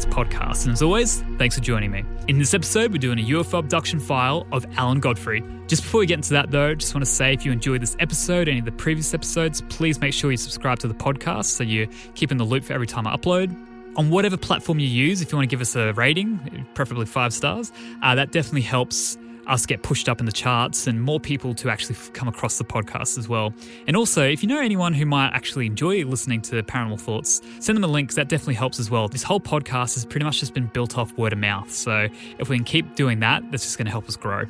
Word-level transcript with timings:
Podcast. 0.00 0.64
And 0.64 0.72
as 0.72 0.82
always, 0.82 1.22
thanks 1.38 1.56
for 1.56 1.60
joining 1.60 1.90
me. 1.90 2.04
In 2.28 2.38
this 2.38 2.54
episode, 2.54 2.92
we're 2.92 2.98
doing 2.98 3.18
a 3.18 3.22
UFO 3.22 3.58
abduction 3.58 4.00
file 4.00 4.46
of 4.50 4.66
Alan 4.76 5.00
Godfrey. 5.00 5.44
Just 5.66 5.82
before 5.82 6.00
we 6.00 6.06
get 6.06 6.14
into 6.14 6.30
that, 6.30 6.50
though, 6.50 6.74
just 6.74 6.94
want 6.94 7.04
to 7.04 7.10
say 7.10 7.32
if 7.34 7.44
you 7.44 7.52
enjoyed 7.52 7.82
this 7.82 7.96
episode, 8.00 8.48
any 8.48 8.58
of 8.58 8.64
the 8.64 8.72
previous 8.72 9.12
episodes, 9.14 9.60
please 9.68 10.00
make 10.00 10.14
sure 10.14 10.30
you 10.30 10.36
subscribe 10.36 10.78
to 10.80 10.88
the 10.88 10.94
podcast 10.94 11.44
so 11.44 11.62
you 11.62 11.86
keep 12.14 12.30
in 12.30 12.38
the 12.38 12.44
loop 12.44 12.64
for 12.64 12.72
every 12.72 12.86
time 12.86 13.06
I 13.06 13.14
upload. 13.14 13.54
On 13.96 14.08
whatever 14.08 14.38
platform 14.38 14.78
you 14.78 14.88
use, 14.88 15.20
if 15.20 15.30
you 15.30 15.36
want 15.36 15.48
to 15.48 15.54
give 15.54 15.60
us 15.60 15.76
a 15.76 15.92
rating, 15.92 16.66
preferably 16.74 17.06
five 17.06 17.34
stars, 17.34 17.70
uh, 18.02 18.14
that 18.14 18.32
definitely 18.32 18.62
helps 18.62 19.18
us 19.46 19.66
get 19.66 19.82
pushed 19.82 20.08
up 20.08 20.20
in 20.20 20.26
the 20.26 20.32
charts 20.32 20.86
and 20.86 21.02
more 21.02 21.20
people 21.20 21.54
to 21.54 21.70
actually 21.70 21.96
come 22.12 22.28
across 22.28 22.58
the 22.58 22.64
podcast 22.64 23.18
as 23.18 23.28
well. 23.28 23.52
And 23.86 23.96
also, 23.96 24.24
if 24.24 24.42
you 24.42 24.48
know 24.48 24.60
anyone 24.60 24.94
who 24.94 25.06
might 25.06 25.32
actually 25.32 25.66
enjoy 25.66 26.04
listening 26.04 26.40
to 26.42 26.62
Paranormal 26.62 27.00
Thoughts, 27.00 27.40
send 27.60 27.76
them 27.76 27.84
a 27.84 27.88
link. 27.88 28.12
that 28.14 28.28
definitely 28.28 28.54
helps 28.54 28.78
as 28.78 28.90
well. 28.90 29.08
This 29.08 29.22
whole 29.22 29.40
podcast 29.40 29.94
has 29.94 30.04
pretty 30.04 30.24
much 30.24 30.40
just 30.40 30.54
been 30.54 30.66
built 30.66 30.98
off 30.98 31.16
word 31.16 31.32
of 31.32 31.38
mouth. 31.38 31.72
So 31.72 32.08
if 32.38 32.48
we 32.48 32.56
can 32.56 32.64
keep 32.64 32.94
doing 32.94 33.20
that, 33.20 33.42
that's 33.50 33.64
just 33.64 33.78
going 33.78 33.86
to 33.86 33.92
help 33.92 34.08
us 34.08 34.16
grow. 34.16 34.44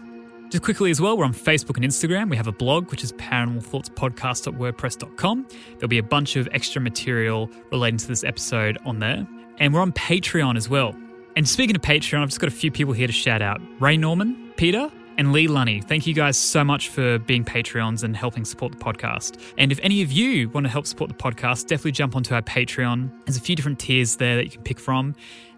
Just 0.50 0.64
quickly 0.64 0.90
as 0.90 1.00
well, 1.00 1.16
we're 1.16 1.24
on 1.24 1.32
Facebook 1.32 1.76
and 1.76 1.86
Instagram. 1.86 2.28
We 2.28 2.36
have 2.36 2.46
a 2.46 2.52
blog, 2.52 2.90
which 2.90 3.02
is 3.02 3.14
paranormalthoughtspodcast.wordpress.com. 3.14 5.46
There'll 5.78 5.88
be 5.88 5.98
a 5.98 6.02
bunch 6.02 6.36
of 6.36 6.46
extra 6.52 6.82
material 6.82 7.50
relating 7.70 7.96
to 7.98 8.06
this 8.06 8.22
episode 8.22 8.76
on 8.84 8.98
there. 8.98 9.26
And 9.58 9.72
we're 9.72 9.80
on 9.80 9.92
Patreon 9.92 10.58
as 10.58 10.68
well. 10.68 10.94
And 11.34 11.48
speaking 11.48 11.74
of 11.74 11.82
Patreon, 11.82 12.20
I've 12.20 12.28
just 12.28 12.40
got 12.40 12.48
a 12.48 12.54
few 12.54 12.70
people 12.70 12.92
here 12.92 13.06
to 13.06 13.12
shout 13.12 13.40
out 13.40 13.60
Ray 13.80 13.96
Norman, 13.96 14.52
Peter, 14.56 14.90
and 15.16 15.32
Lee 15.32 15.48
Lunny. 15.48 15.80
Thank 15.80 16.06
you 16.06 16.12
guys 16.12 16.36
so 16.36 16.62
much 16.62 16.88
for 16.88 17.18
being 17.20 17.42
Patreons 17.42 18.02
and 18.02 18.14
helping 18.14 18.44
support 18.44 18.72
the 18.72 18.78
podcast. 18.78 19.40
And 19.56 19.72
if 19.72 19.80
any 19.82 20.02
of 20.02 20.12
you 20.12 20.50
want 20.50 20.64
to 20.64 20.70
help 20.70 20.86
support 20.86 21.08
the 21.08 21.16
podcast, 21.16 21.68
definitely 21.68 21.92
jump 21.92 22.16
onto 22.16 22.34
our 22.34 22.42
Patreon. 22.42 23.10
There's 23.24 23.38
a 23.38 23.40
few 23.40 23.56
different 23.56 23.78
tiers 23.78 24.16
there 24.16 24.36
that 24.36 24.44
you 24.44 24.50
can 24.50 24.62
pick 24.62 24.78
from, 24.78 25.14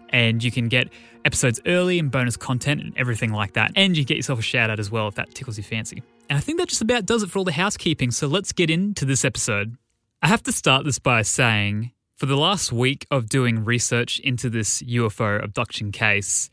and 0.09 0.41
you 0.41 0.51
can 0.51 0.69
get 0.69 0.89
episodes 1.25 1.59
early 1.65 1.99
and 1.99 2.09
bonus 2.09 2.37
content 2.37 2.81
and 2.81 2.97
everything 2.97 3.33
like 3.33 3.53
that. 3.53 3.71
And 3.75 3.97
you 3.97 4.05
get 4.05 4.15
yourself 4.15 4.39
a 4.39 4.43
shout 4.43 4.69
out 4.69 4.79
as 4.79 4.89
well 4.89 5.09
if 5.09 5.15
that 5.15 5.35
tickles 5.35 5.57
your 5.57 5.65
fancy. 5.65 6.03
And 6.29 6.37
I 6.37 6.39
think 6.39 6.57
that 6.59 6.69
just 6.69 6.81
about 6.81 7.05
does 7.05 7.21
it 7.21 7.29
for 7.29 7.39
all 7.39 7.45
the 7.45 7.51
housekeeping. 7.51 8.11
So 8.11 8.27
let's 8.27 8.53
get 8.53 8.69
into 8.69 9.03
this 9.03 9.25
episode. 9.25 9.77
I 10.21 10.27
have 10.27 10.43
to 10.43 10.51
start 10.51 10.85
this 10.85 10.99
by 10.99 11.21
saying 11.21 11.91
for 12.15 12.25
the 12.25 12.37
last 12.37 12.71
week 12.71 13.05
of 13.11 13.27
doing 13.27 13.65
research 13.65 14.19
into 14.19 14.49
this 14.49 14.81
UFO 14.83 15.43
abduction 15.43 15.91
case, 15.91 16.49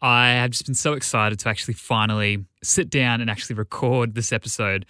I 0.00 0.30
have 0.30 0.50
just 0.50 0.64
been 0.64 0.74
so 0.74 0.94
excited 0.94 1.38
to 1.40 1.48
actually 1.48 1.74
finally 1.74 2.44
sit 2.62 2.88
down 2.88 3.20
and 3.20 3.28
actually 3.28 3.56
record 3.56 4.14
this 4.14 4.32
episode. 4.32 4.86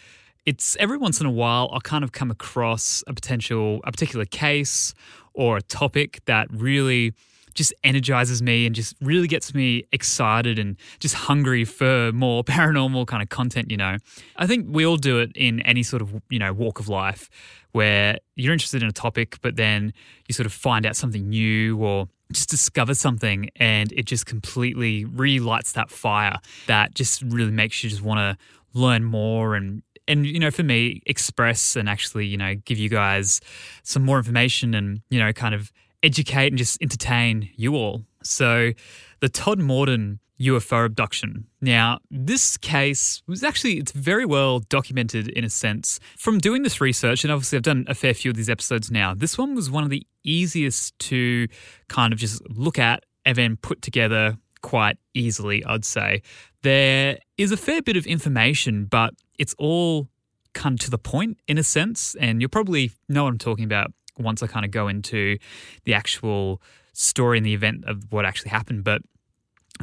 It's 0.46 0.76
every 0.78 0.96
once 0.96 1.20
in 1.20 1.26
a 1.26 1.30
while 1.30 1.68
I'll 1.72 1.80
kind 1.80 2.04
of 2.04 2.12
come 2.12 2.30
across 2.30 3.02
a 3.08 3.14
potential, 3.14 3.80
a 3.84 3.90
particular 3.90 4.24
case 4.24 4.94
or 5.34 5.56
a 5.56 5.62
topic 5.62 6.20
that 6.26 6.46
really 6.52 7.14
just 7.54 7.72
energizes 7.84 8.42
me 8.42 8.66
and 8.66 8.74
just 8.74 8.94
really 9.00 9.28
gets 9.28 9.54
me 9.54 9.84
excited 9.92 10.58
and 10.58 10.76
just 11.00 11.14
hungry 11.14 11.64
for 11.64 12.12
more 12.12 12.44
paranormal 12.44 13.06
kind 13.06 13.22
of 13.22 13.28
content, 13.28 13.70
you 13.70 13.76
know. 13.76 13.96
I 14.36 14.46
think 14.46 14.66
we 14.68 14.86
all 14.86 14.96
do 14.96 15.18
it 15.18 15.32
in 15.34 15.60
any 15.60 15.82
sort 15.82 16.02
of, 16.02 16.20
you 16.30 16.38
know, 16.38 16.52
walk 16.52 16.80
of 16.80 16.88
life 16.88 17.28
where 17.72 18.18
you're 18.36 18.52
interested 18.52 18.82
in 18.82 18.88
a 18.88 18.92
topic, 18.92 19.38
but 19.40 19.56
then 19.56 19.92
you 20.28 20.34
sort 20.34 20.46
of 20.46 20.52
find 20.52 20.84
out 20.84 20.96
something 20.96 21.28
new 21.28 21.78
or 21.78 22.08
just 22.32 22.48
discover 22.48 22.94
something 22.94 23.50
and 23.56 23.92
it 23.92 24.06
just 24.06 24.26
completely 24.26 25.04
relights 25.04 25.72
that 25.72 25.90
fire 25.90 26.38
that 26.66 26.94
just 26.94 27.22
really 27.22 27.50
makes 27.50 27.84
you 27.84 27.90
just 27.90 28.02
want 28.02 28.18
to 28.18 28.78
learn 28.78 29.04
more 29.04 29.54
and 29.54 29.82
and 30.08 30.26
you 30.26 30.38
know 30.38 30.50
for 30.50 30.62
me 30.62 31.02
express 31.06 31.76
and 31.76 31.88
actually 31.88 32.26
you 32.26 32.36
know 32.36 32.54
give 32.64 32.78
you 32.78 32.88
guys 32.88 33.40
some 33.82 34.02
more 34.02 34.16
information 34.16 34.74
and 34.74 35.02
you 35.10 35.18
know 35.18 35.32
kind 35.32 35.54
of 35.54 35.70
educate 36.02 36.48
and 36.48 36.58
just 36.58 36.80
entertain 36.82 37.50
you 37.56 37.74
all 37.74 38.02
so 38.24 38.72
the 39.20 39.28
Todmorden 39.28 40.18
UFO 40.40 40.84
abduction. 40.84 41.46
Now, 41.60 42.00
this 42.10 42.56
case 42.56 43.22
was 43.28 43.44
actually 43.44 43.78
it's 43.78 43.92
very 43.92 44.26
well 44.26 44.60
documented 44.60 45.28
in 45.28 45.44
a 45.44 45.50
sense. 45.50 46.00
From 46.18 46.38
doing 46.38 46.62
this 46.62 46.80
research, 46.80 47.22
and 47.22 47.32
obviously 47.32 47.56
I've 47.56 47.62
done 47.62 47.84
a 47.86 47.94
fair 47.94 48.14
few 48.14 48.30
of 48.30 48.36
these 48.36 48.50
episodes 48.50 48.90
now, 48.90 49.14
this 49.14 49.38
one 49.38 49.54
was 49.54 49.70
one 49.70 49.84
of 49.84 49.90
the 49.90 50.04
easiest 50.24 50.98
to 51.00 51.46
kind 51.88 52.12
of 52.12 52.18
just 52.18 52.42
look 52.50 52.78
at 52.78 53.04
and 53.24 53.36
then 53.36 53.56
put 53.56 53.82
together 53.82 54.36
quite 54.62 54.96
easily, 55.14 55.64
I'd 55.64 55.84
say. 55.84 56.22
There 56.62 57.18
is 57.38 57.52
a 57.52 57.56
fair 57.56 57.82
bit 57.82 57.96
of 57.96 58.06
information, 58.06 58.86
but 58.86 59.14
it's 59.38 59.54
all 59.58 60.08
kind 60.54 60.74
of 60.74 60.80
to 60.80 60.90
the 60.90 60.98
point 60.98 61.38
in 61.46 61.56
a 61.56 61.62
sense, 61.64 62.16
and 62.20 62.40
you'll 62.40 62.50
probably 62.50 62.92
know 63.08 63.24
what 63.24 63.30
I'm 63.30 63.38
talking 63.38 63.64
about 63.64 63.92
once 64.22 64.42
I 64.42 64.46
kind 64.46 64.64
of 64.64 64.70
go 64.70 64.88
into 64.88 65.38
the 65.84 65.94
actual 65.94 66.60
story 66.92 67.38
and 67.38 67.46
the 67.46 67.54
event 67.54 67.84
of 67.86 68.04
what 68.10 68.24
actually 68.24 68.50
happened. 68.50 68.84
But 68.84 69.02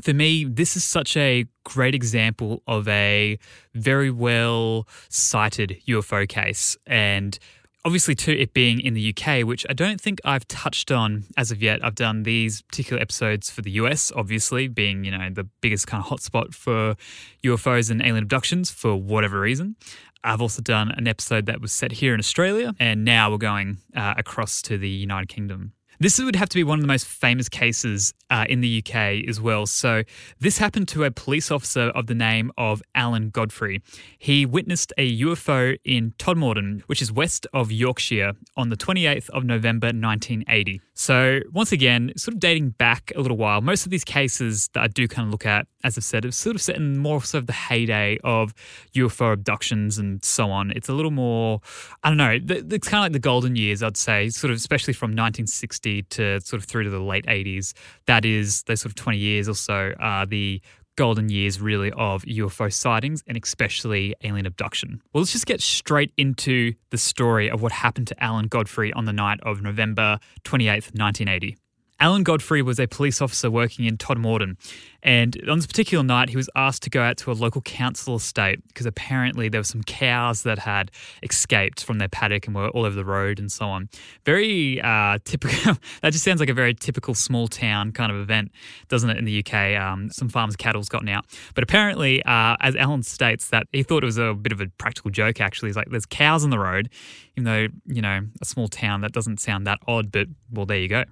for 0.02 0.14
me, 0.14 0.46
this 0.46 0.76
is 0.76 0.84
such 0.84 1.18
a 1.18 1.46
great 1.64 1.96
example 1.96 2.62
of 2.68 2.88
a 2.88 3.38
very 3.74 4.12
well 4.12 4.88
cited 5.10 5.82
UFO 5.88 6.28
case. 6.28 6.78
And 6.86 7.38
obviously, 7.84 8.16
too, 8.16 8.32
it 8.32 8.54
being 8.54 8.80
in 8.80 8.94
the 8.94 9.14
UK, 9.14 9.46
which 9.46 9.66
I 9.70 9.74
don't 9.74 10.00
think 10.00 10.20
I've 10.24 10.48
touched 10.48 10.92
on 10.92 11.26
as 11.38 11.52
of 11.52 11.62
yet. 11.62 11.84
I've 11.84 11.96
done 11.96 12.24
these 12.24 12.62
particular 12.62 13.02
episodes 13.02 13.50
for 13.50 13.62
the 13.62 13.72
US, 13.72 14.12
obviously, 14.16 14.68
being, 14.68 15.04
you 15.04 15.12
know, 15.12 15.30
the 15.32 15.46
biggest 15.62 15.88
kind 15.88 16.04
of 16.04 16.10
hotspot 16.10 16.54
for 16.54 16.96
UFOs 17.44 17.90
and 17.90 18.02
alien 18.02 18.24
abductions 18.24 18.70
for 18.70 18.96
whatever 18.96 19.40
reason. 19.40 19.76
I've 20.24 20.42
also 20.42 20.62
done 20.62 20.92
an 20.92 21.08
episode 21.08 21.46
that 21.46 21.62
was 21.62 21.72
set 21.72 21.94
here 21.94 22.14
in 22.14 22.20
Australia, 22.20 22.74
and 22.80 23.06
now 23.06 23.32
we're 23.32 23.38
going 23.38 23.78
uh, 23.96 24.16
across 24.18 24.62
to 24.64 24.78
the 24.78 24.90
United 24.90 25.30
Kingdom. 25.30 25.74
This 26.02 26.18
would 26.18 26.38
have 26.38 26.48
to 26.50 26.56
be 26.56 26.64
one 26.64 26.80
of 26.80 26.82
the 26.82 26.88
most 26.88 27.06
famous 27.06 27.50
cases 27.50 28.14
uh, 28.30 28.46
in 28.48 28.62
the 28.62 28.82
UK 28.82 29.28
as 29.28 29.42
well. 29.42 29.66
So, 29.66 30.04
this 30.40 30.58
happened 30.58 30.88
to 30.90 31.04
a 31.04 31.12
police 31.12 31.52
officer 31.52 31.90
of 31.90 32.08
the 32.08 32.16
name 32.16 32.54
of 32.58 32.82
Alan 32.96 33.32
Godfrey. 33.32 33.82
He 34.18 34.46
witnessed 34.46 34.94
a 34.98 35.20
UFO 35.20 35.78
in 35.84 36.14
Todmorden, 36.18 36.84
which 36.88 37.02
is 37.02 37.12
west 37.12 37.48
of 37.54 37.70
Yorkshire, 37.70 38.32
on 38.56 38.70
the 38.70 38.78
28th 38.78 39.30
of 39.32 39.44
November 39.44 39.88
1980. 39.88 40.80
So, 41.00 41.40
once 41.54 41.72
again, 41.72 42.12
sort 42.18 42.34
of 42.34 42.42
dating 42.42 42.72
back 42.72 43.14
a 43.16 43.22
little 43.22 43.38
while, 43.38 43.62
most 43.62 43.86
of 43.86 43.90
these 43.90 44.04
cases 44.04 44.70
that 44.74 44.84
I 44.84 44.88
do 44.88 45.08
kind 45.08 45.28
of 45.28 45.32
look 45.32 45.46
at, 45.46 45.66
as 45.86 45.98
I've 45.98 46.04
said, 46.04 46.26
have 46.26 46.36
sort 46.36 46.58
of 46.58 46.62
set 46.62 46.76
in 46.76 46.98
more 46.98 47.24
sort 47.24 47.44
of 47.44 47.48
the 47.48 47.54
heyday 47.54 48.20
of 48.26 48.54
UFO 48.94 49.32
abductions 49.32 49.98
and 49.98 50.24
so 50.26 50.52
on. 50.52 50.72
It's 50.72 50.90
a 50.90 50.94
little 50.94 51.12
more, 51.12 51.62
I 52.04 52.10
don't 52.10 52.18
know, 52.18 52.38
it's 52.50 52.90
kind 52.90 53.00
of 53.00 53.06
like 53.06 53.14
the 53.14 53.20
golden 53.20 53.56
years, 53.56 53.82
I'd 53.82 53.96
say, 53.96 54.28
sort 54.28 54.52
of 54.52 54.58
especially 54.58 54.92
from 54.92 55.12
1960 55.12 56.02
to 56.02 56.42
sort 56.42 56.62
of 56.62 56.68
through 56.68 56.84
to 56.84 56.90
the 56.90 57.00
late 57.00 57.26
80s. 57.28 57.72
That 58.06 58.26
is, 58.26 58.64
those 58.64 58.82
sort 58.82 58.92
of 58.92 58.96
20 58.96 59.18
years 59.18 59.48
or 59.48 59.56
so 59.56 59.94
are 60.02 60.26
the 60.26 60.62
golden 61.00 61.30
years, 61.30 61.62
really, 61.62 61.94
of 61.94 62.24
UFO 62.24 62.72
sightings 62.72 63.24
and 63.26 63.42
especially 63.42 64.14
alien 64.22 64.46
abduction. 64.46 65.02
Well, 65.14 65.22
let's 65.22 65.32
just 65.32 65.46
get 65.46 65.62
straight 65.62 66.12
into 66.18 66.74
the 66.90 66.98
story 66.98 67.50
of 67.50 67.62
what 67.62 67.72
happened 67.72 68.08
to 68.08 68.22
Alan 68.22 68.48
Godfrey 68.48 68.92
on 68.92 69.06
the 69.06 69.14
night 69.14 69.40
of 69.44 69.62
November 69.62 70.20
28th, 70.44 70.92
1980. 71.00 71.56
Alan 72.00 72.24
Godfrey 72.24 72.62
was 72.62 72.80
a 72.80 72.88
police 72.88 73.22
officer 73.22 73.52
working 73.52 73.86
in 73.86 73.98
Todmorden, 73.98 74.56
and 75.02 75.38
on 75.50 75.58
this 75.58 75.68
particular 75.68 76.04
night, 76.04 76.30
he 76.30 76.38
was 76.38 76.50
asked 76.56 76.84
to 76.84 76.90
go 76.90 77.02
out 77.02 77.18
to 77.18 77.32
a 77.32 77.34
local 77.34 77.62
council 77.62 78.16
estate 78.16 78.66
because 78.68 78.86
apparently 78.86 79.48
there 79.48 79.60
were 79.60 79.66
some 79.66 79.84
cows 79.84 80.44
that 80.44 80.60
had 80.60 80.92
escaped 81.24 81.84
from 81.84 82.00
their 82.00 82.10
paddock 82.10 82.48
and 82.48 82.56
were 82.56 82.70
all 82.70 82.86
over 82.86 82.96
the 82.96 83.06
road 83.06 83.40
and 83.40 83.52
so 83.52 83.68
on. 83.68 83.90
Very 84.26 84.82
uh, 84.82 85.18
typical. 85.24 85.78
that 86.02 86.12
just 86.12 86.24
sounds 86.24 86.40
like 86.40 86.50
a 86.50 86.54
very 86.54 86.74
typical 86.74 87.14
small 87.14 87.48
town 87.48 87.92
kind 87.92 88.12
of 88.12 88.20
event, 88.20 88.52
doesn't 88.90 89.10
it? 89.10 89.18
In 89.18 89.26
the 89.26 89.40
UK, 89.40 89.80
um, 89.80 90.10
some 90.10 90.28
farmers' 90.28 90.56
cattle's 90.56 90.90
gotten 90.90 91.10
out, 91.10 91.26
but 91.54 91.64
apparently, 91.64 92.24
uh, 92.24 92.58
as 92.60 92.76
Alan 92.76 93.04
states, 93.04 93.50
that 93.50 93.68
he 93.72 93.84
thought 93.84 94.04
it 94.04 94.08
was 94.08 94.18
a 94.18 94.34
bit 94.34 94.52
of 94.52 94.60
a 94.60 94.68
practical 94.78 95.12
joke. 95.12 95.40
Actually, 95.40 95.70
he's 95.70 95.78
like, 95.78 95.90
"There's 95.90 96.06
cows 96.06 96.44
on 96.44 96.50
the 96.50 96.60
road," 96.60 96.90
even 97.36 97.46
though 97.46 97.68
you 97.86 98.02
know 98.02 98.22
a 98.42 98.46
small 98.46 98.68
town 98.68 99.02
that 99.02 99.12
doesn't 99.12 99.40
sound 99.40 99.66
that 99.68 99.80
odd, 99.88 100.12
but 100.12 100.28
well, 100.52 100.66
there 100.66 100.78
you 100.78 100.88
go. 100.88 101.04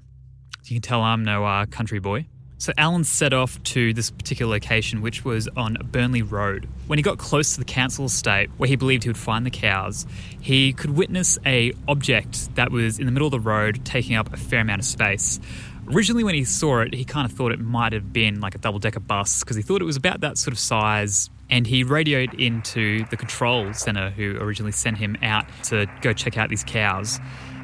You 0.69 0.75
can 0.75 0.81
tell 0.81 1.01
I'm 1.01 1.23
no 1.23 1.45
uh, 1.45 1.65
country 1.65 1.99
boy. 1.99 2.27
So 2.59 2.73
Alan 2.75 3.03
set 3.03 3.33
off 3.33 3.61
to 3.63 3.93
this 3.93 4.09
particular 4.09 4.49
location, 4.51 5.01
which 5.01 5.23
was 5.23 5.47
on 5.55 5.77
Burnley 5.91 6.23
Road. 6.23 6.67
When 6.87 6.97
he 6.97 7.03
got 7.03 7.19
close 7.19 7.53
to 7.53 7.59
the 7.59 7.65
council 7.65 8.05
estate, 8.05 8.49
where 8.57 8.67
he 8.67 8.75
believed 8.75 9.03
he 9.03 9.09
would 9.09 9.17
find 9.17 9.45
the 9.45 9.51
cows, 9.51 10.07
he 10.41 10.73
could 10.73 10.89
witness 10.89 11.37
a 11.45 11.73
object 11.87 12.55
that 12.55 12.71
was 12.71 12.97
in 12.97 13.05
the 13.05 13.11
middle 13.11 13.27
of 13.27 13.31
the 13.31 13.39
road, 13.39 13.85
taking 13.85 14.15
up 14.15 14.33
a 14.33 14.37
fair 14.37 14.61
amount 14.61 14.79
of 14.79 14.85
space. 14.85 15.39
Originally, 15.87 16.23
when 16.23 16.33
he 16.33 16.43
saw 16.43 16.81
it, 16.81 16.95
he 16.95 17.05
kind 17.05 17.29
of 17.29 17.37
thought 17.37 17.51
it 17.51 17.59
might 17.59 17.93
have 17.93 18.11
been 18.11 18.41
like 18.41 18.55
a 18.55 18.57
double 18.57 18.79
decker 18.79 18.99
bus 18.99 19.41
because 19.41 19.55
he 19.55 19.61
thought 19.61 19.81
it 19.81 19.85
was 19.85 19.95
about 19.95 20.21
that 20.21 20.37
sort 20.37 20.51
of 20.51 20.59
size. 20.59 21.29
And 21.49 21.65
he 21.65 21.83
radioed 21.83 22.33
into 22.33 23.05
the 23.05 23.15
control 23.15 23.71
center 23.73 24.09
who 24.09 24.35
originally 24.37 24.73
sent 24.73 24.97
him 24.97 25.15
out 25.21 25.45
to 25.65 25.85
go 26.01 26.11
check 26.11 26.37
out 26.37 26.49
these 26.49 26.63
cows 26.63 27.19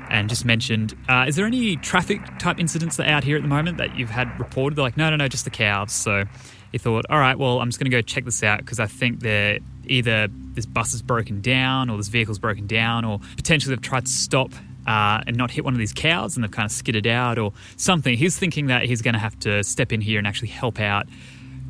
and 0.09 0.29
just 0.29 0.45
mentioned, 0.45 0.95
uh, 1.09 1.25
is 1.27 1.35
there 1.35 1.45
any 1.45 1.75
traffic 1.77 2.21
type 2.39 2.59
incidents 2.59 2.97
that 2.97 3.07
out 3.07 3.23
here 3.23 3.35
at 3.35 3.41
the 3.41 3.47
moment 3.47 3.77
that 3.77 3.95
you've 3.97 4.09
had 4.09 4.37
reported? 4.39 4.75
They're 4.75 4.83
like, 4.83 4.97
no, 4.97 5.09
no, 5.09 5.15
no, 5.15 5.27
just 5.27 5.45
the 5.45 5.51
cows. 5.51 5.91
So 5.91 6.25
he 6.71 6.77
thought, 6.77 7.05
all 7.09 7.19
right, 7.19 7.37
well, 7.37 7.59
I'm 7.59 7.69
just 7.69 7.79
going 7.79 7.89
to 7.89 7.95
go 7.95 8.01
check 8.01 8.25
this 8.25 8.43
out 8.43 8.59
because 8.59 8.79
I 8.79 8.87
think 8.87 9.21
they're 9.21 9.59
either 9.85 10.27
this 10.53 10.65
bus 10.65 10.93
is 10.93 11.01
broken 11.01 11.41
down 11.41 11.89
or 11.89 11.97
this 11.97 12.07
vehicle's 12.07 12.39
broken 12.39 12.67
down 12.67 13.05
or 13.05 13.19
potentially 13.35 13.75
they've 13.75 13.81
tried 13.81 14.05
to 14.05 14.11
stop 14.11 14.51
uh, 14.87 15.21
and 15.25 15.35
not 15.35 15.51
hit 15.51 15.63
one 15.63 15.73
of 15.73 15.79
these 15.79 15.93
cows 15.93 16.35
and 16.35 16.43
they've 16.43 16.51
kind 16.51 16.65
of 16.65 16.71
skidded 16.71 17.07
out 17.07 17.37
or 17.37 17.53
something. 17.77 18.17
He's 18.17 18.37
thinking 18.37 18.67
that 18.67 18.85
he's 18.85 19.01
going 19.01 19.13
to 19.13 19.19
have 19.19 19.37
to 19.39 19.63
step 19.63 19.91
in 19.91 20.01
here 20.01 20.17
and 20.17 20.27
actually 20.27 20.49
help 20.49 20.79
out 20.79 21.07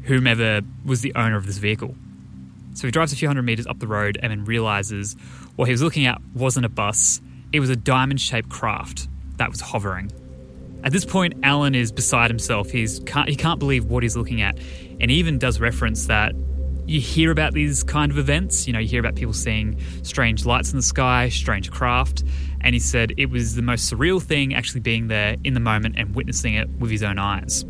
whomever 0.04 0.62
was 0.86 1.02
the 1.02 1.14
owner 1.16 1.38
of 1.38 1.46
this 1.46 1.58
vehicle. 1.58 1.96
So 2.74 2.88
he 2.88 2.92
drives 2.92 3.14
a 3.14 3.16
few 3.16 3.28
hundred 3.28 3.44
meters 3.44 3.68
up 3.68 3.80
the 3.80 3.88
road 3.88 4.18
and 4.22 4.32
then 4.32 4.46
realizes 4.46 5.16
what 5.56 5.66
he 5.66 5.72
was 5.72 5.82
looking 5.82 6.06
at 6.06 6.20
wasn't 6.34 6.66
a 6.66 6.70
bus, 6.70 7.22
it 7.54 7.60
was 7.60 7.70
a 7.70 7.76
diamond 7.76 8.20
shaped 8.20 8.50
craft 8.50 9.08
that 9.38 9.50
was 9.50 9.62
hovering. 9.62 10.12
At 10.84 10.92
this 10.92 11.06
point, 11.06 11.36
Alan 11.44 11.76
is 11.76 11.92
beside 11.92 12.30
himself. 12.30 12.70
He's 12.70 13.00
can't, 13.02 13.30
he 13.30 13.36
can't 13.38 13.60
believe 13.60 13.86
what 13.86 14.04
he's 14.04 14.18
looking 14.18 14.42
at, 14.42 14.60
and 15.00 15.10
even 15.10 15.40
does 15.40 15.62
reference 15.62 16.08
that 16.08 16.34
you 16.86 17.00
hear 17.00 17.32
about 17.32 17.54
these 17.54 17.84
kind 17.84 18.12
of 18.12 18.18
events. 18.18 18.68
You 18.68 18.74
know, 18.74 18.80
you 18.80 18.88
hear 18.88 19.00
about 19.00 19.16
people 19.16 19.34
seeing 19.34 19.80
strange 20.02 20.46
lights 20.46 20.72
in 20.72 20.78
the 20.78 20.84
sky, 20.84 21.30
strange 21.30 21.72
craft, 21.72 22.24
and 22.60 22.74
he 22.74 22.80
said 22.80 23.14
it 23.18 23.28
was 23.28 23.56
the 23.56 23.62
most 23.62 23.92
surreal 23.92 24.22
thing 24.22 24.54
actually 24.54 24.82
being 24.82 25.08
there 25.08 25.38
in 25.44 25.54
the 25.54 25.62
moment 25.62 25.96
and 25.98 26.14
witnessing 26.16 26.56
it 26.56 26.70
with 26.70 26.92
his 26.92 27.04
own 27.04 27.18
eyes. 27.18 27.64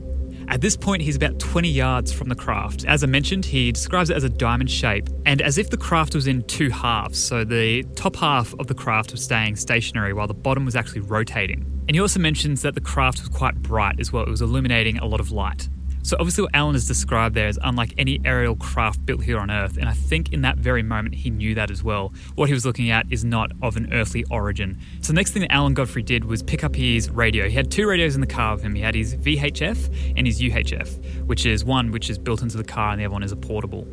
At 0.47 0.61
this 0.61 0.75
point, 0.75 1.01
he's 1.01 1.15
about 1.15 1.39
20 1.39 1.69
yards 1.69 2.11
from 2.11 2.29
the 2.29 2.35
craft. 2.35 2.85
As 2.85 3.03
I 3.03 3.07
mentioned, 3.07 3.45
he 3.45 3.71
describes 3.71 4.09
it 4.09 4.17
as 4.17 4.23
a 4.23 4.29
diamond 4.29 4.69
shape 4.69 5.09
and 5.25 5.41
as 5.41 5.57
if 5.57 5.69
the 5.69 5.77
craft 5.77 6.15
was 6.15 6.27
in 6.27 6.43
two 6.43 6.69
halves. 6.69 7.17
So 7.17 7.43
the 7.43 7.83
top 7.95 8.15
half 8.15 8.53
of 8.59 8.67
the 8.67 8.73
craft 8.73 9.11
was 9.11 9.23
staying 9.23 9.55
stationary 9.55 10.13
while 10.13 10.27
the 10.27 10.33
bottom 10.33 10.65
was 10.65 10.75
actually 10.75 11.01
rotating. 11.01 11.65
And 11.87 11.95
he 11.95 11.99
also 11.99 12.19
mentions 12.19 12.61
that 12.61 12.75
the 12.75 12.81
craft 12.81 13.19
was 13.19 13.29
quite 13.29 13.55
bright 13.55 13.99
as 13.99 14.11
well, 14.11 14.23
it 14.23 14.29
was 14.29 14.41
illuminating 14.41 14.97
a 14.99 15.05
lot 15.05 15.19
of 15.19 15.31
light. 15.31 15.67
So, 16.03 16.17
obviously, 16.19 16.43
what 16.43 16.53
Alan 16.53 16.73
has 16.73 16.85
described 16.85 17.33
there 17.33 17.47
is 17.47 17.57
unlike 17.63 17.93
any 17.97 18.19
aerial 18.25 18.57
craft 18.57 19.05
built 19.05 19.23
here 19.23 19.39
on 19.39 19.49
Earth, 19.49 19.77
and 19.77 19.87
I 19.87 19.93
think 19.93 20.33
in 20.33 20.41
that 20.41 20.57
very 20.57 20.83
moment 20.83 21.15
he 21.15 21.29
knew 21.29 21.55
that 21.55 21.71
as 21.71 21.81
well. 21.81 22.13
What 22.35 22.49
he 22.49 22.53
was 22.53 22.65
looking 22.65 22.91
at 22.91 23.05
is 23.09 23.23
not 23.23 23.53
of 23.61 23.77
an 23.77 23.91
earthly 23.93 24.25
origin. 24.29 24.77
So, 24.99 25.07
the 25.07 25.13
next 25.13 25.31
thing 25.31 25.43
that 25.43 25.51
Alan 25.53 25.73
Godfrey 25.73 26.03
did 26.03 26.25
was 26.25 26.43
pick 26.43 26.61
up 26.61 26.75
his 26.75 27.09
radio. 27.09 27.47
He 27.47 27.55
had 27.55 27.71
two 27.71 27.87
radios 27.87 28.15
in 28.15 28.21
the 28.21 28.27
car 28.27 28.55
with 28.55 28.63
him. 28.63 28.75
He 28.75 28.81
had 28.81 28.95
his 28.95 29.15
VHF 29.15 30.13
and 30.17 30.27
his 30.27 30.41
UHF, 30.41 31.25
which 31.25 31.45
is 31.45 31.63
one 31.63 31.91
which 31.91 32.09
is 32.09 32.17
built 32.17 32.41
into 32.41 32.57
the 32.57 32.65
car 32.65 32.91
and 32.91 32.99
the 32.99 33.05
other 33.05 33.13
one 33.13 33.23
is 33.23 33.31
a 33.31 33.37
portable. 33.37 33.87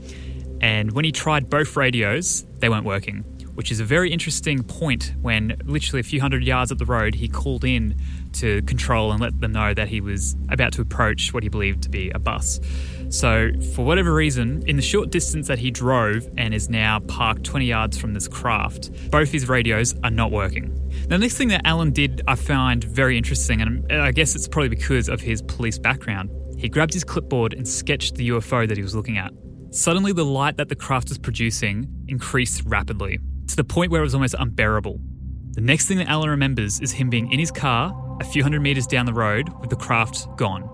And 0.60 0.90
when 0.90 1.04
he 1.04 1.12
tried 1.12 1.48
both 1.48 1.76
radios, 1.76 2.44
they 2.58 2.68
weren't 2.68 2.84
working 2.84 3.24
which 3.54 3.70
is 3.70 3.80
a 3.80 3.84
very 3.84 4.10
interesting 4.10 4.62
point 4.62 5.12
when 5.20 5.54
literally 5.64 6.00
a 6.00 6.02
few 6.02 6.18
hundred 6.18 6.42
yards 6.44 6.72
up 6.72 6.78
the 6.78 6.86
road 6.86 7.14
he 7.14 7.28
called 7.28 7.62
in 7.64 7.94
to 8.34 8.62
control 8.62 9.12
and 9.12 9.20
let 9.20 9.40
them 9.40 9.52
know 9.52 9.74
that 9.74 9.88
he 9.88 10.00
was 10.00 10.36
about 10.48 10.72
to 10.72 10.82
approach 10.82 11.32
what 11.32 11.42
he 11.42 11.48
believed 11.48 11.82
to 11.82 11.88
be 11.88 12.10
a 12.10 12.18
bus. 12.18 12.60
So, 13.10 13.50
for 13.74 13.84
whatever 13.84 14.14
reason, 14.14 14.62
in 14.68 14.76
the 14.76 14.82
short 14.82 15.10
distance 15.10 15.48
that 15.48 15.58
he 15.58 15.70
drove 15.70 16.28
and 16.36 16.54
is 16.54 16.70
now 16.70 17.00
parked 17.00 17.42
20 17.42 17.66
yards 17.66 17.98
from 17.98 18.14
this 18.14 18.28
craft, 18.28 18.90
both 19.10 19.32
his 19.32 19.48
radios 19.48 19.94
are 20.04 20.10
not 20.10 20.30
working. 20.30 20.72
Now, 21.08 21.16
the 21.16 21.18
next 21.18 21.36
thing 21.36 21.48
that 21.48 21.62
Alan 21.64 21.92
did 21.92 22.22
I 22.28 22.36
find 22.36 22.84
very 22.84 23.16
interesting, 23.16 23.60
and 23.60 23.90
I 23.92 24.12
guess 24.12 24.36
it's 24.36 24.46
probably 24.46 24.68
because 24.68 25.08
of 25.08 25.20
his 25.20 25.42
police 25.42 25.78
background. 25.78 26.30
He 26.56 26.68
grabbed 26.68 26.92
his 26.92 27.04
clipboard 27.04 27.52
and 27.52 27.66
sketched 27.66 28.14
the 28.14 28.28
UFO 28.28 28.68
that 28.68 28.76
he 28.76 28.82
was 28.82 28.94
looking 28.94 29.18
at. 29.18 29.32
Suddenly, 29.72 30.12
the 30.12 30.24
light 30.24 30.56
that 30.58 30.68
the 30.68 30.76
craft 30.76 31.08
was 31.08 31.18
producing 31.18 31.88
increased 32.06 32.62
rapidly 32.66 33.18
to 33.48 33.56
the 33.56 33.64
point 33.64 33.90
where 33.90 34.00
it 34.00 34.04
was 34.04 34.14
almost 34.14 34.34
unbearable. 34.38 35.00
The 35.52 35.60
next 35.60 35.86
thing 35.86 35.98
that 35.98 36.08
Alan 36.08 36.30
remembers 36.30 36.78
is 36.80 36.92
him 36.92 37.10
being 37.10 37.32
in 37.32 37.40
his 37.40 37.50
car 37.50 37.92
a 38.20 38.24
few 38.24 38.42
hundred 38.42 38.60
meters 38.60 38.86
down 38.86 39.06
the 39.06 39.14
road 39.14 39.48
with 39.60 39.70
the 39.70 39.76
craft 39.76 40.28
gone. 40.36 40.68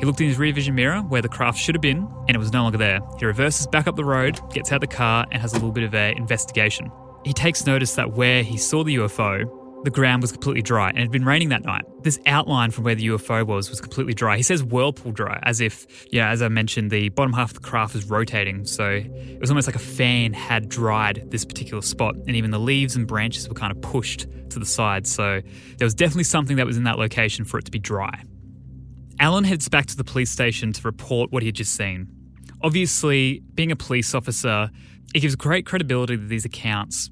He 0.00 0.06
looked 0.06 0.20
in 0.20 0.28
his 0.28 0.38
rear 0.38 0.52
vision 0.52 0.74
mirror 0.74 1.00
where 1.00 1.20
the 1.20 1.28
craft 1.28 1.58
should 1.58 1.74
have 1.74 1.82
been, 1.82 2.08
and 2.26 2.34
it 2.34 2.38
was 2.38 2.52
no 2.52 2.62
longer 2.62 2.78
there. 2.78 3.00
He 3.18 3.26
reverses 3.26 3.66
back 3.66 3.86
up 3.86 3.96
the 3.96 4.04
road, 4.04 4.40
gets 4.50 4.72
out 4.72 4.80
the 4.80 4.86
car, 4.86 5.26
and 5.30 5.42
has 5.42 5.52
a 5.52 5.56
little 5.56 5.72
bit 5.72 5.84
of 5.84 5.94
an 5.94 6.16
investigation. 6.16 6.90
He 7.22 7.34
takes 7.34 7.66
notice 7.66 7.94
that 7.96 8.12
where 8.12 8.42
he 8.42 8.56
saw 8.56 8.82
the 8.82 8.96
UFO, 8.96 9.44
the 9.84 9.90
ground 9.90 10.22
was 10.22 10.30
completely 10.30 10.62
dry 10.62 10.90
and 10.90 10.98
it 10.98 11.02
had 11.02 11.10
been 11.10 11.24
raining 11.24 11.48
that 11.48 11.64
night. 11.64 11.84
This 12.02 12.18
outline 12.26 12.70
from 12.70 12.84
where 12.84 12.94
the 12.94 13.08
UFO 13.08 13.46
was 13.46 13.70
was 13.70 13.80
completely 13.80 14.12
dry. 14.12 14.36
He 14.36 14.42
says 14.42 14.62
whirlpool 14.62 15.12
dry, 15.12 15.40
as 15.42 15.60
if, 15.60 15.86
yeah, 16.12 16.30
as 16.30 16.42
I 16.42 16.48
mentioned, 16.48 16.90
the 16.90 17.08
bottom 17.10 17.32
half 17.32 17.50
of 17.50 17.54
the 17.54 17.60
craft 17.60 17.94
was 17.94 18.04
rotating. 18.08 18.64
So 18.66 19.02
it 19.02 19.40
was 19.40 19.50
almost 19.50 19.66
like 19.66 19.76
a 19.76 19.80
fan 19.80 20.32
had 20.32 20.68
dried 20.68 21.30
this 21.30 21.44
particular 21.44 21.82
spot, 21.82 22.14
and 22.14 22.36
even 22.36 22.50
the 22.50 22.58
leaves 22.58 22.96
and 22.96 23.06
branches 23.06 23.48
were 23.48 23.54
kind 23.54 23.72
of 23.72 23.80
pushed 23.80 24.26
to 24.50 24.58
the 24.58 24.66
side. 24.66 25.06
So 25.06 25.40
there 25.78 25.86
was 25.86 25.94
definitely 25.94 26.24
something 26.24 26.56
that 26.56 26.66
was 26.66 26.76
in 26.76 26.84
that 26.84 26.98
location 26.98 27.44
for 27.44 27.58
it 27.58 27.64
to 27.64 27.70
be 27.70 27.78
dry. 27.78 28.22
Alan 29.18 29.44
heads 29.44 29.68
back 29.68 29.86
to 29.86 29.96
the 29.96 30.04
police 30.04 30.30
station 30.30 30.72
to 30.72 30.82
report 30.82 31.30
what 31.32 31.42
he 31.42 31.48
had 31.48 31.54
just 31.54 31.74
seen. 31.74 32.08
Obviously, 32.62 33.42
being 33.54 33.72
a 33.72 33.76
police 33.76 34.14
officer, 34.14 34.70
it 35.14 35.20
gives 35.20 35.36
great 35.36 35.66
credibility 35.66 36.16
to 36.16 36.26
these 36.26 36.44
accounts 36.44 37.10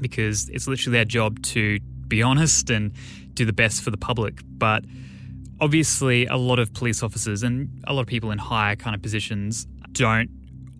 because 0.00 0.48
it's 0.48 0.66
literally 0.66 0.96
their 0.96 1.04
job 1.04 1.42
to 1.42 1.78
be 2.08 2.22
honest 2.22 2.70
and 2.70 2.92
do 3.34 3.44
the 3.44 3.52
best 3.52 3.82
for 3.82 3.90
the 3.90 3.96
public. 3.96 4.40
But 4.44 4.84
obviously, 5.60 6.26
a 6.26 6.36
lot 6.36 6.58
of 6.58 6.72
police 6.74 7.02
officers 7.02 7.42
and 7.42 7.68
a 7.86 7.92
lot 7.92 8.02
of 8.02 8.06
people 8.06 8.30
in 8.30 8.38
higher 8.38 8.76
kind 8.76 8.94
of 8.94 9.02
positions 9.02 9.66
don't 9.92 10.30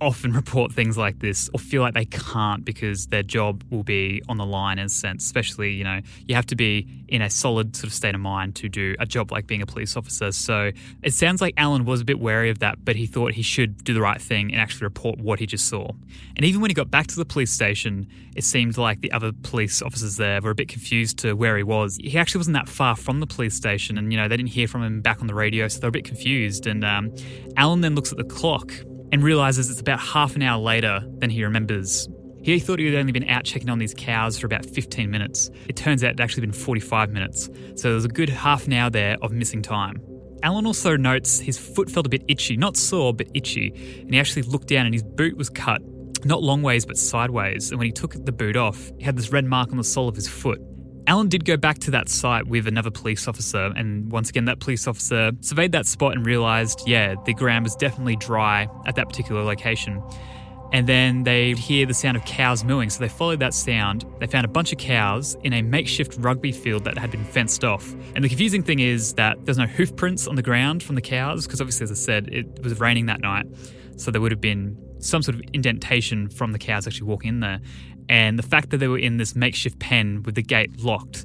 often 0.01 0.33
report 0.33 0.73
things 0.73 0.97
like 0.97 1.19
this 1.19 1.49
or 1.55 1.61
feel 1.61 1.83
like 1.83 1.95
they 1.95 2.05
can't 2.05 2.65
because 2.65 3.07
their 3.07 3.23
job 3.23 3.63
will 3.71 3.83
be 3.83 4.23
on 4.29 4.37
the 4.37 4.47
line 4.47 4.79
in 4.79 4.87
a 4.87 4.89
sense. 4.89 5.25
Especially, 5.25 5.73
you 5.73 5.85
know, 5.85 6.01
you 6.27 6.35
have 6.35 6.47
to 6.47 6.57
be 6.57 6.87
in 7.09 7.23
a 7.23 7.31
solid 7.31 7.75
sort 7.75 7.85
of 7.85 7.93
state 7.93 8.15
of 8.15 8.21
mind 8.21 8.55
to 8.57 8.69
do 8.69 8.95
a 8.99 9.07
job 9.07 9.33
like 9.33 9.47
being 9.47 9.63
a 9.63 9.67
police 9.67 9.97
officer. 9.97 10.33
So 10.33 10.71
it 11.03 11.13
sounds 11.13 11.41
like 11.41 11.55
Alan 11.57 11.85
was 11.85 12.01
a 12.01 12.05
bit 12.05 12.21
wary 12.21 12.51
of 12.51 12.61
that, 12.61 12.85
but 12.85 12.97
he 12.97 13.07
thought 13.07 13.33
he 13.33 13.43
should 13.43 13.83
do 13.85 13.93
the 13.95 14.01
right 14.01 14.21
thing 14.21 14.53
and 14.53 14.61
actually 14.61 14.85
report 14.85 15.19
what 15.19 15.39
he 15.39 15.47
just 15.47 15.67
saw. 15.67 15.91
And 16.37 16.45
even 16.45 16.61
when 16.61 16.71
he 16.71 16.75
got 16.75 16.91
back 16.91 17.09
to 17.09 17.17
the 17.17 17.25
police 17.25 17.51
station, 17.51 18.07
it 18.37 18.45
seemed 18.45 18.79
like 18.79 19.01
the 19.01 19.13
other 19.13 19.33
police 19.43 19.83
officers 19.83 20.17
there 20.17 20.41
were 20.41 20.51
a 20.51 20.55
bit 20.55 20.69
confused 20.69 21.19
to 21.19 21.35
where 21.35 21.57
he 21.57 21.63
was. 21.63 21.99
He 22.01 22.17
actually 22.19 22.41
wasn't 22.41 22.55
that 22.55 22.69
far 22.69 22.97
from 22.97 23.21
the 23.21 23.27
police 23.27 23.55
station, 23.55 23.99
and 23.99 24.13
you 24.13 24.19
know 24.19 24.29
they 24.29 24.37
didn't 24.37 24.51
hear 24.51 24.69
from 24.69 24.83
him 24.83 25.01
back 25.01 25.21
on 25.21 25.27
the 25.27 25.35
radio, 25.35 25.69
so 25.69 25.81
they 25.81 25.87
were 25.87 25.91
a 25.91 25.93
bit 25.93 26.05
confused. 26.05 26.67
And 26.67 26.85
um, 26.85 27.15
Alan 27.57 27.81
then 27.81 27.95
looks 27.95 28.13
at 28.13 28.19
the 28.19 28.25
clock 28.25 28.73
and 29.13 29.23
realizes 29.23 29.71
it's 29.71 29.81
about 29.81 30.01
half 30.01 30.37
an 30.37 30.43
hour 30.43 30.61
later 30.61 31.01
than 31.19 31.31
he 31.31 31.45
remembers. 31.45 32.09
He 32.43 32.59
thought 32.59 32.79
he 32.79 32.87
had 32.87 32.95
only 32.95 33.13
been 33.13 33.29
out 33.29 33.45
checking 33.45 33.69
on 33.69 33.79
these 33.79 33.95
cows 33.95 34.39
for 34.39 34.47
about 34.47 34.65
15 34.65 35.11
minutes. 35.11 35.51
It 35.69 35.77
turns 35.77 36.03
out 36.03 36.13
it 36.13 36.21
actually 36.21 36.43
been 36.43 36.53
45 36.53 37.11
minutes, 37.11 37.51
so 37.75 37.89
there 37.89 37.95
was 37.95 38.07
a 38.07 38.09
good 38.09 38.31
half 38.31 38.67
an 38.67 38.73
hour 38.73 38.89
there 38.89 39.19
of 39.21 39.33
missing 39.33 39.61
time. 39.61 40.01
Alan 40.43 40.65
also 40.65 40.97
notes 40.97 41.39
his 41.39 41.59
foot 41.59 41.91
felt 41.91 42.07
a 42.07 42.09
bit 42.09 42.25
itchy, 42.29 42.57
not 42.57 42.77
sore, 42.77 43.13
but 43.13 43.29
itchy, 43.35 43.75
and 44.01 44.15
he 44.15 44.19
actually 44.19 44.43
looked 44.43 44.69
down 44.69 44.87
and 44.87 44.95
his 44.95 45.03
boot 45.03 45.37
was 45.37 45.51
cut, 45.51 45.83
not 46.25 46.43
long 46.43 46.63
ways, 46.63 46.87
but 46.87 46.97
sideways. 46.97 47.71
And 47.71 47.79
when 47.79 47.87
he 47.87 47.93
took 47.93 48.13
the 48.25 48.33
boot 48.33 48.57
off, 48.57 48.91
he 48.99 49.05
had 49.05 49.17
this 49.17 49.33
red 49.33 49.45
mark 49.45 49.71
on 49.71 49.77
the 49.77 49.85
sole 49.85 50.09
of 50.09 50.17
his 50.17 50.29
foot. 50.29 50.63
Alan 51.11 51.29
did 51.29 51.45
go 51.45 51.57
back 51.57 51.81
to 51.81 51.91
that 51.91 52.09
site 52.09 52.47
with 52.47 52.69
another 52.69 52.93
police 52.93 53.27
officer, 53.27 53.73
and 53.75 54.13
once 54.13 54.31
again, 54.31 54.45
that 54.45 54.61
police 54.61 54.87
officer 54.87 55.33
surveyed 55.41 55.73
that 55.73 55.85
spot 55.85 56.13
and 56.13 56.25
realised, 56.25 56.85
yeah, 56.87 57.17
the 57.27 57.35
ground 57.35 57.65
was 57.65 57.75
definitely 57.75 58.15
dry 58.15 58.69
at 58.87 58.95
that 58.95 59.09
particular 59.09 59.43
location. 59.43 60.01
And 60.73 60.87
then 60.87 61.25
they 61.25 61.55
hear 61.55 61.85
the 61.85 61.95
sound 61.95 62.17
of 62.17 62.25
cows 62.27 62.63
mooing, 62.63 62.91
so 62.91 63.01
they 63.01 63.09
followed 63.09 63.41
that 63.41 63.55
sound. 63.55 64.05
They 64.21 64.29
found 64.29 64.45
a 64.45 64.49
bunch 64.49 64.71
of 64.71 64.79
cows 64.79 65.37
in 65.43 65.53
a 65.53 65.63
makeshift 65.63 66.17
rugby 66.21 66.53
field 66.53 66.85
that 66.85 66.97
had 66.97 67.11
been 67.11 67.25
fenced 67.25 67.65
off. 67.65 67.93
And 68.15 68.23
the 68.23 68.29
confusing 68.29 68.63
thing 68.63 68.79
is 68.79 69.15
that 69.15 69.45
there's 69.45 69.59
no 69.59 69.67
hoof 69.67 69.97
prints 69.97 70.29
on 70.29 70.37
the 70.37 70.43
ground 70.43 70.81
from 70.81 70.95
the 70.95 71.03
cows, 71.03 71.45
because 71.45 71.61
obviously, 71.61 71.83
as 71.83 71.91
I 71.91 71.95
said, 71.95 72.29
it 72.29 72.63
was 72.63 72.79
raining 72.79 73.07
that 73.07 73.21
night. 73.21 73.47
So 73.97 74.13
there 74.13 74.21
would 74.21 74.31
have 74.31 74.41
been 74.41 74.79
some 75.01 75.23
sort 75.23 75.35
of 75.35 75.43
indentation 75.53 76.29
from 76.29 76.53
the 76.53 76.59
cows 76.59 76.87
actually 76.87 77.09
walking 77.09 77.31
in 77.31 77.41
there. 77.41 77.61
And 78.11 78.37
the 78.37 78.43
fact 78.43 78.71
that 78.71 78.79
they 78.79 78.89
were 78.89 78.99
in 78.99 79.19
this 79.19 79.37
makeshift 79.37 79.79
pen 79.79 80.25
with 80.25 80.35
the 80.35 80.43
gate 80.43 80.83
locked 80.83 81.25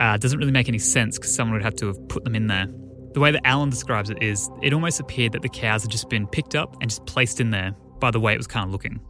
uh, 0.00 0.16
doesn't 0.16 0.38
really 0.38 0.52
make 0.52 0.68
any 0.68 0.78
sense 0.78 1.18
because 1.18 1.34
someone 1.34 1.52
would 1.52 1.62
have 1.62 1.76
to 1.76 1.86
have 1.86 2.08
put 2.08 2.24
them 2.24 2.34
in 2.34 2.46
there. 2.46 2.66
The 3.12 3.20
way 3.20 3.30
that 3.30 3.46
Alan 3.46 3.68
describes 3.68 4.08
it 4.08 4.22
is 4.22 4.48
it 4.62 4.72
almost 4.72 4.98
appeared 5.00 5.32
that 5.32 5.42
the 5.42 5.50
cows 5.50 5.82
had 5.82 5.90
just 5.92 6.08
been 6.08 6.26
picked 6.26 6.54
up 6.54 6.76
and 6.80 6.88
just 6.88 7.04
placed 7.04 7.40
in 7.40 7.50
there 7.50 7.72
by 8.00 8.10
the 8.10 8.18
way 8.18 8.32
it 8.32 8.38
was 8.38 8.46
kind 8.46 8.64
of 8.66 8.72
looking. 8.72 9.00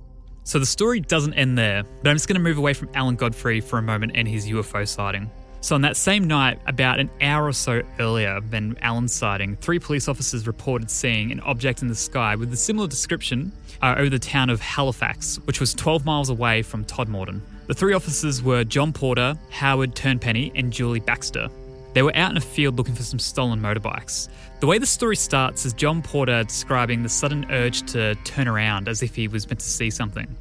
So 0.42 0.58
the 0.58 0.66
story 0.66 0.98
doesn't 0.98 1.34
end 1.34 1.56
there, 1.56 1.84
but 2.02 2.10
I'm 2.10 2.16
just 2.16 2.26
going 2.26 2.34
to 2.34 2.42
move 2.42 2.58
away 2.58 2.74
from 2.74 2.90
Alan 2.94 3.14
Godfrey 3.14 3.60
for 3.60 3.78
a 3.78 3.82
moment 3.82 4.12
and 4.16 4.26
his 4.26 4.48
UFO 4.48 4.86
sighting. 4.86 5.30
So, 5.60 5.74
on 5.74 5.80
that 5.80 5.96
same 5.96 6.24
night, 6.24 6.60
about 6.66 7.00
an 7.00 7.08
hour 7.22 7.46
or 7.46 7.54
so 7.54 7.80
earlier 7.98 8.38
than 8.42 8.76
Alan's 8.82 9.14
sighting, 9.14 9.56
three 9.56 9.78
police 9.78 10.08
officers 10.08 10.46
reported 10.46 10.90
seeing 10.90 11.32
an 11.32 11.40
object 11.40 11.80
in 11.80 11.88
the 11.88 11.94
sky 11.94 12.34
with 12.34 12.52
a 12.52 12.56
similar 12.56 12.86
description 12.86 13.50
uh, 13.84 13.94
over 13.98 14.08
the 14.08 14.18
town 14.18 14.48
of 14.48 14.62
Halifax, 14.62 15.36
which 15.44 15.60
was 15.60 15.74
12 15.74 16.06
miles 16.06 16.30
away 16.30 16.62
from 16.62 16.86
Todmorden. 16.86 17.42
The 17.66 17.74
three 17.74 17.92
officers 17.92 18.42
were 18.42 18.64
John 18.64 18.94
Porter, 18.94 19.36
Howard 19.50 19.94
Turnpenny, 19.94 20.50
and 20.54 20.72
Julie 20.72 21.00
Baxter. 21.00 21.48
They 21.92 22.02
were 22.02 22.16
out 22.16 22.30
in 22.30 22.38
a 22.38 22.40
field 22.40 22.76
looking 22.76 22.94
for 22.94 23.02
some 23.02 23.18
stolen 23.18 23.60
motorbikes. 23.60 24.28
The 24.60 24.66
way 24.66 24.78
the 24.78 24.86
story 24.86 25.16
starts 25.16 25.66
is 25.66 25.74
John 25.74 26.00
Porter 26.00 26.44
describing 26.44 27.02
the 27.02 27.10
sudden 27.10 27.46
urge 27.50 27.82
to 27.92 28.14
turn 28.24 28.48
around 28.48 28.88
as 28.88 29.02
if 29.02 29.14
he 29.14 29.28
was 29.28 29.46
meant 29.46 29.60
to 29.60 29.68
see 29.68 29.90
something. 29.90 30.34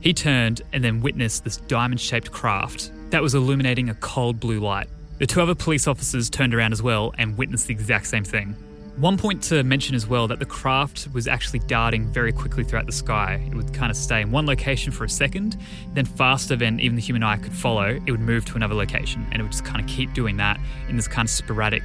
He 0.00 0.12
turned 0.12 0.62
and 0.72 0.82
then 0.82 1.00
witnessed 1.00 1.44
this 1.44 1.58
diamond 1.58 2.00
shaped 2.00 2.32
craft 2.32 2.90
that 3.10 3.22
was 3.22 3.36
illuminating 3.36 3.90
a 3.90 3.94
cold 3.94 4.40
blue 4.40 4.58
light. 4.58 4.88
The 5.18 5.26
two 5.26 5.40
other 5.40 5.54
police 5.54 5.86
officers 5.86 6.28
turned 6.28 6.52
around 6.52 6.72
as 6.72 6.82
well 6.82 7.14
and 7.16 7.38
witnessed 7.38 7.68
the 7.68 7.74
exact 7.74 8.08
same 8.08 8.24
thing. 8.24 8.56
One 8.96 9.16
point 9.16 9.42
to 9.44 9.64
mention 9.64 9.94
as 9.94 10.06
well 10.06 10.28
that 10.28 10.38
the 10.38 10.44
craft 10.44 11.08
was 11.14 11.26
actually 11.26 11.60
darting 11.60 12.06
very 12.12 12.30
quickly 12.30 12.62
throughout 12.62 12.84
the 12.84 12.92
sky. 12.92 13.42
It 13.50 13.54
would 13.54 13.72
kind 13.72 13.90
of 13.90 13.96
stay 13.96 14.20
in 14.20 14.30
one 14.30 14.44
location 14.44 14.92
for 14.92 15.04
a 15.04 15.08
second, 15.08 15.56
then 15.94 16.04
faster 16.04 16.56
than 16.56 16.78
even 16.78 16.94
the 16.96 17.02
human 17.02 17.22
eye 17.22 17.38
could 17.38 17.54
follow, 17.54 17.98
it 18.06 18.10
would 18.10 18.20
move 18.20 18.44
to 18.46 18.54
another 18.54 18.74
location, 18.74 19.26
and 19.32 19.40
it 19.40 19.42
would 19.42 19.52
just 19.52 19.64
kind 19.64 19.80
of 19.80 19.86
keep 19.86 20.12
doing 20.12 20.36
that 20.36 20.60
in 20.90 20.96
this 20.96 21.08
kind 21.08 21.26
of 21.26 21.30
sporadic 21.30 21.82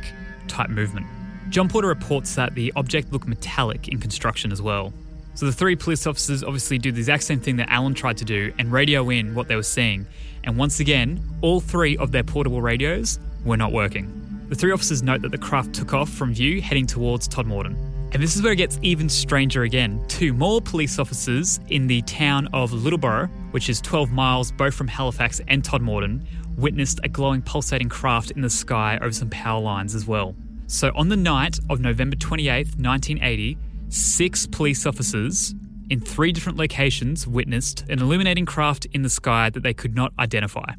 type 0.49 0.69
movement. 0.69 1.07
John 1.49 1.69
Porter 1.69 1.87
reports 1.87 2.35
that 2.35 2.55
the 2.55 2.73
object 2.75 3.13
looked 3.13 3.27
metallic 3.27 3.87
in 3.87 3.99
construction 3.99 4.51
as 4.51 4.61
well. 4.61 4.91
So 5.33 5.45
the 5.45 5.53
three 5.53 5.77
police 5.77 6.05
officers 6.05 6.43
obviously 6.43 6.77
do 6.77 6.91
the 6.91 6.99
exact 6.99 7.23
same 7.23 7.39
thing 7.39 7.55
that 7.55 7.69
Alan 7.69 7.93
tried 7.93 8.17
to 8.17 8.25
do 8.25 8.53
and 8.59 8.69
radio 8.71 9.09
in 9.09 9.33
what 9.33 9.47
they 9.47 9.55
were 9.55 9.63
seeing. 9.63 10.07
And 10.43 10.57
once 10.57 10.81
again, 10.81 11.23
all 11.41 11.61
three 11.61 11.95
of 11.97 12.11
their 12.11 12.23
portable 12.23 12.61
radios 12.61 13.17
were 13.45 13.55
not 13.55 13.71
working. 13.71 14.26
The 14.49 14.55
three 14.55 14.71
officers 14.71 15.03
note 15.03 15.21
that 15.21 15.31
the 15.31 15.37
craft 15.37 15.73
took 15.73 15.93
off 15.93 16.09
from 16.09 16.33
view 16.33 16.61
heading 16.61 16.85
towards 16.85 17.27
Todmorden. 17.27 17.75
And 18.13 18.23
this 18.23 18.35
is 18.35 18.41
where 18.41 18.53
it 18.53 18.57
gets 18.57 18.79
even 18.81 19.09
stranger 19.09 19.63
again. 19.63 20.03
Two 20.07 20.33
more 20.33 20.61
police 20.61 20.99
officers 20.99 21.59
in 21.69 21.87
the 21.87 22.01
town 22.03 22.47
of 22.53 22.71
Littleborough, 22.71 23.29
which 23.51 23.69
is 23.69 23.81
12 23.81 24.11
miles 24.11 24.51
both 24.51 24.73
from 24.73 24.87
Halifax 24.87 25.41
and 25.47 25.63
Todmorden, 25.63 26.25
witnessed 26.57 26.99
a 27.03 27.09
glowing 27.09 27.41
pulsating 27.41 27.89
craft 27.89 28.31
in 28.31 28.41
the 28.41 28.49
sky 28.49 28.97
over 29.01 29.11
some 29.11 29.29
power 29.29 29.59
lines 29.59 29.93
as 29.93 30.07
well. 30.07 30.35
So 30.67 30.91
on 30.95 31.09
the 31.09 31.17
night 31.17 31.59
of 31.69 31.79
November 31.79 32.15
28th, 32.15 32.79
1980, 32.79 33.57
Six 33.89 34.45
police 34.45 34.85
officers 34.85 35.55
in 35.89 36.01
three 36.01 36.33
different 36.33 36.57
locations 36.57 37.25
witnessed 37.25 37.85
an 37.87 38.01
illuminating 38.01 38.45
craft 38.45 38.85
in 38.91 39.01
the 39.01 39.09
sky 39.09 39.49
that 39.49 39.63
they 39.63 39.73
could 39.73 39.95
not 39.95 40.11
identify. 40.19 40.73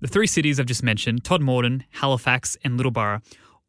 The 0.00 0.08
three 0.08 0.26
cities 0.26 0.58
I've 0.58 0.66
just 0.66 0.82
mentioned, 0.82 1.24
Todmorden, 1.24 1.82
Halifax, 1.90 2.56
and 2.64 2.80
Littleborough, 2.80 3.22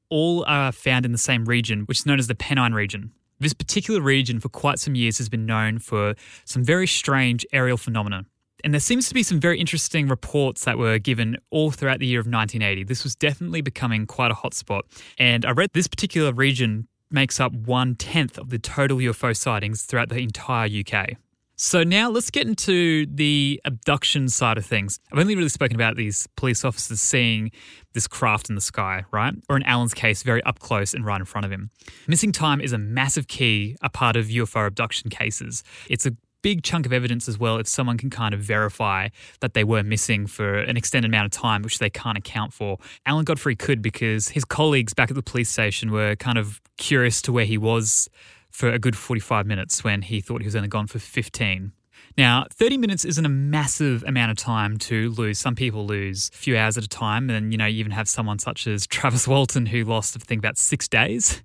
all 0.09 0.45
are 0.47 0.71
found 0.71 1.05
in 1.05 1.11
the 1.11 1.17
same 1.17 1.45
region, 1.45 1.81
which 1.81 1.99
is 1.99 2.05
known 2.05 2.19
as 2.19 2.27
the 2.27 2.35
Pennine 2.35 2.73
region. 2.73 3.11
This 3.39 3.53
particular 3.53 3.99
region 3.99 4.39
for 4.39 4.47
quite 4.47 4.79
some 4.79 4.95
years 4.95 5.17
has 5.17 5.27
been 5.27 5.45
known 5.45 5.79
for 5.79 6.15
some 6.45 6.63
very 6.63 6.87
strange 6.87 7.45
aerial 7.51 7.77
phenomena. 7.77 8.25
And 8.63 8.73
there 8.73 8.79
seems 8.79 9.07
to 9.09 9.13
be 9.13 9.23
some 9.23 9.39
very 9.39 9.59
interesting 9.59 10.07
reports 10.07 10.63
that 10.65 10.77
were 10.77 10.99
given 10.99 11.37
all 11.49 11.71
throughout 11.71 11.99
the 11.99 12.05
year 12.05 12.19
of 12.19 12.27
1980. 12.27 12.83
This 12.83 13.03
was 13.03 13.15
definitely 13.15 13.61
becoming 13.61 14.05
quite 14.05 14.31
a 14.31 14.35
hotspot. 14.35 14.81
And 15.17 15.45
I 15.45 15.51
read 15.51 15.71
this 15.73 15.87
particular 15.87 16.31
region 16.31 16.87
makes 17.09 17.39
up 17.39 17.51
one 17.51 17.95
tenth 17.95 18.37
of 18.37 18.51
the 18.51 18.59
total 18.59 18.99
UFO 18.99 19.35
sightings 19.35 19.81
throughout 19.81 20.09
the 20.09 20.19
entire 20.19 20.69
UK. 20.69 21.17
So 21.63 21.83
now 21.83 22.09
let's 22.09 22.31
get 22.31 22.47
into 22.47 23.05
the 23.05 23.61
abduction 23.65 24.29
side 24.29 24.57
of 24.57 24.65
things. 24.65 24.99
I've 25.13 25.19
only 25.19 25.35
really 25.35 25.47
spoken 25.47 25.75
about 25.75 25.95
these 25.95 26.27
police 26.35 26.65
officers 26.65 26.99
seeing 26.99 27.51
this 27.93 28.07
craft 28.07 28.49
in 28.49 28.55
the 28.55 28.61
sky, 28.61 29.05
right? 29.11 29.35
Or 29.47 29.57
in 29.57 29.63
Alan's 29.63 29.93
case, 29.93 30.23
very 30.23 30.41
up 30.41 30.57
close 30.57 30.95
and 30.95 31.05
right 31.05 31.19
in 31.19 31.25
front 31.25 31.45
of 31.45 31.51
him. 31.51 31.69
Missing 32.07 32.31
time 32.31 32.61
is 32.61 32.73
a 32.73 32.79
massive 32.79 33.27
key, 33.27 33.77
a 33.83 33.91
part 33.91 34.15
of 34.15 34.25
UFO 34.25 34.65
abduction 34.65 35.11
cases. 35.11 35.63
It's 35.87 36.07
a 36.07 36.13
big 36.41 36.63
chunk 36.63 36.87
of 36.87 36.93
evidence 36.93 37.29
as 37.29 37.37
well 37.37 37.57
if 37.57 37.67
someone 37.67 37.99
can 37.99 38.09
kind 38.09 38.33
of 38.33 38.39
verify 38.39 39.09
that 39.41 39.53
they 39.53 39.63
were 39.63 39.83
missing 39.83 40.25
for 40.25 40.55
an 40.55 40.77
extended 40.77 41.11
amount 41.11 41.27
of 41.27 41.31
time, 41.31 41.61
which 41.61 41.77
they 41.77 41.91
can't 41.91 42.17
account 42.17 42.53
for. 42.53 42.79
Alan 43.05 43.23
Godfrey 43.23 43.55
could 43.55 43.83
because 43.83 44.29
his 44.29 44.45
colleagues 44.45 44.95
back 44.95 45.11
at 45.11 45.15
the 45.15 45.21
police 45.21 45.51
station 45.51 45.91
were 45.91 46.15
kind 46.15 46.39
of 46.39 46.59
curious 46.77 47.21
to 47.21 47.31
where 47.31 47.45
he 47.45 47.59
was 47.59 48.09
for 48.51 48.69
a 48.71 48.79
good 48.79 48.95
45 48.95 49.45
minutes 49.45 49.83
when 49.83 50.01
he 50.01 50.21
thought 50.21 50.41
he 50.41 50.47
was 50.47 50.55
only 50.55 50.67
gone 50.67 50.87
for 50.87 50.99
15. 50.99 51.71
Now, 52.17 52.45
30 52.51 52.77
minutes 52.77 53.05
isn't 53.05 53.25
a 53.25 53.29
massive 53.29 54.03
amount 54.03 54.31
of 54.31 54.37
time 54.37 54.77
to 54.79 55.11
lose. 55.11 55.39
Some 55.39 55.55
people 55.55 55.85
lose 55.85 56.29
a 56.33 56.37
few 56.37 56.57
hours 56.57 56.77
at 56.77 56.83
a 56.83 56.89
time. 56.89 57.29
And, 57.29 57.51
you 57.51 57.57
know, 57.57 57.65
you 57.65 57.79
even 57.79 57.91
have 57.91 58.09
someone 58.09 58.39
such 58.39 58.67
as 58.67 58.85
Travis 58.87 59.27
Walton 59.27 59.65
who 59.65 59.83
lost, 59.83 60.15
I 60.15 60.19
think, 60.19 60.39
about 60.39 60.57
six 60.57 60.87
days. 60.87 61.41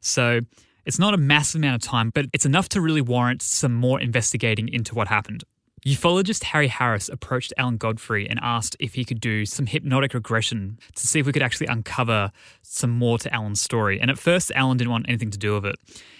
So 0.00 0.40
it's 0.84 0.98
not 0.98 1.14
a 1.14 1.18
massive 1.18 1.60
amount 1.60 1.82
of 1.82 1.88
time, 1.88 2.10
but 2.14 2.26
it's 2.32 2.46
enough 2.46 2.68
to 2.70 2.80
really 2.80 3.02
warrant 3.02 3.42
some 3.42 3.74
more 3.74 4.00
investigating 4.00 4.68
into 4.68 4.94
what 4.94 5.08
happened. 5.08 5.44
Ufologist 5.86 6.44
Harry 6.44 6.68
Harris 6.68 7.08
approached 7.08 7.52
Alan 7.56 7.76
Godfrey 7.76 8.28
and 8.28 8.38
asked 8.42 8.76
if 8.80 8.94
he 8.94 9.04
could 9.04 9.20
do 9.20 9.46
some 9.46 9.66
hypnotic 9.66 10.14
regression 10.14 10.78
to 10.94 11.06
see 11.06 11.20
if 11.20 11.26
we 11.26 11.32
could 11.32 11.42
actually 11.42 11.66
uncover 11.66 12.32
some 12.62 12.90
more 12.90 13.18
to 13.18 13.32
Alan's 13.34 13.60
story. 13.60 14.00
And 14.00 14.10
at 14.10 14.18
first, 14.18 14.50
Alan 14.54 14.76
didn't 14.76 14.90
want 14.90 15.06
anything 15.08 15.30
to 15.30 15.38
do 15.38 15.54
with 15.54 15.66
it. 15.66 15.76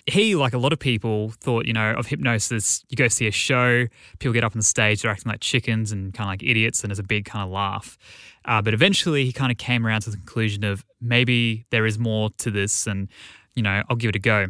He, 0.07 0.35
like 0.35 0.55
a 0.55 0.59
lot 0.59 0.73
of 0.73 0.79
people, 0.79 1.31
thought, 1.41 1.67
you 1.67 1.73
know, 1.73 1.93
of 1.93 2.07
hypnosis, 2.07 2.85
you 2.89 2.97
go 2.97 3.09
see 3.09 3.27
a 3.27 3.31
show, 3.31 3.87
people 4.19 4.33
get 4.33 4.45
up 4.45 4.53
on 4.53 4.59
the 4.59 4.65
stage, 4.65 5.03
they're 5.03 5.11
acting 5.11 5.31
like 5.31 5.41
chickens 5.41 5.93
and 5.93 6.15
kind 6.15 6.29
of 6.29 6.33
like 6.33 6.43
idiots, 6.43 6.83
and 6.83 6.91
there's 6.91 6.99
a 6.99 7.05
big 7.05 7.25
kind 7.25 7.45
of 7.45 7.51
laugh. 7.51 7.99
Uh, 8.45 8.63
but 8.63 8.73
eventually, 8.73 9.25
he 9.25 9.33
kind 9.33 9.53
of 9.53 9.59
came 9.59 9.87
around 9.87 10.03
to 10.03 10.11
the 10.11 10.17
conclusion 10.17 10.65
of 10.65 10.85
maybe 11.01 11.67
there 11.71 11.85
is 11.85 11.99
more 11.99 12.31
to 12.39 12.51
this, 12.51 12.87
and 12.87 13.09
you 13.55 13.63
know, 13.63 13.83
I'll 13.89 13.97
give 13.97 14.11
it 14.11 14.17
a 14.17 14.21
go. 14.21 14.47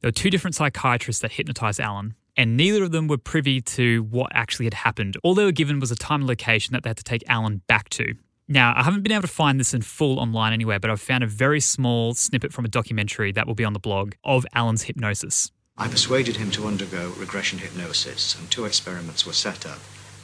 There 0.00 0.08
were 0.08 0.12
two 0.12 0.30
different 0.30 0.54
psychiatrists 0.54 1.20
that 1.22 1.32
hypnotized 1.32 1.80
Alan, 1.80 2.14
and 2.36 2.56
neither 2.56 2.84
of 2.84 2.92
them 2.92 3.08
were 3.08 3.18
privy 3.18 3.60
to 3.60 4.02
what 4.04 4.30
actually 4.34 4.66
had 4.66 4.74
happened. 4.74 5.16
All 5.22 5.34
they 5.34 5.44
were 5.44 5.52
given 5.52 5.80
was 5.80 5.90
a 5.90 5.96
time 5.96 6.22
and 6.22 6.28
location 6.28 6.72
that 6.72 6.82
they 6.82 6.90
had 6.90 6.96
to 6.96 7.04
take 7.04 7.22
Alan 7.28 7.62
back 7.66 7.88
to. 7.90 8.14
Now, 8.48 8.74
I 8.76 8.82
haven't 8.82 9.02
been 9.02 9.12
able 9.12 9.22
to 9.22 9.28
find 9.28 9.58
this 9.58 9.72
in 9.72 9.82
full 9.82 10.18
online 10.18 10.52
anywhere, 10.52 10.78
but 10.78 10.90
I've 10.90 11.00
found 11.00 11.24
a 11.24 11.26
very 11.26 11.60
small 11.60 12.14
snippet 12.14 12.52
from 12.52 12.64
a 12.64 12.68
documentary 12.68 13.32
that 13.32 13.46
will 13.46 13.54
be 13.54 13.64
on 13.64 13.72
the 13.72 13.78
blog 13.78 14.12
of 14.24 14.44
Alan's 14.52 14.82
hypnosis. 14.82 15.50
I 15.78 15.88
persuaded 15.88 16.36
him 16.36 16.50
to 16.52 16.66
undergo 16.66 17.14
regression 17.16 17.60
hypnosis, 17.60 18.38
and 18.38 18.50
two 18.50 18.66
experiments 18.66 19.24
were 19.24 19.32
set 19.32 19.64
up 19.64 19.78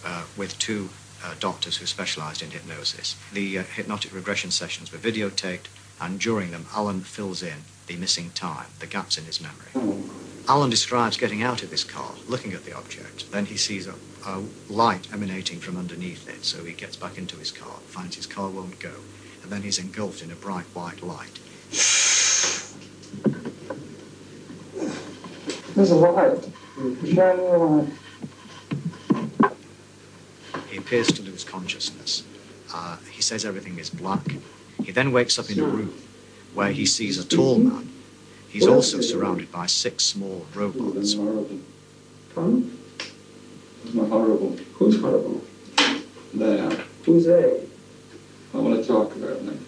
uh, 0.04 0.24
with 0.36 0.58
two 0.58 0.90
uh, 1.24 1.34
doctors 1.40 1.78
who 1.78 1.86
specialized 1.86 2.42
in 2.42 2.50
hypnosis. 2.50 3.16
The 3.32 3.58
uh, 3.58 3.62
hypnotic 3.62 4.14
regression 4.14 4.50
sessions 4.50 4.92
were 4.92 4.98
videotaped, 4.98 5.66
and 6.00 6.18
during 6.20 6.50
them, 6.50 6.66
Alan 6.74 7.00
fills 7.00 7.42
in 7.42 7.64
the 7.86 7.96
missing 7.96 8.30
time, 8.30 8.66
the 8.78 8.86
gaps 8.86 9.18
in 9.18 9.24
his 9.24 9.40
memory. 9.40 10.04
Alan 10.48 10.70
describes 10.70 11.16
getting 11.16 11.42
out 11.42 11.62
of 11.62 11.70
his 11.70 11.84
car, 11.84 12.12
looking 12.26 12.52
at 12.52 12.64
the 12.64 12.76
object. 12.76 13.30
Then 13.32 13.46
he 13.46 13.56
sees 13.56 13.86
a, 13.86 13.94
a, 14.26 14.42
light 14.68 15.12
emanating 15.12 15.58
from 15.58 15.76
underneath 15.76 16.28
it, 16.28 16.44
so 16.44 16.64
he 16.64 16.72
gets 16.72 16.96
back 16.96 17.18
into 17.18 17.36
his 17.36 17.50
car, 17.50 17.76
finds 17.86 18.16
his 18.16 18.26
car 18.26 18.48
won't 18.48 18.78
go, 18.78 18.94
and 19.42 19.52
then 19.52 19.62
he's 19.62 19.78
engulfed 19.78 20.22
in 20.22 20.30
a 20.30 20.34
bright 20.34 20.64
white 20.74 21.02
light. 21.02 21.38
There's 25.74 25.90
a 25.90 25.96
light, 25.96 26.48
shining 27.06 27.48
light. 27.48 27.88
He 30.70 30.76
appears 30.76 31.08
to 31.08 31.22
lose 31.22 31.44
consciousness. 31.44 32.24
Uh, 32.72 32.96
he 33.10 33.22
says 33.22 33.44
everything 33.44 33.78
is 33.78 33.90
black. 33.90 34.24
He 34.82 34.92
then 34.92 35.12
wakes 35.12 35.38
up 35.38 35.50
in 35.50 35.60
a 35.60 35.64
room 35.64 35.94
where 36.54 36.70
he 36.70 36.86
sees 36.86 37.18
a 37.18 37.26
tall 37.26 37.58
man. 37.58 37.92
He's 38.48 38.66
also 38.66 39.00
surrounded 39.00 39.52
by 39.52 39.66
six 39.66 40.04
small 40.04 40.46
robots. 40.54 41.14
not 43.94 44.08
horrible. 44.08 44.56
Who's 44.74 45.00
horrible? 45.00 45.42
They 46.34 46.60
are. 46.60 46.84
Who's 47.04 47.26
they? 47.26 47.66
I 48.54 48.58
want 48.58 48.80
to 48.80 48.86
talk 48.86 49.14
about 49.14 49.44
them. 49.44 49.66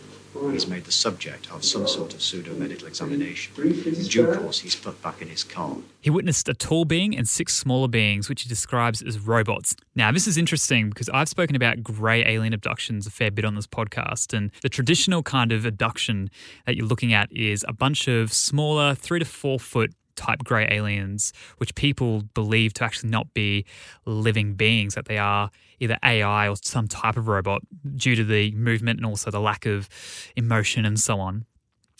He's 0.48 0.66
made 0.66 0.84
the 0.84 0.92
subject 0.92 1.50
of 1.50 1.64
some 1.64 1.86
sort 1.86 2.14
of 2.14 2.22
pseudo 2.22 2.54
medical 2.54 2.86
examination. 2.86 3.52
In 3.62 4.04
due 4.04 4.34
course, 4.34 4.60
he's 4.60 4.74
put 4.74 5.00
back 5.02 5.20
in 5.20 5.28
his 5.28 5.44
car. 5.44 5.76
He 6.00 6.10
witnessed 6.10 6.48
a 6.48 6.54
tall 6.54 6.84
being 6.84 7.16
and 7.16 7.28
six 7.28 7.54
smaller 7.54 7.88
beings, 7.88 8.28
which 8.28 8.42
he 8.42 8.48
describes 8.48 9.02
as 9.02 9.18
robots. 9.18 9.76
Now, 9.94 10.10
this 10.12 10.26
is 10.26 10.38
interesting 10.38 10.88
because 10.88 11.08
I've 11.10 11.28
spoken 11.28 11.56
about 11.56 11.82
grey 11.82 12.24
alien 12.24 12.52
abductions 12.52 13.06
a 13.06 13.10
fair 13.10 13.30
bit 13.30 13.44
on 13.44 13.54
this 13.54 13.66
podcast. 13.66 14.32
And 14.32 14.50
the 14.62 14.68
traditional 14.68 15.22
kind 15.22 15.52
of 15.52 15.66
abduction 15.66 16.30
that 16.66 16.76
you're 16.76 16.86
looking 16.86 17.12
at 17.12 17.30
is 17.32 17.64
a 17.68 17.72
bunch 17.72 18.08
of 18.08 18.32
smaller, 18.32 18.94
three 18.94 19.18
to 19.18 19.24
four 19.24 19.60
foot 19.60 19.94
type 20.20 20.44
grey 20.44 20.68
aliens, 20.70 21.32
which 21.56 21.74
people 21.74 22.22
believe 22.34 22.74
to 22.74 22.84
actually 22.84 23.10
not 23.10 23.32
be 23.32 23.64
living 24.04 24.54
beings, 24.54 24.94
that 24.94 25.06
they 25.06 25.18
are 25.18 25.50
either 25.80 25.96
AI 26.04 26.48
or 26.48 26.56
some 26.62 26.86
type 26.86 27.16
of 27.16 27.26
robot 27.26 27.62
due 27.96 28.14
to 28.14 28.24
the 28.24 28.52
movement 28.52 28.98
and 28.98 29.06
also 29.06 29.30
the 29.30 29.40
lack 29.40 29.64
of 29.66 29.88
emotion 30.36 30.84
and 30.84 31.00
so 31.00 31.18
on. 31.18 31.46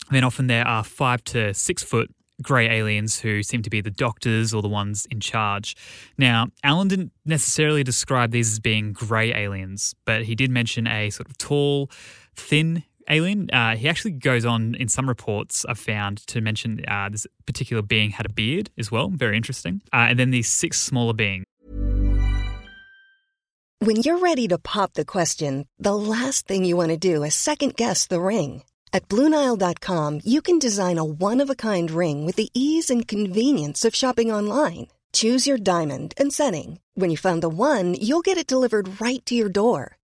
And 0.07 0.15
then 0.15 0.23
often 0.23 0.47
there 0.47 0.67
are 0.67 0.83
five 0.83 1.23
to 1.25 1.53
six 1.53 1.83
foot 1.83 2.13
grey 2.41 2.67
aliens 2.69 3.19
who 3.19 3.43
seem 3.43 3.61
to 3.61 3.69
be 3.69 3.81
the 3.81 3.91
doctors 3.91 4.53
or 4.53 4.61
the 4.61 4.67
ones 4.67 5.05
in 5.11 5.19
charge. 5.19 5.75
Now, 6.17 6.47
Alan 6.63 6.87
didn't 6.87 7.11
necessarily 7.25 7.83
describe 7.83 8.31
these 8.31 8.51
as 8.51 8.59
being 8.59 8.93
grey 8.93 9.33
aliens, 9.33 9.95
but 10.05 10.23
he 10.23 10.35
did 10.35 10.49
mention 10.49 10.87
a 10.87 11.09
sort 11.09 11.29
of 11.29 11.37
tall, 11.37 11.89
thin 12.35 12.83
alien. 13.11 13.49
Uh, 13.51 13.75
he 13.75 13.87
actually 13.89 14.11
goes 14.11 14.45
on 14.45 14.75
in 14.75 14.87
some 14.87 15.07
reports 15.07 15.65
I've 15.67 15.79
found 15.79 16.25
to 16.27 16.41
mention 16.41 16.83
uh, 16.87 17.09
this 17.09 17.27
particular 17.45 17.81
being 17.81 18.11
had 18.11 18.25
a 18.25 18.29
beard 18.29 18.69
as 18.77 18.91
well. 18.91 19.09
Very 19.09 19.37
interesting. 19.37 19.81
Uh, 19.93 20.07
and 20.09 20.17
then 20.17 20.31
these 20.31 20.47
six 20.47 20.81
smaller 20.81 21.13
beings. 21.13 21.45
When 23.79 23.97
you're 23.97 24.19
ready 24.19 24.47
to 24.49 24.59
pop 24.59 24.93
the 24.93 25.05
question, 25.05 25.67
the 25.79 25.95
last 25.95 26.47
thing 26.47 26.65
you 26.65 26.77
want 26.77 26.89
to 26.89 26.97
do 26.97 27.23
is 27.23 27.33
second 27.33 27.75
guess 27.75 28.05
the 28.05 28.21
ring. 28.21 28.63
At 28.93 29.09
Bluenile.com, 29.09 30.19
you 30.23 30.41
can 30.41 30.59
design 30.59 30.99
a 30.99 31.03
one 31.03 31.41
of 31.41 31.49
a 31.49 31.55
kind 31.55 31.89
ring 31.89 32.25
with 32.25 32.35
the 32.35 32.49
ease 32.53 32.91
and 32.91 33.07
convenience 33.07 33.83
of 33.83 33.95
shopping 33.95 34.31
online. 34.31 34.87
Choose 35.13 35.47
your 35.47 35.57
diamond 35.57 36.13
and 36.17 36.31
setting. 36.31 36.79
When 36.93 37.09
you 37.09 37.17
find 37.17 37.41
the 37.41 37.49
one, 37.49 37.95
you'll 37.95 38.21
get 38.21 38.37
it 38.37 38.45
delivered 38.45 39.01
right 39.01 39.25
to 39.25 39.35
your 39.35 39.49
door. 39.49 39.97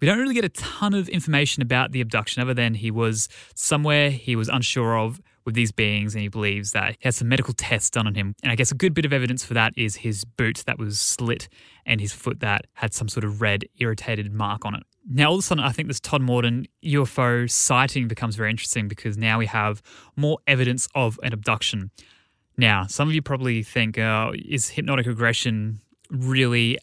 We 0.00 0.06
don't 0.06 0.18
really 0.18 0.34
get 0.34 0.44
a 0.44 0.50
ton 0.50 0.94
of 0.94 1.08
information 1.10 1.62
about 1.62 1.92
the 1.92 2.00
abduction 2.00 2.42
other 2.42 2.54
than 2.54 2.74
he 2.74 2.90
was 2.90 3.28
somewhere 3.54 4.10
he 4.10 4.34
was 4.34 4.48
unsure 4.48 4.96
of 4.98 5.20
with 5.44 5.54
these 5.54 5.72
beings 5.72 6.14
and 6.14 6.22
he 6.22 6.28
believes 6.28 6.72
that 6.72 6.92
he 6.92 6.98
has 7.02 7.16
some 7.16 7.28
medical 7.28 7.52
tests 7.52 7.90
done 7.90 8.06
on 8.06 8.14
him. 8.14 8.34
And 8.42 8.50
I 8.50 8.54
guess 8.54 8.70
a 8.70 8.74
good 8.74 8.94
bit 8.94 9.04
of 9.04 9.12
evidence 9.12 9.44
for 9.44 9.54
that 9.54 9.74
is 9.76 9.96
his 9.96 10.24
boot 10.24 10.62
that 10.66 10.78
was 10.78 10.98
slit 10.98 11.48
and 11.84 12.00
his 12.00 12.12
foot 12.12 12.40
that 12.40 12.66
had 12.74 12.94
some 12.94 13.08
sort 13.08 13.24
of 13.24 13.42
red 13.42 13.64
irritated 13.78 14.32
mark 14.32 14.64
on 14.64 14.74
it. 14.74 14.82
Now, 15.08 15.28
all 15.28 15.34
of 15.34 15.40
a 15.40 15.42
sudden, 15.42 15.64
I 15.64 15.72
think 15.72 15.88
this 15.88 16.00
Todmorden 16.00 16.66
UFO 16.84 17.50
sighting 17.50 18.06
becomes 18.06 18.36
very 18.36 18.50
interesting 18.50 18.86
because 18.86 19.16
now 19.16 19.38
we 19.38 19.46
have 19.46 19.82
more 20.16 20.38
evidence 20.46 20.88
of 20.94 21.18
an 21.22 21.32
abduction. 21.32 21.90
Now, 22.56 22.86
some 22.86 23.08
of 23.08 23.14
you 23.14 23.22
probably 23.22 23.62
think, 23.62 23.98
uh, 23.98 24.32
is 24.34 24.68
hypnotic 24.70 25.06
regression 25.06 25.80
really 26.10 26.78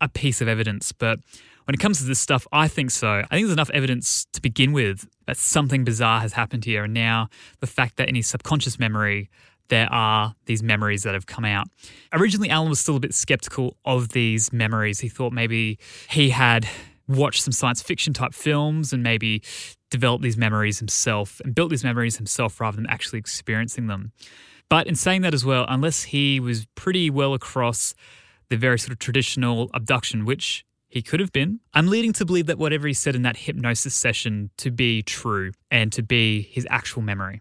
a 0.00 0.08
piece 0.08 0.40
of 0.40 0.48
evidence? 0.48 0.92
But 0.92 1.20
when 1.64 1.74
it 1.74 1.78
comes 1.78 1.98
to 1.98 2.04
this 2.04 2.20
stuff, 2.20 2.46
I 2.52 2.68
think 2.68 2.90
so. 2.90 3.08
I 3.08 3.26
think 3.26 3.46
there's 3.46 3.52
enough 3.52 3.70
evidence 3.70 4.26
to 4.32 4.40
begin 4.40 4.72
with 4.72 5.08
that 5.26 5.36
something 5.36 5.84
bizarre 5.84 6.20
has 6.20 6.32
happened 6.32 6.64
here. 6.64 6.84
And 6.84 6.94
now 6.94 7.28
the 7.60 7.66
fact 7.66 7.96
that 7.96 8.08
in 8.08 8.14
his 8.14 8.26
subconscious 8.26 8.78
memory, 8.78 9.30
there 9.68 9.90
are 9.92 10.34
these 10.46 10.62
memories 10.62 11.02
that 11.04 11.14
have 11.14 11.26
come 11.26 11.44
out. 11.44 11.66
Originally, 12.12 12.50
Alan 12.50 12.68
was 12.68 12.80
still 12.80 12.96
a 12.96 13.00
bit 13.00 13.14
skeptical 13.14 13.76
of 13.84 14.10
these 14.10 14.52
memories. 14.52 15.00
He 15.00 15.08
thought 15.08 15.32
maybe 15.32 15.78
he 16.10 16.30
had 16.30 16.68
watched 17.08 17.42
some 17.42 17.52
science 17.52 17.82
fiction 17.82 18.12
type 18.12 18.34
films 18.34 18.92
and 18.92 19.02
maybe 19.02 19.42
developed 19.90 20.22
these 20.22 20.36
memories 20.36 20.78
himself 20.78 21.40
and 21.44 21.54
built 21.54 21.70
these 21.70 21.84
memories 21.84 22.16
himself 22.16 22.60
rather 22.60 22.76
than 22.76 22.86
actually 22.86 23.18
experiencing 23.18 23.86
them. 23.86 24.12
But 24.68 24.86
in 24.86 24.94
saying 24.94 25.22
that 25.22 25.34
as 25.34 25.44
well, 25.44 25.66
unless 25.68 26.04
he 26.04 26.40
was 26.40 26.66
pretty 26.74 27.10
well 27.10 27.34
across 27.34 27.94
the 28.48 28.56
very 28.56 28.78
sort 28.78 28.92
of 28.92 28.98
traditional 28.98 29.70
abduction, 29.74 30.24
which 30.24 30.64
he 30.92 31.00
could 31.00 31.20
have 31.20 31.32
been. 31.32 31.58
I'm 31.72 31.86
leading 31.86 32.12
to 32.12 32.26
believe 32.26 32.44
that 32.46 32.58
whatever 32.58 32.86
he 32.86 32.92
said 32.92 33.16
in 33.16 33.22
that 33.22 33.38
hypnosis 33.38 33.94
session 33.94 34.50
to 34.58 34.70
be 34.70 35.02
true 35.02 35.52
and 35.70 35.90
to 35.92 36.02
be 36.02 36.42
his 36.42 36.66
actual 36.68 37.00
memory. 37.00 37.40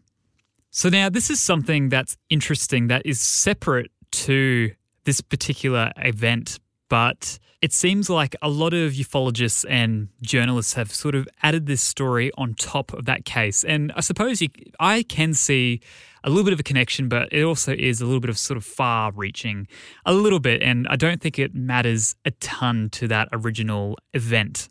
So 0.70 0.88
now 0.88 1.10
this 1.10 1.30
is 1.30 1.42
something 1.42 1.90
that's 1.90 2.16
interesting 2.30 2.88
that 2.88 3.02
is 3.06 3.20
separate 3.20 3.92
to 4.12 4.72
this 5.04 5.20
particular 5.20 5.92
event, 5.98 6.60
but 6.92 7.40
it 7.62 7.72
seems 7.72 8.10
like 8.10 8.36
a 8.42 8.50
lot 8.50 8.74
of 8.74 8.92
ufologists 8.92 9.64
and 9.70 10.10
journalists 10.22 10.74
have 10.74 10.92
sort 10.92 11.16
of 11.16 11.26
added 11.42 11.66
this 11.66 11.82
story 11.82 12.34
on 12.38 12.54
top 12.54 12.92
of 12.92 13.06
that 13.06 13.24
case. 13.24 13.64
And 13.64 13.94
I 13.96 14.02
suppose 14.02 14.42
you, 14.42 14.50
I 14.78 15.04
can 15.04 15.34
see 15.34 15.80
a 16.26 16.30
little 16.30 16.44
bit 16.44 16.52
of 16.52 16.60
a 16.60 16.64
connection, 16.64 17.08
but 17.08 17.32
it 17.32 17.44
also 17.44 17.72
is 17.72 18.02
a 18.02 18.06
little 18.06 18.20
bit 18.20 18.30
of 18.30 18.38
sort 18.38 18.58
of 18.58 18.66
far 18.66 19.14
reaching, 19.14 19.70
a 20.06 20.12
little 20.12 20.40
bit. 20.40 20.62
And 20.62 20.86
I 20.90 20.98
don't 20.98 21.22
think 21.22 21.40
it 21.40 21.56
matters 21.56 22.14
a 22.26 22.32
ton 22.32 22.90
to 22.90 23.08
that 23.08 23.30
original 23.32 23.98
event. 24.14 24.68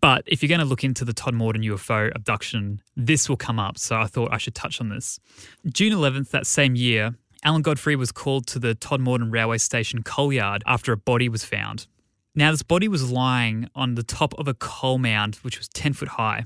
But 0.00 0.22
if 0.26 0.44
you're 0.44 0.48
going 0.48 0.60
to 0.60 0.64
look 0.64 0.84
into 0.84 1.04
the 1.04 1.12
Todmorden 1.12 1.64
UFO 1.64 2.14
abduction, 2.14 2.80
this 2.94 3.28
will 3.28 3.36
come 3.36 3.58
up. 3.58 3.78
So 3.78 3.96
I 3.96 4.06
thought 4.06 4.32
I 4.32 4.38
should 4.38 4.54
touch 4.54 4.80
on 4.80 4.90
this. 4.90 5.18
June 5.66 5.92
11th, 5.92 6.30
that 6.30 6.46
same 6.46 6.76
year, 6.76 7.16
Alan 7.44 7.62
Godfrey 7.62 7.96
was 7.96 8.12
called 8.12 8.46
to 8.48 8.58
the 8.58 8.74
Todmorden 8.74 9.32
Railway 9.32 9.58
Station 9.58 10.02
coal 10.02 10.32
yard 10.32 10.62
after 10.66 10.92
a 10.92 10.96
body 10.96 11.28
was 11.28 11.44
found. 11.44 11.86
Now, 12.34 12.50
this 12.50 12.62
body 12.62 12.88
was 12.88 13.10
lying 13.10 13.68
on 13.74 13.94
the 13.94 14.02
top 14.02 14.34
of 14.38 14.48
a 14.48 14.54
coal 14.54 14.98
mound, 14.98 15.36
which 15.36 15.58
was 15.58 15.68
10 15.68 15.92
foot 15.92 16.08
high. 16.08 16.44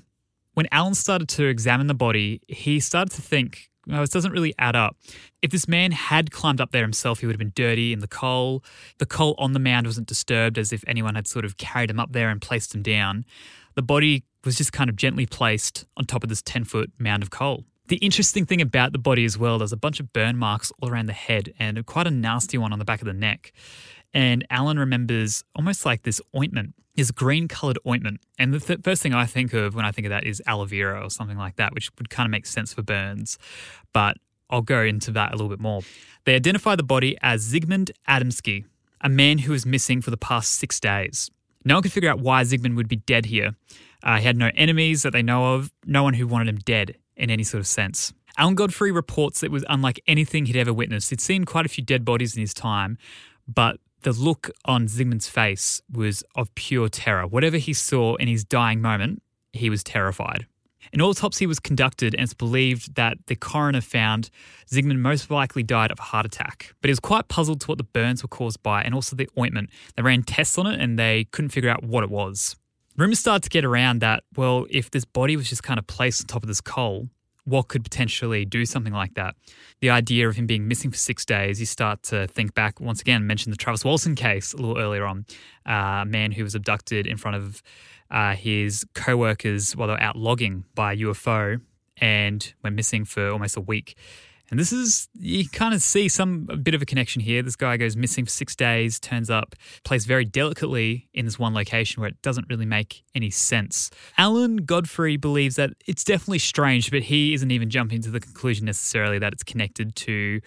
When 0.55 0.67
Alan 0.71 0.95
started 0.95 1.29
to 1.31 1.47
examine 1.47 1.87
the 1.87 1.95
body, 1.95 2.41
he 2.47 2.79
started 2.79 3.15
to 3.15 3.23
think, 3.23 3.71
well, 3.87 4.01
this 4.01 4.11
doesn't 4.11 4.33
really 4.33 4.55
add 4.59 4.77
up. 4.77 4.97
If 5.41 5.51
this 5.51 5.67
man 5.67 5.93
had 5.93 6.31
climbed 6.31 6.61
up 6.61 6.73
there 6.73 6.83
himself, 6.83 7.21
he 7.21 7.27
would 7.27 7.35
have 7.35 7.39
been 7.39 7.53
dirty 7.55 7.93
in 7.93 7.99
the 7.99 8.09
coal. 8.09 8.63
The 8.99 9.07
coal 9.07 9.35
on 9.39 9.53
the 9.53 9.59
mound 9.59 9.87
wasn't 9.87 10.07
disturbed 10.07 10.57
as 10.59 10.73
if 10.73 10.85
anyone 10.87 11.15
had 11.15 11.27
sort 11.27 11.45
of 11.45 11.57
carried 11.57 11.91
him 11.91 11.99
up 11.99 12.13
there 12.13 12.29
and 12.29 12.41
placed 12.41 12.75
him 12.75 12.83
down. 12.83 13.25
The 13.75 13.83
body 13.83 14.25
was 14.45 14.57
just 14.57 14.73
kind 14.73 14.91
of 14.91 14.97
gently 14.97 15.27
placed 15.27 15.85
on 15.97 16.05
top 16.05 16.23
of 16.23 16.29
this 16.29 16.43
10 16.43 16.65
foot 16.65 16.93
mound 16.99 17.23
of 17.23 17.31
coal. 17.31 17.65
The 17.93 17.99
interesting 17.99 18.47
thing 18.47 18.63
about 18.63 18.93
the 18.93 18.99
body 18.99 19.27
as 19.27 19.37
well, 19.37 19.59
there's 19.59 19.75
a 19.75 19.77
bunch 19.77 20.01
of 20.01 20.15
burn 20.15 20.39
marks 20.39 20.73
all 20.81 20.89
around 20.89 21.11
the 21.11 21.13
head 21.13 21.53
and 21.59 21.85
quite 21.85 22.07
a 22.07 22.11
nasty 22.11 22.57
one 22.57 22.73
on 22.73 22.79
the 22.79 22.87
back 22.87 23.03
of 23.03 23.07
the 23.07 23.13
neck. 23.13 23.53
And 24.15 24.47
Alan 24.49 24.79
remembers 24.79 25.45
almost 25.55 25.85
like 25.85 26.03
this 26.03 26.19
ointment, 26.35 26.73
this 26.95 27.11
green 27.11 27.49
colored 27.49 27.79
ointment. 27.87 28.23
And 28.39 28.55
the 28.55 28.61
th- 28.61 28.81
first 28.83 29.03
thing 29.03 29.13
I 29.13 29.27
think 29.27 29.53
of 29.53 29.75
when 29.75 29.85
I 29.85 29.93
think 29.93 30.07
of 30.07 30.09
that 30.09 30.25
is 30.25 30.41
aloe 30.47 30.65
vera 30.65 31.05
or 31.05 31.11
something 31.11 31.37
like 31.37 31.57
that, 31.57 31.75
which 31.75 31.91
would 31.99 32.09
kind 32.09 32.27
of 32.27 32.31
make 32.31 32.47
sense 32.47 32.73
for 32.73 32.81
burns. 32.81 33.37
But 33.93 34.17
I'll 34.49 34.63
go 34.63 34.81
into 34.81 35.11
that 35.11 35.29
a 35.29 35.37
little 35.37 35.51
bit 35.51 35.61
more. 35.61 35.83
They 36.25 36.35
identify 36.35 36.77
the 36.77 36.83
body 36.83 37.19
as 37.21 37.53
Zygmunt 37.53 37.91
Adamski, 38.09 38.65
a 39.03 39.11
man 39.11 39.37
who 39.37 39.53
was 39.53 39.67
missing 39.67 40.01
for 40.01 40.11
the 40.11 40.17
past 40.17 40.53
six 40.53 40.81
days. 40.81 41.31
No 41.63 41.75
one 41.75 41.83
could 41.83 41.93
figure 41.93 42.09
out 42.09 42.21
why 42.21 42.43
Zygmunt 42.43 42.75
would 42.75 42.89
be 42.89 42.97
dead 42.97 43.27
here. 43.27 43.51
Uh, 44.03 44.17
he 44.17 44.25
had 44.25 44.39
no 44.39 44.51
enemies 44.55 45.03
that 45.03 45.13
they 45.13 45.23
know 45.23 45.57
of, 45.57 45.71
no 45.85 46.03
one 46.03 46.15
who 46.15 46.27
wanted 46.27 46.49
him 46.49 46.57
dead 46.57 46.97
in 47.17 47.31
any 47.31 47.45
sort 47.45 47.61
of 47.61 47.67
sense. 47.67 48.13
Alan 48.39 48.55
Godfrey 48.55 48.91
reports 48.91 49.43
it 49.43 49.51
was 49.51 49.65
unlike 49.69 50.01
anything 50.07 50.47
he'd 50.47 50.57
ever 50.57 50.73
witnessed. 50.73 51.11
He'd 51.11 51.21
seen 51.21 51.45
quite 51.45 51.67
a 51.67 51.69
few 51.69 51.85
dead 51.85 52.05
bodies 52.05 52.35
in 52.35 52.41
his 52.41 52.55
time, 52.55 52.97
but 53.47 53.79
the 54.03 54.13
look 54.13 54.51
on 54.65 54.87
Zygmunt's 54.87 55.29
face 55.29 55.81
was 55.93 56.25
of 56.35 56.55
pure 56.55 56.89
terror. 56.89 57.27
Whatever 57.27 57.59
he 57.59 57.73
saw 57.73 58.17
in 58.17 58.29
his 58.29 58.45
dying 58.45 58.81
moment, 58.81 59.23
he 59.53 59.71
was 59.71 59.85
terrified. 59.85 60.47
An 60.93 61.01
autopsy 61.01 61.47
was 61.47 61.61
conducted, 61.61 62.15
and 62.15 62.25
it's 62.25 62.35
believed 62.35 62.97
that 62.97 63.17
the 63.27 63.37
coroner 63.37 63.81
found 63.81 64.31
Zygmunt 64.71 64.99
most 64.99 65.31
likely 65.31 65.63
died 65.63 65.91
of 65.91 65.99
a 65.99 66.03
heart 66.03 66.27
attack. 66.27 66.75
But 66.81 66.89
he 66.89 66.93
was 66.93 67.01
quite 67.01 67.29
puzzled 67.29 67.61
to 67.63 67.67
what 67.69 67.79
the 67.79 67.85
burns 67.85 68.23
were 68.23 68.29
caused 68.29 68.63
by 68.63 68.83
and 68.83 68.95
also 68.95 69.15
the 69.15 69.29
ointment. 69.39 69.71
They 69.97 70.03
ran 70.03 70.23
tests 70.23 70.59
on 70.59 70.67
it 70.67 70.81
and 70.81 70.99
they 70.99 71.25
couldn't 71.31 71.51
figure 71.51 71.71
out 71.71 71.85
what 71.85 72.03
it 72.03 72.11
was. 72.11 72.57
Rumors 72.97 73.19
start 73.19 73.43
to 73.45 73.49
get 73.49 73.65
around 73.65 74.01
that, 74.01 74.25
well, 74.37 74.67
if 74.69 74.91
this 74.91 75.05
body 75.05 75.37
was 75.37 75.49
just 75.49 75.63
kind 75.63 75.79
of 75.79 75.87
placed 75.87 76.23
on 76.23 76.27
top 76.27 76.43
of 76.43 76.49
this 76.49 76.61
coal, 76.61 77.09
what 77.45 77.69
could 77.69 77.83
potentially 77.83 78.45
do 78.45 78.67
something 78.67 78.93
like 78.93 79.15
that? 79.15 79.35
The 79.81 79.91
idea 79.91 80.29
of 80.29 80.37
him 80.37 80.47
being 80.47 80.69
missing 80.69 80.91
for 80.91 80.99
six 80.99 81.25
days, 81.25 81.59
you 81.59 81.67
start 81.67 82.03
to 82.05 82.27
think 82.29 82.55
back 82.55 82.81
once 82.81 83.01
again, 83.01 83.27
mentioned 83.27 83.53
the 83.53 83.57
Travis 83.57 83.85
Walton 83.85 84.15
case 84.15 84.53
a 84.53 84.57
little 84.59 84.79
earlier 84.79 85.07
on, 85.07 85.25
uh, 85.67 86.03
a 86.03 86.05
man 86.05 86.33
who 86.33 86.45
was 86.45 86.55
abducted 86.55 87.07
in 87.07 87.17
front 87.17 87.37
of 87.37 87.63
uh, 88.11 88.35
his 88.35 88.85
co 88.95 89.17
workers 89.17 89.75
while 89.75 89.89
they 89.89 89.95
were 89.95 90.03
out 90.03 90.17
logging 90.17 90.65
by 90.75 90.93
a 90.93 90.97
UFO 90.99 91.61
and 91.97 92.53
went 92.63 92.77
missing 92.77 93.07
for 93.07 93.31
almost 93.31 93.57
a 93.57 93.61
week. 93.61 93.97
And 94.53 94.61
this 94.61 94.71
is, 94.71 95.09
you 95.19 95.49
kind 95.49 95.73
of 95.73 95.81
see 95.81 96.09
some 96.09 96.45
bit 96.63 96.75
of 96.75 96.83
a 96.83 96.85
connection 96.85 97.23
here. 97.23 97.43
This 97.43 97.57
guy 97.57 97.79
goes 97.79 97.97
missing 97.97 98.27
for 98.27 98.31
six 98.31 98.55
days, 98.55 99.01
turns 99.01 99.31
up, 99.31 99.57
plays 99.83 100.05
very 100.05 100.27
delicately 100.27 101.09
in 101.15 101.25
this 101.25 101.39
one 101.39 101.55
location 101.55 102.03
where 102.03 102.11
it 102.11 102.21
doesn't 102.21 102.47
really 102.51 102.67
make 102.67 103.03
any 103.15 103.31
sense. 103.31 103.91
Alan 104.19 104.59
Godfrey 104.59 105.17
believes 105.17 105.57
that 105.57 105.71
it's 105.87 106.05
definitely 106.05 106.39
strange, 106.39 106.91
but 106.91 107.05
he 107.05 107.33
isn't 107.33 107.51
even 107.51 107.71
jumping 107.71 108.03
to 108.03 108.11
the 108.11 108.21
conclusion 108.21 108.67
necessarily 108.67 109.19
that 109.21 109.33
it's 109.33 109.43
connected 109.43 109.97
to 109.97 110.43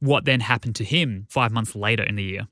what 0.00 0.26
then 0.26 0.40
happened 0.40 0.76
to 0.76 0.84
him 0.84 1.26
five 1.30 1.50
months 1.50 1.74
later 1.74 2.02
in 2.02 2.16
the 2.16 2.22
year. 2.22 2.46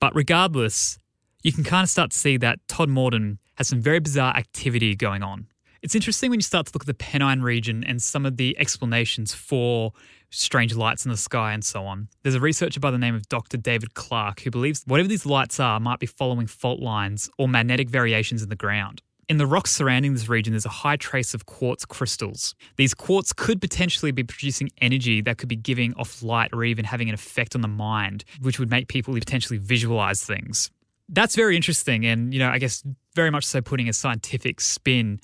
But 0.00 0.14
regardless, 0.14 0.98
you 1.42 1.50
can 1.50 1.64
kind 1.64 1.82
of 1.82 1.88
start 1.88 2.10
to 2.10 2.18
see 2.18 2.36
that 2.36 2.58
Todmorden 2.68 3.38
has 3.54 3.68
some 3.68 3.80
very 3.80 4.00
bizarre 4.00 4.36
activity 4.36 4.94
going 4.94 5.22
on. 5.22 5.46
It's 5.82 5.94
interesting 5.94 6.30
when 6.30 6.40
you 6.40 6.44
start 6.44 6.66
to 6.66 6.72
look 6.74 6.82
at 6.82 6.86
the 6.86 6.94
Pennine 6.94 7.40
region 7.40 7.84
and 7.84 8.02
some 8.02 8.26
of 8.26 8.36
the 8.36 8.54
explanations 8.58 9.32
for 9.32 9.92
strange 10.28 10.74
lights 10.74 11.06
in 11.06 11.10
the 11.10 11.16
sky 11.16 11.52
and 11.54 11.64
so 11.64 11.86
on. 11.86 12.08
There's 12.22 12.34
a 12.34 12.40
researcher 12.40 12.80
by 12.80 12.90
the 12.90 12.98
name 12.98 13.14
of 13.14 13.28
Dr. 13.28 13.56
David 13.56 13.94
Clarke 13.94 14.40
who 14.40 14.50
believes 14.50 14.82
whatever 14.86 15.08
these 15.08 15.24
lights 15.24 15.58
are 15.58 15.80
might 15.80 15.98
be 15.98 16.06
following 16.06 16.46
fault 16.46 16.80
lines 16.80 17.30
or 17.38 17.48
magnetic 17.48 17.88
variations 17.88 18.42
in 18.42 18.50
the 18.50 18.56
ground. 18.56 19.00
In 19.30 19.38
the 19.38 19.46
rocks 19.46 19.70
surrounding 19.70 20.12
this 20.12 20.28
region, 20.28 20.52
there's 20.52 20.66
a 20.66 20.68
high 20.68 20.96
trace 20.96 21.32
of 21.34 21.46
quartz 21.46 21.86
crystals. 21.86 22.54
These 22.76 22.92
quartz 22.92 23.32
could 23.32 23.60
potentially 23.60 24.10
be 24.10 24.24
producing 24.24 24.70
energy 24.82 25.22
that 25.22 25.38
could 25.38 25.48
be 25.48 25.56
giving 25.56 25.94
off 25.94 26.22
light 26.22 26.50
or 26.52 26.62
even 26.64 26.84
having 26.84 27.08
an 27.08 27.14
effect 27.14 27.54
on 27.54 27.62
the 27.62 27.68
mind, 27.68 28.24
which 28.42 28.58
would 28.58 28.70
make 28.70 28.88
people 28.88 29.14
potentially 29.14 29.58
visualize 29.58 30.22
things. 30.22 30.70
That's 31.08 31.36
very 31.36 31.56
interesting, 31.56 32.04
and 32.04 32.34
you 32.34 32.40
know, 32.40 32.50
I 32.50 32.58
guess 32.58 32.84
very 33.14 33.30
much 33.30 33.44
so 33.44 33.60
putting 33.60 33.88
a 33.88 33.92
scientific 33.92 34.60
spin 34.60 35.20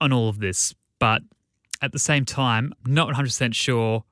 on 0.00 0.12
all 0.12 0.28
of 0.28 0.40
this, 0.40 0.74
but 0.98 1.22
at 1.82 1.92
the 1.92 1.98
same 1.98 2.24
time, 2.24 2.72
not 2.86 3.08
100% 3.08 3.54
sure 3.54 4.04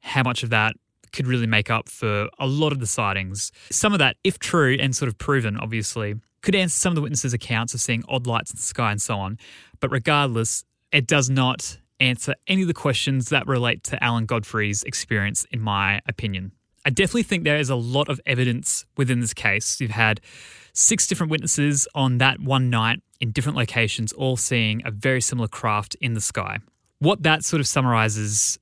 how 0.00 0.22
much 0.22 0.42
of 0.42 0.50
that 0.50 0.74
could 1.12 1.26
really 1.26 1.46
make 1.46 1.70
up 1.70 1.88
for 1.88 2.28
a 2.38 2.46
lot 2.46 2.72
of 2.72 2.80
the 2.80 2.86
sightings. 2.86 3.50
Some 3.70 3.92
of 3.92 3.98
that, 3.98 4.16
if 4.22 4.38
true 4.38 4.76
and 4.78 4.94
sort 4.94 5.08
of 5.08 5.18
proven, 5.18 5.56
obviously, 5.56 6.14
could 6.42 6.54
answer 6.54 6.76
some 6.76 6.92
of 6.92 6.94
the 6.94 7.02
witnesses' 7.02 7.32
accounts 7.32 7.74
of 7.74 7.80
seeing 7.80 8.04
odd 8.08 8.26
lights 8.26 8.50
in 8.50 8.56
the 8.56 8.62
sky 8.62 8.90
and 8.90 9.00
so 9.00 9.16
on. 9.16 9.38
But 9.80 9.90
regardless, 9.90 10.64
it 10.92 11.06
does 11.06 11.28
not 11.28 11.78
answer 11.98 12.34
any 12.46 12.62
of 12.62 12.68
the 12.68 12.74
questions 12.74 13.30
that 13.30 13.46
relate 13.46 13.82
to 13.84 14.02
Alan 14.02 14.26
Godfrey's 14.26 14.82
experience, 14.82 15.46
in 15.50 15.60
my 15.60 16.00
opinion. 16.06 16.52
I 16.84 16.90
definitely 16.90 17.24
think 17.24 17.42
there 17.42 17.56
is 17.56 17.70
a 17.70 17.76
lot 17.76 18.08
of 18.08 18.20
evidence 18.26 18.84
within 18.96 19.20
this 19.20 19.34
case. 19.34 19.80
You've 19.80 19.90
had 19.90 20.20
six 20.76 21.06
different 21.06 21.30
witnesses 21.30 21.88
on 21.94 22.18
that 22.18 22.38
one 22.38 22.68
night 22.68 23.00
in 23.18 23.32
different 23.32 23.56
locations, 23.56 24.12
all 24.12 24.36
seeing 24.36 24.82
a 24.84 24.90
very 24.90 25.22
similar 25.22 25.48
craft 25.48 25.96
in 26.02 26.12
the 26.12 26.20
sky. 26.20 26.58
What 26.98 27.22
that 27.22 27.44
sort 27.44 27.60
of 27.60 27.66
summarizes, 27.66 28.58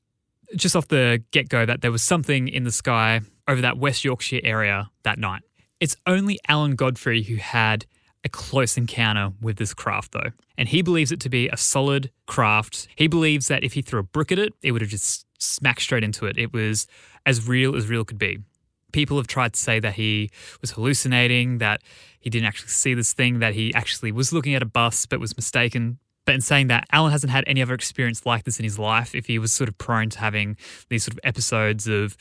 just 0.55 0.77
off 0.77 0.87
the 0.89 1.23
get 1.33 1.49
go, 1.49 1.67
that 1.67 1.83
there 1.83 1.91
was 1.91 2.03
something 2.03 2.47
in 2.47 2.63
the 2.63 2.73
sky 2.73 3.21
over 3.49 3.61
that 3.61 3.79
West 3.79 4.05
Yorkshire 4.05 4.41
area 4.45 4.91
that 5.03 5.19
night. 5.19 5.43
It's 5.81 5.97
only 6.07 6.39
Alan 6.49 6.77
Godfrey 6.77 7.25
who 7.25 7.37
had 7.37 7.85
a 8.23 8.29
close 8.29 8.79
encounter 8.79 9.33
with 9.41 9.57
this 9.57 9.75
craft, 9.75 10.13
though. 10.13 10.31
And 10.57 10.69
he 10.69 10.83
believes 10.83 11.11
it 11.11 11.21
to 11.21 11.29
be 11.29 11.49
a 11.49 11.57
solid 11.57 12.11
craft. 12.27 12.87
He 12.95 13.09
believes 13.09 13.49
that 13.49 13.65
if 13.65 13.73
he 13.73 13.83
threw 13.83 14.01
a 14.01 14.05
brick 14.05 14.31
at 14.31 14.39
it, 14.39 14.55
it 14.63 14.71
would 14.71 14.81
have 14.83 14.91
just 14.91 15.27
smacked 15.39 15.83
straight 15.83 16.05
into 16.05 16.27
it. 16.27 16.39
It 16.39 16.53
was 16.53 16.87
as 17.27 17.47
real 17.47 17.75
as 17.75 17.89
real 17.89 18.05
could 18.05 18.19
be 18.19 18.39
people 18.95 19.17
have 19.17 19.27
tried 19.27 19.53
to 19.53 19.61
say 19.61 19.81
that 19.81 19.95
he 19.95 20.31
was 20.61 20.71
hallucinating, 20.71 21.59
that 21.59 21.83
he 22.21 22.31
didn't 22.31 22.47
actually 22.47 22.69
see 22.69 22.95
this 22.95 23.13
thing, 23.13 23.41
that 23.41 23.53
he 23.53 23.75
actually 23.75 24.13
was 24.13 24.33
looking 24.33 24.55
at 24.55 24.63
a 24.63 24.67
bus 24.67 25.05
but 25.05 25.19
was 25.19 25.37
mistaken. 25.37 25.99
But 26.25 26.37
in 26.37 26.41
saying 26.41 26.69
that, 26.69 26.87
Alan 26.93 27.11
hasn't 27.11 27.33
had 27.33 27.43
any 27.49 27.61
other 27.61 27.75
experience 27.75 28.25
like 28.25 28.45
this 28.45 28.59
in 28.59 28.65
his 28.65 28.79
life. 28.79 29.13
If 29.15 29.27
he 29.27 29.39
was 29.39 29.53
sort 29.53 29.69
of 29.69 29.77
prone 29.77 30.11
to 30.11 30.19
having 30.21 30.57
these 30.89 31.03
sort 31.05 31.15
of 31.15 31.21
episodes 31.25 31.89
of 31.89 32.17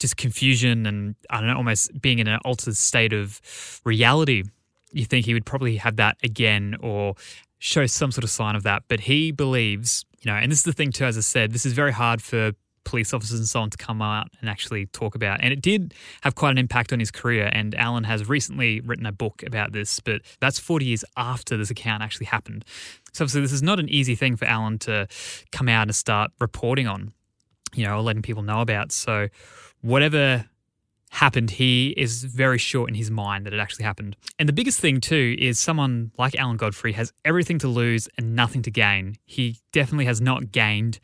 just 0.00 0.16
confusion 0.16 0.86
and 0.86 1.14
I 1.28 1.40
don't 1.40 1.48
know, 1.50 1.56
almost 1.56 2.00
being 2.00 2.20
in 2.20 2.26
an 2.26 2.40
altered 2.42 2.76
state 2.76 3.12
of 3.12 3.40
reality, 3.84 4.44
you 4.92 5.04
think 5.04 5.26
he 5.26 5.34
would 5.34 5.44
probably 5.44 5.76
have 5.76 5.96
that 5.96 6.16
again 6.22 6.76
or 6.80 7.16
show 7.58 7.84
some 7.84 8.10
sort 8.10 8.24
of 8.24 8.30
sign 8.30 8.56
of 8.56 8.62
that. 8.62 8.84
But 8.88 9.00
he 9.00 9.30
believes, 9.30 10.06
you 10.22 10.32
know, 10.32 10.38
and 10.38 10.50
this 10.50 10.60
is 10.60 10.64
the 10.64 10.72
thing 10.72 10.90
too, 10.90 11.04
as 11.04 11.18
I 11.18 11.20
said, 11.20 11.52
this 11.52 11.66
is 11.66 11.74
very 11.74 11.92
hard 11.92 12.22
for 12.22 12.52
police 12.88 13.12
officers 13.12 13.38
and 13.38 13.48
so 13.48 13.60
on 13.60 13.70
to 13.70 13.76
come 13.76 14.00
out 14.00 14.28
and 14.40 14.48
actually 14.48 14.86
talk 14.86 15.14
about. 15.14 15.40
And 15.42 15.52
it 15.52 15.60
did 15.60 15.92
have 16.22 16.34
quite 16.34 16.50
an 16.50 16.58
impact 16.58 16.92
on 16.92 16.98
his 16.98 17.10
career. 17.10 17.50
And 17.52 17.74
Alan 17.74 18.04
has 18.04 18.28
recently 18.28 18.80
written 18.80 19.04
a 19.04 19.12
book 19.12 19.42
about 19.46 19.72
this, 19.72 20.00
but 20.00 20.22
that's 20.40 20.58
40 20.58 20.86
years 20.86 21.04
after 21.16 21.56
this 21.56 21.70
account 21.70 22.02
actually 22.02 22.26
happened. 22.26 22.64
So 23.12 23.24
obviously, 23.24 23.42
this 23.42 23.52
is 23.52 23.62
not 23.62 23.78
an 23.78 23.88
easy 23.88 24.14
thing 24.14 24.36
for 24.36 24.46
Alan 24.46 24.78
to 24.80 25.06
come 25.52 25.68
out 25.68 25.82
and 25.82 25.94
start 25.94 26.30
reporting 26.40 26.86
on, 26.86 27.12
you 27.74 27.84
know, 27.84 27.96
or 27.96 28.02
letting 28.02 28.22
people 28.22 28.42
know 28.42 28.60
about. 28.60 28.90
So 28.90 29.28
whatever 29.82 30.46
happened, 31.10 31.50
he 31.50 31.94
is 31.96 32.24
very 32.24 32.58
sure 32.58 32.88
in 32.88 32.94
his 32.94 33.10
mind 33.10 33.44
that 33.44 33.52
it 33.52 33.60
actually 33.60 33.84
happened. 33.84 34.16
And 34.38 34.48
the 34.48 34.52
biggest 34.52 34.80
thing, 34.80 35.00
too, 35.00 35.36
is 35.38 35.58
someone 35.58 36.10
like 36.16 36.34
Alan 36.36 36.56
Godfrey 36.56 36.92
has 36.92 37.12
everything 37.24 37.58
to 37.58 37.68
lose 37.68 38.08
and 38.16 38.34
nothing 38.34 38.62
to 38.62 38.70
gain. 38.70 39.16
He 39.24 39.58
definitely 39.72 40.06
has 40.06 40.20
not 40.20 40.52
gained 40.52 41.00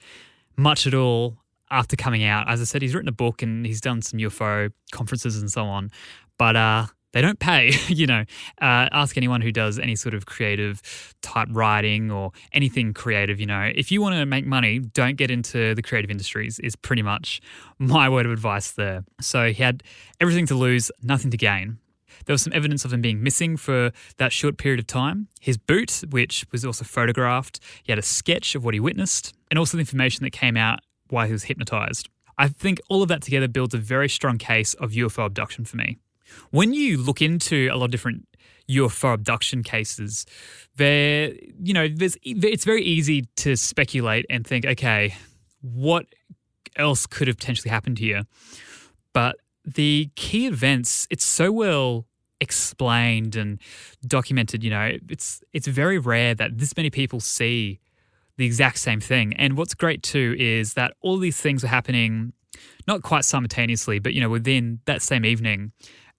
much 0.56 0.86
at 0.86 0.94
all 0.94 1.38
after 1.70 1.96
coming 1.96 2.24
out. 2.24 2.48
As 2.48 2.60
I 2.60 2.64
said, 2.64 2.82
he's 2.82 2.94
written 2.94 3.08
a 3.08 3.12
book 3.12 3.42
and 3.42 3.66
he's 3.66 3.80
done 3.80 4.02
some 4.02 4.18
UFO 4.20 4.70
conferences 4.92 5.36
and 5.40 5.50
so 5.50 5.64
on, 5.64 5.90
but 6.38 6.56
uh, 6.56 6.86
they 7.14 7.22
don't 7.22 7.38
pay. 7.38 7.72
you 7.88 8.06
know, 8.06 8.24
uh, 8.60 8.88
ask 8.92 9.16
anyone 9.16 9.40
who 9.40 9.52
does 9.52 9.78
any 9.78 9.96
sort 9.96 10.14
of 10.14 10.26
creative 10.26 11.14
type 11.22 11.48
writing 11.50 12.10
or 12.10 12.32
anything 12.52 12.92
creative. 12.92 13.40
You 13.40 13.46
know, 13.46 13.72
if 13.74 13.90
you 13.90 14.02
want 14.02 14.16
to 14.16 14.26
make 14.26 14.44
money, 14.44 14.80
don't 14.80 15.16
get 15.16 15.30
into 15.30 15.74
the 15.74 15.82
creative 15.82 16.10
industries. 16.10 16.58
Is 16.58 16.76
pretty 16.76 17.02
much 17.02 17.40
my 17.78 18.08
word 18.08 18.26
of 18.26 18.32
advice 18.32 18.72
there. 18.72 19.04
So 19.20 19.48
he 19.48 19.62
had 19.62 19.82
everything 20.20 20.46
to 20.46 20.54
lose, 20.54 20.90
nothing 21.02 21.30
to 21.30 21.36
gain. 21.36 21.78
There 22.26 22.34
was 22.34 22.42
some 22.42 22.52
evidence 22.52 22.84
of 22.84 22.92
him 22.92 23.00
being 23.00 23.22
missing 23.22 23.56
for 23.56 23.92
that 24.18 24.32
short 24.32 24.56
period 24.56 24.80
of 24.80 24.86
time. 24.86 25.28
His 25.40 25.56
boot, 25.56 26.02
which 26.10 26.46
was 26.52 26.64
also 26.64 26.84
photographed, 26.84 27.60
he 27.82 27.92
had 27.92 27.98
a 27.98 28.02
sketch 28.02 28.54
of 28.54 28.64
what 28.64 28.74
he 28.74 28.80
witnessed, 28.80 29.34
and 29.50 29.58
also 29.58 29.76
the 29.76 29.82
information 29.82 30.24
that 30.24 30.30
came 30.30 30.56
out 30.56 30.80
while 31.14 31.26
he 31.26 31.32
was 31.32 31.44
hypnotized. 31.44 32.08
I 32.36 32.48
think 32.48 32.80
all 32.88 33.02
of 33.02 33.08
that 33.08 33.22
together 33.22 33.48
builds 33.48 33.74
a 33.74 33.78
very 33.78 34.08
strong 34.08 34.38
case 34.38 34.74
of 34.74 34.90
UFO 34.92 35.26
abduction 35.26 35.64
for 35.64 35.76
me. 35.76 35.98
When 36.50 36.74
you 36.74 36.98
look 36.98 37.22
into 37.22 37.68
a 37.72 37.76
lot 37.76 37.86
of 37.86 37.90
different 37.90 38.26
UFO 38.68 39.14
abduction 39.14 39.62
cases, 39.62 40.26
there, 40.76 41.32
you 41.62 41.72
know, 41.72 41.88
there's 41.88 42.16
it's 42.22 42.64
very 42.64 42.82
easy 42.82 43.26
to 43.36 43.56
speculate 43.56 44.26
and 44.28 44.46
think, 44.46 44.66
okay, 44.66 45.14
what 45.60 46.06
else 46.76 47.06
could 47.06 47.28
have 47.28 47.36
potentially 47.36 47.70
happened 47.70 47.98
here? 47.98 48.24
But 49.12 49.36
the 49.64 50.10
key 50.16 50.46
events, 50.46 51.06
it's 51.10 51.24
so 51.24 51.52
well 51.52 52.06
explained 52.40 53.36
and 53.36 53.60
documented. 54.06 54.64
You 54.64 54.70
know, 54.70 54.96
it's 55.08 55.42
it's 55.52 55.66
very 55.66 55.98
rare 55.98 56.34
that 56.34 56.58
this 56.58 56.76
many 56.76 56.90
people 56.90 57.20
see 57.20 57.80
the 58.36 58.46
exact 58.46 58.78
same 58.78 59.00
thing. 59.00 59.34
And 59.34 59.56
what's 59.56 59.74
great 59.74 60.02
too 60.02 60.34
is 60.38 60.74
that 60.74 60.94
all 61.00 61.18
these 61.18 61.40
things 61.40 61.64
are 61.64 61.68
happening 61.68 62.32
not 62.86 63.02
quite 63.02 63.24
simultaneously, 63.24 63.98
but 63.98 64.14
you 64.14 64.20
know, 64.20 64.28
within 64.28 64.80
that 64.84 65.02
same 65.02 65.24
evening, 65.24 65.72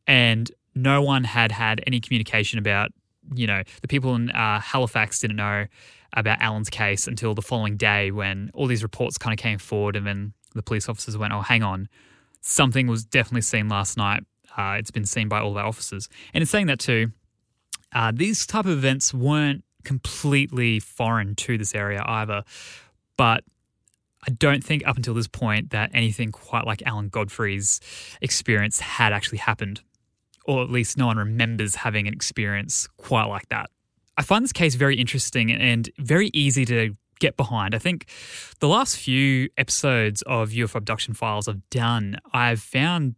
and 0.07 0.51
no 0.73 1.01
one 1.01 1.23
had 1.23 1.51
had 1.51 1.83
any 1.87 1.99
communication 1.99 2.59
about. 2.59 2.91
You 3.33 3.47
know, 3.47 3.63
the 3.81 3.87
people 3.87 4.13
in 4.15 4.29
uh, 4.31 4.59
Halifax 4.59 5.19
didn't 5.19 5.37
know 5.37 5.65
about 6.13 6.41
Alan's 6.41 6.69
case 6.69 7.07
until 7.07 7.33
the 7.33 7.41
following 7.41 7.75
day 7.75 8.11
when 8.11 8.51
all 8.53 8.67
these 8.67 8.83
reports 8.83 9.17
kind 9.17 9.33
of 9.33 9.41
came 9.41 9.57
forward, 9.57 9.95
and 9.95 10.05
then 10.05 10.33
the 10.53 10.61
police 10.61 10.87
officers 10.87 11.17
went, 11.17 11.33
"Oh, 11.33 11.41
hang 11.41 11.63
on, 11.63 11.89
something 12.41 12.87
was 12.87 13.03
definitely 13.03 13.41
seen 13.41 13.67
last 13.67 13.97
night. 13.97 14.23
Uh, 14.57 14.75
it's 14.79 14.91
been 14.91 15.05
seen 15.05 15.27
by 15.27 15.39
all 15.39 15.51
of 15.51 15.57
our 15.57 15.65
officers." 15.65 16.07
And 16.33 16.41
in 16.41 16.45
saying 16.45 16.67
that 16.67 16.79
too, 16.79 17.11
uh, 17.93 18.11
these 18.13 18.45
type 18.45 18.65
of 18.65 18.71
events 18.71 19.13
weren't 19.13 19.63
completely 19.85 20.79
foreign 20.79 21.35
to 21.35 21.57
this 21.57 21.73
area 21.73 22.03
either, 22.05 22.43
but 23.17 23.43
I 24.27 24.31
don't 24.31 24.63
think 24.63 24.85
up 24.87 24.97
until 24.97 25.13
this 25.13 25.27
point 25.27 25.69
that 25.69 25.91
anything 25.93 26.31
quite 26.31 26.65
like 26.65 26.81
Alan 26.85 27.09
Godfrey's 27.09 27.79
experience 28.21 28.79
had 28.79 29.13
actually 29.13 29.37
happened, 29.37 29.81
or 30.45 30.63
at 30.63 30.69
least 30.69 30.97
no 30.97 31.05
one 31.07 31.17
remembers 31.17 31.75
having 31.75 32.07
an 32.07 32.13
experience 32.13 32.87
quite 32.97 33.25
like 33.25 33.47
that. 33.49 33.69
I 34.17 34.23
find 34.23 34.43
this 34.43 34.53
case 34.53 34.75
very 34.75 34.95
interesting 34.95 35.51
and 35.51 35.89
very 35.97 36.31
easy 36.33 36.65
to 36.65 36.95
get 37.19 37.37
behind. 37.37 37.75
I 37.75 37.79
think 37.79 38.07
the 38.59 38.67
last 38.67 38.97
few 38.97 39.49
episodes 39.57 40.21
of 40.23 40.49
UFO 40.49 40.75
abduction 40.75 41.13
files 41.13 41.47
I've 41.47 41.67
done, 41.69 42.17
I've 42.33 42.61
found 42.61 43.15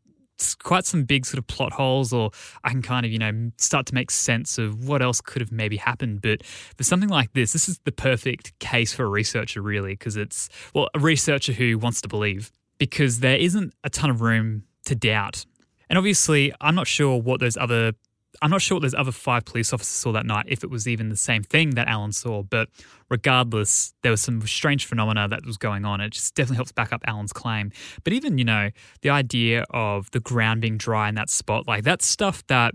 quite 0.63 0.85
some 0.85 1.03
big 1.03 1.25
sort 1.25 1.39
of 1.39 1.47
plot 1.47 1.73
holes, 1.73 2.13
or 2.13 2.31
I 2.63 2.69
can 2.69 2.81
kind 2.81 3.05
of, 3.05 3.11
you 3.11 3.19
know, 3.19 3.51
start 3.57 3.85
to 3.87 3.93
make 3.93 4.11
sense 4.11 4.57
of 4.57 4.87
what 4.87 5.01
else 5.01 5.21
could 5.21 5.41
have 5.41 5.51
maybe 5.51 5.77
happened. 5.77 6.21
But 6.21 6.45
for 6.45 6.83
something 6.83 7.09
like 7.09 7.33
this, 7.33 7.53
this 7.53 7.67
is 7.67 7.79
the 7.85 7.91
perfect 7.91 8.57
case 8.59 8.93
for 8.93 9.05
a 9.05 9.09
researcher, 9.09 9.61
really, 9.61 9.93
because 9.93 10.17
it's, 10.17 10.49
well, 10.73 10.89
a 10.93 10.99
researcher 10.99 11.53
who 11.53 11.77
wants 11.77 12.01
to 12.01 12.07
believe, 12.07 12.51
because 12.77 13.19
there 13.19 13.37
isn't 13.37 13.73
a 13.83 13.89
ton 13.89 14.09
of 14.09 14.21
room 14.21 14.63
to 14.85 14.95
doubt. 14.95 15.45
And 15.89 15.97
obviously, 15.97 16.53
I'm 16.61 16.75
not 16.75 16.87
sure 16.87 17.19
what 17.21 17.39
those 17.39 17.57
other 17.57 17.93
I'm 18.41 18.49
not 18.51 18.61
sure 18.61 18.75
what 18.75 18.83
those 18.83 18.93
other 18.93 19.11
five 19.11 19.45
police 19.45 19.73
officers 19.73 19.93
saw 19.93 20.11
that 20.11 20.25
night, 20.25 20.45
if 20.47 20.63
it 20.63 20.69
was 20.69 20.87
even 20.87 21.09
the 21.09 21.15
same 21.15 21.43
thing 21.43 21.71
that 21.71 21.87
Alan 21.87 22.11
saw, 22.11 22.43
but 22.43 22.69
regardless, 23.09 23.93
there 24.03 24.11
was 24.11 24.21
some 24.21 24.41
strange 24.45 24.85
phenomena 24.85 25.27
that 25.27 25.45
was 25.45 25.57
going 25.57 25.85
on. 25.85 26.01
It 26.01 26.11
just 26.11 26.35
definitely 26.35 26.57
helps 26.57 26.71
back 26.71 26.93
up 26.93 27.01
Alan's 27.07 27.33
claim. 27.33 27.71
But 28.03 28.13
even, 28.13 28.37
you 28.37 28.45
know, 28.45 28.69
the 29.01 29.09
idea 29.09 29.65
of 29.71 30.11
the 30.11 30.19
ground 30.19 30.61
being 30.61 30.77
dry 30.77 31.09
in 31.09 31.15
that 31.15 31.29
spot, 31.29 31.67
like 31.67 31.83
that's 31.83 32.05
stuff 32.05 32.45
that 32.47 32.73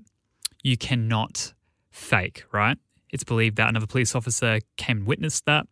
you 0.62 0.76
cannot 0.76 1.52
fake, 1.90 2.44
right? 2.52 2.78
It's 3.10 3.24
believed 3.24 3.56
that 3.56 3.68
another 3.68 3.86
police 3.86 4.14
officer 4.14 4.60
came 4.76 4.98
and 4.98 5.06
witnessed 5.06 5.46
that. 5.46 5.66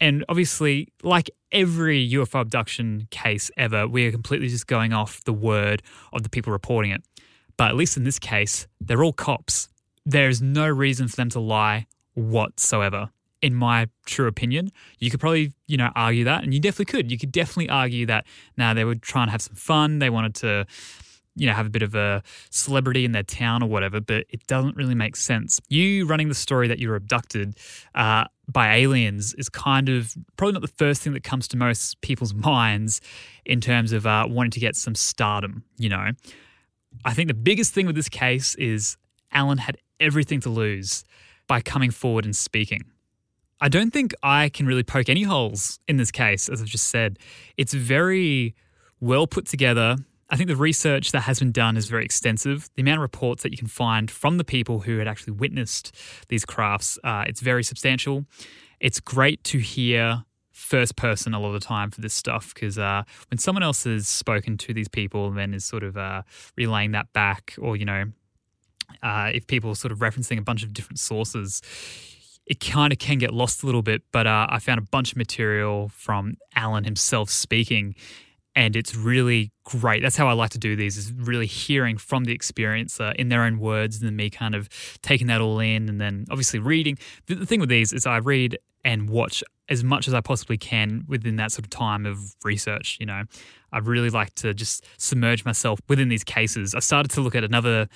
And 0.00 0.24
obviously, 0.28 0.88
like 1.02 1.30
every 1.52 2.08
UFO 2.12 2.40
abduction 2.40 3.06
case 3.10 3.50
ever, 3.56 3.86
we 3.86 4.06
are 4.06 4.10
completely 4.10 4.48
just 4.48 4.66
going 4.66 4.94
off 4.94 5.22
the 5.24 5.32
word 5.32 5.82
of 6.12 6.22
the 6.22 6.30
people 6.30 6.52
reporting 6.52 6.90
it. 6.90 7.02
But 7.60 7.68
at 7.68 7.76
least 7.76 7.98
in 7.98 8.04
this 8.04 8.18
case, 8.18 8.66
they're 8.80 9.04
all 9.04 9.12
cops. 9.12 9.68
There's 10.06 10.40
no 10.40 10.66
reason 10.66 11.08
for 11.08 11.16
them 11.16 11.28
to 11.28 11.40
lie 11.40 11.88
whatsoever. 12.14 13.10
In 13.42 13.54
my 13.54 13.88
true 14.06 14.26
opinion, 14.26 14.70
you 14.98 15.10
could 15.10 15.20
probably, 15.20 15.52
you 15.66 15.76
know, 15.76 15.90
argue 15.94 16.24
that, 16.24 16.42
and 16.42 16.54
you 16.54 16.60
definitely 16.60 16.86
could. 16.86 17.10
You 17.10 17.18
could 17.18 17.30
definitely 17.30 17.68
argue 17.68 18.06
that 18.06 18.24
now 18.56 18.72
they 18.72 18.84
were 18.84 18.94
trying 18.94 19.26
to 19.26 19.32
have 19.32 19.42
some 19.42 19.56
fun. 19.56 19.98
They 19.98 20.08
wanted 20.08 20.36
to, 20.36 20.64
you 21.36 21.48
know, 21.48 21.52
have 21.52 21.66
a 21.66 21.68
bit 21.68 21.82
of 21.82 21.94
a 21.94 22.22
celebrity 22.48 23.04
in 23.04 23.12
their 23.12 23.24
town 23.24 23.62
or 23.62 23.68
whatever, 23.68 24.00
but 24.00 24.24
it 24.30 24.46
doesn't 24.46 24.74
really 24.74 24.94
make 24.94 25.14
sense. 25.14 25.60
You 25.68 26.06
running 26.06 26.28
the 26.28 26.34
story 26.34 26.66
that 26.66 26.78
you 26.78 26.88
were 26.88 26.96
abducted 26.96 27.58
uh, 27.94 28.24
by 28.48 28.76
aliens 28.76 29.34
is 29.34 29.50
kind 29.50 29.90
of 29.90 30.14
probably 30.38 30.54
not 30.54 30.62
the 30.62 30.68
first 30.68 31.02
thing 31.02 31.12
that 31.12 31.24
comes 31.24 31.46
to 31.48 31.58
most 31.58 32.00
people's 32.00 32.32
minds 32.52 33.02
in 33.44 33.60
terms 33.60 33.92
of 33.92 34.06
uh, 34.06 34.24
wanting 34.26 34.52
to 34.52 34.60
get 34.60 34.76
some 34.76 34.94
stardom, 34.94 35.62
you 35.76 35.90
know. 35.90 36.12
I 37.04 37.14
think 37.14 37.28
the 37.28 37.34
biggest 37.34 37.72
thing 37.72 37.86
with 37.86 37.96
this 37.96 38.08
case 38.08 38.54
is 38.56 38.96
Alan 39.32 39.58
had 39.58 39.78
everything 39.98 40.40
to 40.40 40.50
lose 40.50 41.04
by 41.46 41.60
coming 41.60 41.90
forward 41.90 42.24
and 42.24 42.34
speaking. 42.34 42.84
I 43.60 43.68
don't 43.68 43.92
think 43.92 44.14
I 44.22 44.48
can 44.48 44.66
really 44.66 44.82
poke 44.82 45.08
any 45.08 45.24
holes 45.24 45.78
in 45.86 45.98
this 45.98 46.10
case, 46.10 46.48
as 46.48 46.62
I've 46.62 46.68
just 46.68 46.88
said. 46.88 47.18
It's 47.56 47.74
very 47.74 48.54
well 49.00 49.26
put 49.26 49.46
together. 49.46 49.96
I 50.30 50.36
think 50.36 50.48
the 50.48 50.56
research 50.56 51.12
that 51.12 51.22
has 51.22 51.40
been 51.40 51.52
done 51.52 51.76
is 51.76 51.88
very 51.88 52.04
extensive. 52.04 52.70
The 52.76 52.82
amount 52.82 52.98
of 52.98 53.02
reports 53.02 53.42
that 53.42 53.50
you 53.50 53.58
can 53.58 53.66
find 53.66 54.10
from 54.10 54.38
the 54.38 54.44
people 54.44 54.80
who 54.80 54.98
had 54.98 55.08
actually 55.08 55.34
witnessed 55.34 55.94
these 56.28 56.44
crafts, 56.44 56.98
uh, 57.04 57.24
it's 57.26 57.40
very 57.40 57.64
substantial. 57.64 58.24
It's 58.78 59.00
great 59.00 59.44
to 59.44 59.58
hear 59.58 60.24
first 60.60 60.94
person 60.96 61.34
a 61.34 61.40
lot 61.40 61.48
of 61.48 61.54
the 61.54 61.66
time 61.66 61.90
for 61.90 62.00
this 62.00 62.14
stuff 62.14 62.54
because 62.54 62.78
uh, 62.78 63.02
when 63.30 63.38
someone 63.38 63.62
else 63.62 63.84
has 63.84 64.06
spoken 64.06 64.58
to 64.58 64.74
these 64.74 64.88
people 64.88 65.26
and 65.28 65.36
then 65.36 65.54
is 65.54 65.64
sort 65.64 65.82
of 65.82 65.96
uh, 65.96 66.22
relaying 66.56 66.92
that 66.92 67.12
back, 67.12 67.54
or 67.58 67.76
you 67.76 67.84
know, 67.84 68.04
uh, 69.02 69.30
if 69.32 69.46
people 69.46 69.70
are 69.70 69.74
sort 69.74 69.90
of 69.90 69.98
referencing 69.98 70.38
a 70.38 70.42
bunch 70.42 70.62
of 70.62 70.72
different 70.72 70.98
sources, 70.98 71.62
it 72.46 72.60
kind 72.60 72.92
of 72.92 72.98
can 72.98 73.18
get 73.18 73.32
lost 73.32 73.62
a 73.62 73.66
little 73.66 73.82
bit. 73.82 74.02
But 74.12 74.26
uh, 74.26 74.46
I 74.50 74.58
found 74.58 74.78
a 74.78 74.82
bunch 74.82 75.12
of 75.12 75.16
material 75.16 75.88
from 75.88 76.34
Alan 76.54 76.84
himself 76.84 77.30
speaking, 77.30 77.94
and 78.54 78.76
it's 78.76 78.94
really 78.94 79.52
great. 79.64 80.02
That's 80.02 80.16
how 80.16 80.28
I 80.28 80.34
like 80.34 80.50
to 80.50 80.58
do 80.58 80.76
these: 80.76 80.96
is 80.98 81.12
really 81.12 81.46
hearing 81.46 81.96
from 81.96 82.24
the 82.24 82.36
experiencer 82.36 83.14
in 83.16 83.28
their 83.28 83.42
own 83.42 83.58
words, 83.58 83.98
and 83.98 84.06
then 84.06 84.14
me 84.14 84.28
kind 84.28 84.54
of 84.54 84.68
taking 85.02 85.26
that 85.28 85.40
all 85.40 85.58
in, 85.58 85.88
and 85.88 86.00
then 86.00 86.26
obviously 86.30 86.58
reading. 86.58 86.98
The 87.26 87.46
thing 87.46 87.60
with 87.60 87.70
these 87.70 87.92
is 87.92 88.06
I 88.06 88.18
read 88.18 88.58
and 88.84 89.08
watch 89.10 89.42
as 89.70 89.84
much 89.84 90.08
as 90.08 90.14
I 90.14 90.20
possibly 90.20 90.58
can 90.58 91.04
within 91.06 91.36
that 91.36 91.52
sort 91.52 91.64
of 91.64 91.70
time 91.70 92.04
of 92.04 92.34
research. 92.44 92.96
You 92.98 93.06
know, 93.06 93.22
I 93.72 93.78
really 93.78 94.10
like 94.10 94.34
to 94.36 94.52
just 94.52 94.84
submerge 94.98 95.44
myself 95.44 95.78
within 95.88 96.08
these 96.08 96.24
cases. 96.24 96.74
I 96.74 96.80
started 96.80 97.10
to 97.12 97.20
look 97.20 97.36
at 97.36 97.44
another 97.44 97.88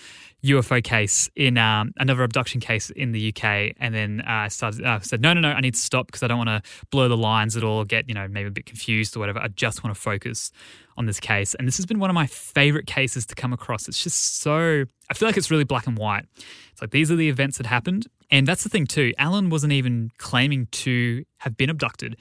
UFO 0.44 0.82
case 0.82 1.28
in 1.34 1.58
um, 1.58 1.92
another 1.98 2.22
abduction 2.22 2.60
case 2.60 2.90
in 2.90 3.12
the 3.12 3.34
UK, 3.34 3.74
and 3.80 3.92
then 3.92 4.22
uh, 4.26 4.30
I 4.30 4.48
started 4.48 4.84
uh, 4.84 5.00
said, 5.00 5.20
no, 5.20 5.32
no, 5.32 5.40
no, 5.40 5.50
I 5.50 5.60
need 5.60 5.74
to 5.74 5.80
stop 5.80 6.06
because 6.06 6.22
I 6.22 6.28
don't 6.28 6.38
want 6.38 6.50
to 6.50 6.62
blur 6.90 7.08
the 7.08 7.16
lines 7.16 7.56
at 7.56 7.64
all, 7.64 7.84
get 7.84 8.08
you 8.08 8.14
know 8.14 8.28
maybe 8.28 8.48
a 8.48 8.52
bit 8.52 8.66
confused 8.66 9.16
or 9.16 9.20
whatever. 9.20 9.40
I 9.40 9.48
just 9.48 9.82
want 9.82 9.94
to 9.94 10.00
focus 10.00 10.52
on 10.96 11.06
this 11.06 11.18
case, 11.18 11.54
and 11.54 11.66
this 11.66 11.76
has 11.76 11.86
been 11.86 11.98
one 11.98 12.10
of 12.10 12.14
my 12.14 12.26
favorite 12.26 12.86
cases 12.86 13.26
to 13.26 13.34
come 13.34 13.52
across. 13.52 13.88
It's 13.88 14.02
just 14.02 14.40
so 14.40 14.84
I 15.10 15.14
feel 15.14 15.28
like 15.28 15.36
it's 15.36 15.50
really 15.50 15.64
black 15.64 15.86
and 15.86 15.98
white. 15.98 16.26
It's 16.72 16.80
like 16.80 16.90
these 16.90 17.10
are 17.10 17.16
the 17.16 17.28
events 17.28 17.58
that 17.58 17.66
happened, 17.66 18.06
and 18.34 18.48
that's 18.48 18.64
the 18.64 18.68
thing 18.68 18.84
too. 18.84 19.14
Alan 19.16 19.48
wasn't 19.48 19.72
even 19.72 20.10
claiming 20.18 20.66
to 20.72 21.24
have 21.38 21.56
been 21.56 21.70
abducted. 21.70 22.16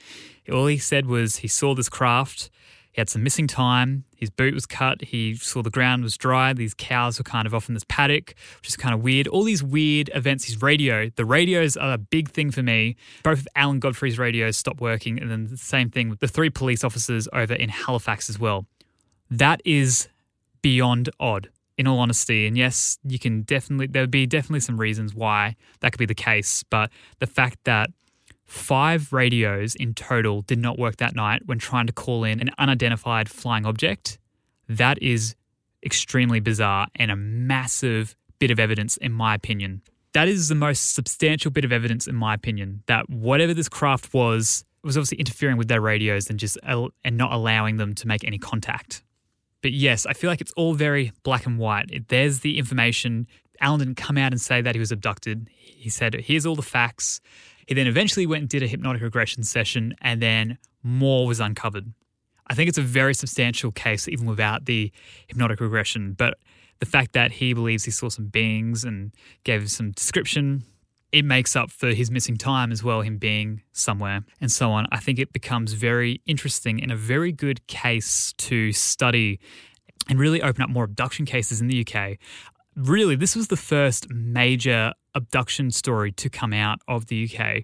All 0.48 0.66
he 0.68 0.78
said 0.78 1.06
was 1.06 1.38
he 1.38 1.48
saw 1.48 1.74
this 1.74 1.88
craft. 1.88 2.50
He 2.92 3.00
had 3.00 3.10
some 3.10 3.24
missing 3.24 3.48
time. 3.48 4.04
His 4.14 4.30
boot 4.30 4.54
was 4.54 4.64
cut. 4.64 5.02
He 5.02 5.34
saw 5.34 5.60
the 5.60 5.70
ground 5.70 6.04
was 6.04 6.16
dry. 6.16 6.52
These 6.52 6.72
cows 6.74 7.18
were 7.18 7.24
kind 7.24 7.48
of 7.48 7.54
off 7.54 7.66
in 7.66 7.74
this 7.74 7.82
paddock, 7.88 8.36
which 8.60 8.68
is 8.68 8.76
kind 8.76 8.94
of 8.94 9.02
weird. 9.02 9.26
All 9.26 9.42
these 9.42 9.64
weird 9.64 10.08
events. 10.14 10.44
His 10.44 10.62
radio, 10.62 11.10
the 11.16 11.24
radios 11.24 11.76
are 11.76 11.94
a 11.94 11.98
big 11.98 12.30
thing 12.30 12.52
for 12.52 12.62
me. 12.62 12.94
Both 13.24 13.40
of 13.40 13.48
Alan 13.56 13.80
Godfrey's 13.80 14.16
radios 14.16 14.56
stopped 14.56 14.80
working, 14.80 15.20
and 15.20 15.28
then 15.28 15.48
the 15.48 15.56
same 15.56 15.90
thing 15.90 16.08
with 16.10 16.20
the 16.20 16.28
three 16.28 16.48
police 16.48 16.84
officers 16.84 17.26
over 17.32 17.54
in 17.54 17.70
Halifax 17.70 18.30
as 18.30 18.38
well. 18.38 18.66
That 19.32 19.60
is 19.64 20.06
beyond 20.62 21.10
odd 21.18 21.48
in 21.76 21.86
all 21.86 21.98
honesty. 21.98 22.46
And 22.46 22.56
yes, 22.56 22.98
you 23.04 23.18
can 23.18 23.42
definitely, 23.42 23.86
there 23.86 24.02
would 24.02 24.10
be 24.10 24.26
definitely 24.26 24.60
some 24.60 24.78
reasons 24.78 25.14
why 25.14 25.56
that 25.80 25.92
could 25.92 25.98
be 25.98 26.06
the 26.06 26.14
case. 26.14 26.62
But 26.70 26.90
the 27.18 27.26
fact 27.26 27.58
that 27.64 27.90
five 28.44 29.12
radios 29.12 29.74
in 29.74 29.94
total 29.94 30.42
did 30.42 30.58
not 30.58 30.78
work 30.78 30.96
that 30.96 31.14
night 31.14 31.42
when 31.46 31.58
trying 31.58 31.86
to 31.86 31.92
call 31.92 32.24
in 32.24 32.40
an 32.40 32.50
unidentified 32.58 33.28
flying 33.28 33.66
object, 33.66 34.18
that 34.68 35.02
is 35.02 35.34
extremely 35.84 36.40
bizarre 36.40 36.88
and 36.96 37.10
a 37.10 37.16
massive 37.16 38.16
bit 38.38 38.50
of 38.50 38.58
evidence, 38.58 38.96
in 38.98 39.12
my 39.12 39.34
opinion. 39.34 39.82
That 40.12 40.28
is 40.28 40.48
the 40.48 40.54
most 40.54 40.94
substantial 40.94 41.50
bit 41.50 41.64
of 41.64 41.72
evidence, 41.72 42.06
in 42.06 42.14
my 42.14 42.34
opinion, 42.34 42.82
that 42.86 43.10
whatever 43.10 43.52
this 43.52 43.68
craft 43.68 44.14
was, 44.14 44.64
was 44.82 44.96
obviously 44.96 45.18
interfering 45.18 45.56
with 45.56 45.68
their 45.68 45.80
radios 45.80 46.30
and 46.30 46.38
just 46.38 46.56
and 46.64 47.16
not 47.16 47.32
allowing 47.32 47.78
them 47.78 47.94
to 47.96 48.06
make 48.06 48.24
any 48.24 48.38
contact. 48.38 49.03
But 49.64 49.72
yes, 49.72 50.04
I 50.04 50.12
feel 50.12 50.28
like 50.28 50.42
it's 50.42 50.52
all 50.58 50.74
very 50.74 51.10
black 51.22 51.46
and 51.46 51.58
white. 51.58 52.08
There's 52.08 52.40
the 52.40 52.58
information. 52.58 53.26
Alan 53.62 53.78
didn't 53.78 53.94
come 53.94 54.18
out 54.18 54.30
and 54.30 54.38
say 54.38 54.60
that 54.60 54.74
he 54.74 54.78
was 54.78 54.92
abducted. 54.92 55.48
He 55.56 55.88
said, 55.88 56.12
here's 56.12 56.44
all 56.44 56.54
the 56.54 56.60
facts. 56.60 57.22
He 57.66 57.72
then 57.72 57.86
eventually 57.86 58.26
went 58.26 58.42
and 58.42 58.48
did 58.50 58.62
a 58.62 58.66
hypnotic 58.66 59.00
regression 59.00 59.42
session, 59.42 59.94
and 60.02 60.20
then 60.20 60.58
more 60.82 61.26
was 61.26 61.40
uncovered. 61.40 61.94
I 62.46 62.54
think 62.54 62.68
it's 62.68 62.76
a 62.76 62.82
very 62.82 63.14
substantial 63.14 63.72
case, 63.72 64.06
even 64.06 64.26
without 64.26 64.66
the 64.66 64.92
hypnotic 65.28 65.60
regression. 65.60 66.12
But 66.12 66.36
the 66.80 66.86
fact 66.86 67.14
that 67.14 67.32
he 67.32 67.54
believes 67.54 67.84
he 67.84 67.90
saw 67.90 68.10
some 68.10 68.26
beings 68.26 68.84
and 68.84 69.12
gave 69.44 69.70
some 69.70 69.92
description, 69.92 70.64
it 71.14 71.24
makes 71.24 71.54
up 71.54 71.70
for 71.70 71.94
his 71.94 72.10
missing 72.10 72.36
time 72.36 72.72
as 72.72 72.82
well, 72.82 73.02
him 73.02 73.18
being 73.18 73.62
somewhere 73.72 74.24
and 74.40 74.50
so 74.50 74.72
on. 74.72 74.88
I 74.90 74.98
think 74.98 75.20
it 75.20 75.32
becomes 75.32 75.72
very 75.74 76.20
interesting 76.26 76.82
and 76.82 76.90
a 76.90 76.96
very 76.96 77.30
good 77.30 77.64
case 77.68 78.34
to 78.38 78.72
study 78.72 79.38
and 80.08 80.18
really 80.18 80.42
open 80.42 80.62
up 80.62 80.70
more 80.70 80.82
abduction 80.82 81.24
cases 81.24 81.60
in 81.60 81.68
the 81.68 81.86
UK. 81.86 82.18
Really, 82.74 83.14
this 83.14 83.36
was 83.36 83.46
the 83.46 83.56
first 83.56 84.10
major 84.10 84.92
abduction 85.14 85.70
story 85.70 86.10
to 86.10 86.28
come 86.28 86.52
out 86.52 86.80
of 86.88 87.06
the 87.06 87.30
UK. 87.30 87.62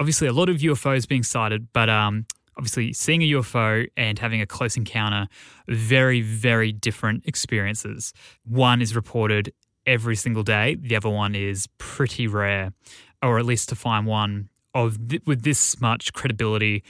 Obviously, 0.00 0.26
a 0.26 0.32
lot 0.32 0.48
of 0.48 0.56
UFOs 0.56 1.06
being 1.06 1.22
sighted, 1.22 1.68
but 1.72 1.88
um, 1.88 2.26
obviously 2.58 2.92
seeing 2.92 3.22
a 3.22 3.30
UFO 3.34 3.86
and 3.96 4.18
having 4.18 4.40
a 4.40 4.46
close 4.46 4.76
encounter, 4.76 5.28
very, 5.68 6.22
very 6.22 6.72
different 6.72 7.24
experiences. 7.24 8.12
One 8.44 8.82
is 8.82 8.96
reported 8.96 9.52
every 9.86 10.16
single 10.16 10.42
day, 10.42 10.76
the 10.80 10.96
other 10.96 11.08
one 11.08 11.34
is 11.34 11.68
pretty 11.78 12.26
rare, 12.26 12.72
or 13.22 13.38
at 13.38 13.44
least 13.44 13.68
to 13.70 13.74
find 13.74 14.06
one 14.06 14.48
of 14.74 15.08
th- 15.08 15.22
with 15.26 15.42
this 15.42 15.80
much 15.80 16.12
credibility 16.12 16.82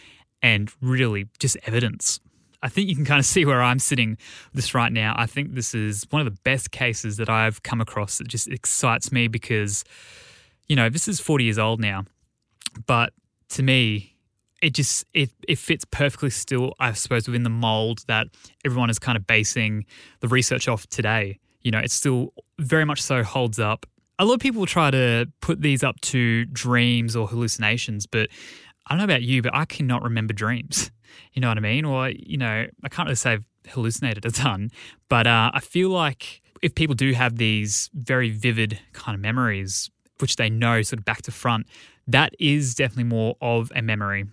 and 0.43 0.71
really 0.81 1.27
just 1.39 1.57
evidence. 1.67 2.21
I 2.63 2.69
think 2.69 2.89
you 2.89 2.95
can 2.95 3.05
kind 3.05 3.19
of 3.19 3.27
see 3.27 3.45
where 3.45 3.63
I'm 3.63 3.79
sitting 3.79 4.19
this 4.53 4.75
right 4.75 4.93
now. 4.93 5.15
I 5.17 5.27
think 5.27 5.55
this 5.55 5.75
is 5.75 6.07
one 6.11 6.21
of 6.21 6.27
the 6.27 6.39
best 6.43 6.71
cases 6.71 7.17
that 7.17 7.31
I've 7.31 7.63
come 7.63 7.81
across 7.81 8.19
that 8.19 8.29
just 8.29 8.49
excites 8.49 9.11
me 9.11 9.29
because, 9.29 9.85
you 10.69 10.77
know, 10.77 10.91
this 10.91 11.09
is 11.09 11.21
40 11.21 11.45
years 11.45 11.59
old 11.59 11.81
now. 11.81 12.05
But 12.87 13.13
to 13.51 13.63
me, 13.63 14.17
it 14.63 14.75
just 14.75 15.07
it 15.15 15.31
it 15.49 15.59
fits 15.59 15.85
perfectly 15.87 16.31
still, 16.31 16.75
I 16.79 16.93
suppose, 16.93 17.27
within 17.27 17.45
the 17.45 17.51
mold 17.51 18.05
that 18.09 18.29
everyone 18.65 18.91
is 18.91 18.99
kind 18.99 19.17
of 19.17 19.27
basing 19.27 19.87
the 20.21 20.29
research 20.29 20.69
off 20.69 20.87
today. 20.87 21.39
You 21.63 21.71
know, 21.71 21.79
it 21.79 21.91
still 21.91 22.33
very 22.59 22.85
much 22.85 23.03
so 23.03 23.23
holds 23.23 23.59
up. 23.59 23.87
A 24.19 24.25
lot 24.25 24.35
of 24.35 24.41
people 24.41 24.67
try 24.67 24.91
to 24.91 25.31
put 25.41 25.63
these 25.63 25.83
up 25.83 26.01
to 26.03 26.45
dreams 26.47 27.17
or 27.17 27.27
hallucinations, 27.27 28.07
but 28.07 28.29
I 28.87 28.93
don't 28.93 28.99
know 28.99 29.05
about 29.05 29.23
you, 29.23 29.41
but 29.43 29.55
I 29.55 29.65
cannot 29.65 30.03
remember 30.03 30.33
dreams. 30.33 30.91
You 31.33 31.41
know 31.43 31.49
what 31.49 31.59
I 31.59 31.61
mean? 31.61 31.85
Or, 31.85 32.09
you 32.09 32.37
know, 32.37 32.67
I 32.85 32.89
can't 32.89 33.07
really 33.07 33.17
say 33.17 33.33
I've 33.33 33.45
hallucinated 33.67 34.25
a 34.25 34.31
ton, 34.31 34.71
but 35.09 35.27
uh, 35.27 35.51
I 35.53 35.59
feel 35.59 35.91
like 35.91 36.41
if 36.63 36.75
people 36.77 36.95
do 36.95 37.13
have 37.13 37.37
these 37.37 37.91
very 37.95 38.31
vivid 38.31 38.79
kind 38.93 39.17
of 39.17 39.21
memories, 39.21 39.91
which 40.21 40.37
they 40.37 40.49
know 40.49 40.83
sort 40.83 41.01
of 41.01 41.05
back 41.05 41.23
to 41.23 41.33
front, 41.33 41.67
that 42.07 42.35
is 42.39 42.77
definitely 42.77 43.05
more 43.05 43.37
of 43.41 43.73
a 43.75 43.83
memory, 43.83 44.27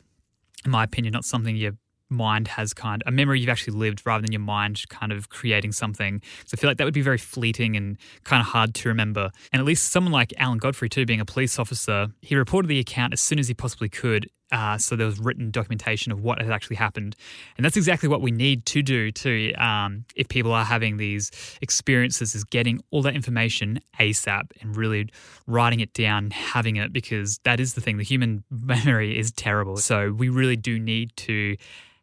in 0.66 0.72
my 0.72 0.84
opinion, 0.84 1.14
not 1.14 1.26
something 1.26 1.56
your 1.56 1.74
mind 2.10 2.48
has 2.48 2.74
kind 2.74 3.02
of 3.02 3.08
a 3.08 3.12
memory 3.12 3.40
you've 3.40 3.50
actually 3.50 3.78
lived 3.78 4.02
rather 4.06 4.22
than 4.22 4.32
your 4.32 4.42
mind 4.42 4.84
kind 4.90 5.12
of 5.12 5.30
creating 5.30 5.72
something. 5.72 6.22
So 6.46 6.56
I 6.56 6.58
feel 6.58 6.70
like 6.70 6.78
that 6.78 6.86
would 6.86 6.94
be 6.94 7.02
very 7.02 7.18
fleeting 7.18 7.76
and 7.76 7.98
kind 8.24 8.42
of 8.42 8.48
hard 8.48 8.74
to 8.76 8.90
remember. 8.90 9.32
And 9.52 9.60
at 9.60 9.66
least 9.66 9.92
someone 9.92 10.14
like 10.14 10.34
Alan 10.38 10.58
Godfrey, 10.58 10.90
too, 10.90 11.06
being 11.06 11.22
a 11.22 11.26
police 11.26 11.60
officer, 11.60 12.08
he 12.22 12.36
reported 12.36 12.68
the 12.68 12.80
account 12.80 13.14
as 13.14 13.22
soon 13.22 13.40
as 13.40 13.48
he 13.48 13.54
possibly 13.54 13.90
could 13.90 14.30
uh, 14.52 14.78
so 14.78 14.96
there 14.96 15.06
was 15.06 15.20
written 15.20 15.52
documentation 15.52 16.12
of 16.12 16.22
what 16.22 16.42
had 16.42 16.52
actually 16.52 16.78
happened, 16.78 17.16
and 17.58 17.66
that's 17.66 17.76
exactly 17.76 18.08
what 18.08 18.22
we 18.22 18.32
need 18.32 18.66
to 18.66 18.82
do 18.82 19.12
too. 19.12 19.52
Um, 19.58 20.06
if 20.16 20.30
people 20.30 20.54
are 20.54 20.64
having 20.64 20.98
these 20.98 21.32
experiences, 21.62 22.34
is 22.34 22.44
getting 22.46 22.82
all 22.92 23.02
that 23.02 23.16
information 23.16 23.80
ASAP 24.00 24.52
and 24.62 24.76
really 24.76 25.10
writing 25.48 25.82
it 25.82 25.94
down, 25.94 26.32
having 26.32 26.78
it 26.78 26.94
because 26.94 27.40
that 27.40 27.60
is 27.60 27.74
the 27.74 27.82
thing. 27.82 27.98
The 27.98 28.04
human 28.04 28.44
memory 28.52 29.20
is 29.20 29.32
terrible, 29.32 29.78
so 29.78 30.12
we 30.12 30.30
really 30.30 30.56
do 30.56 30.80
need 30.80 31.16
to 31.18 31.58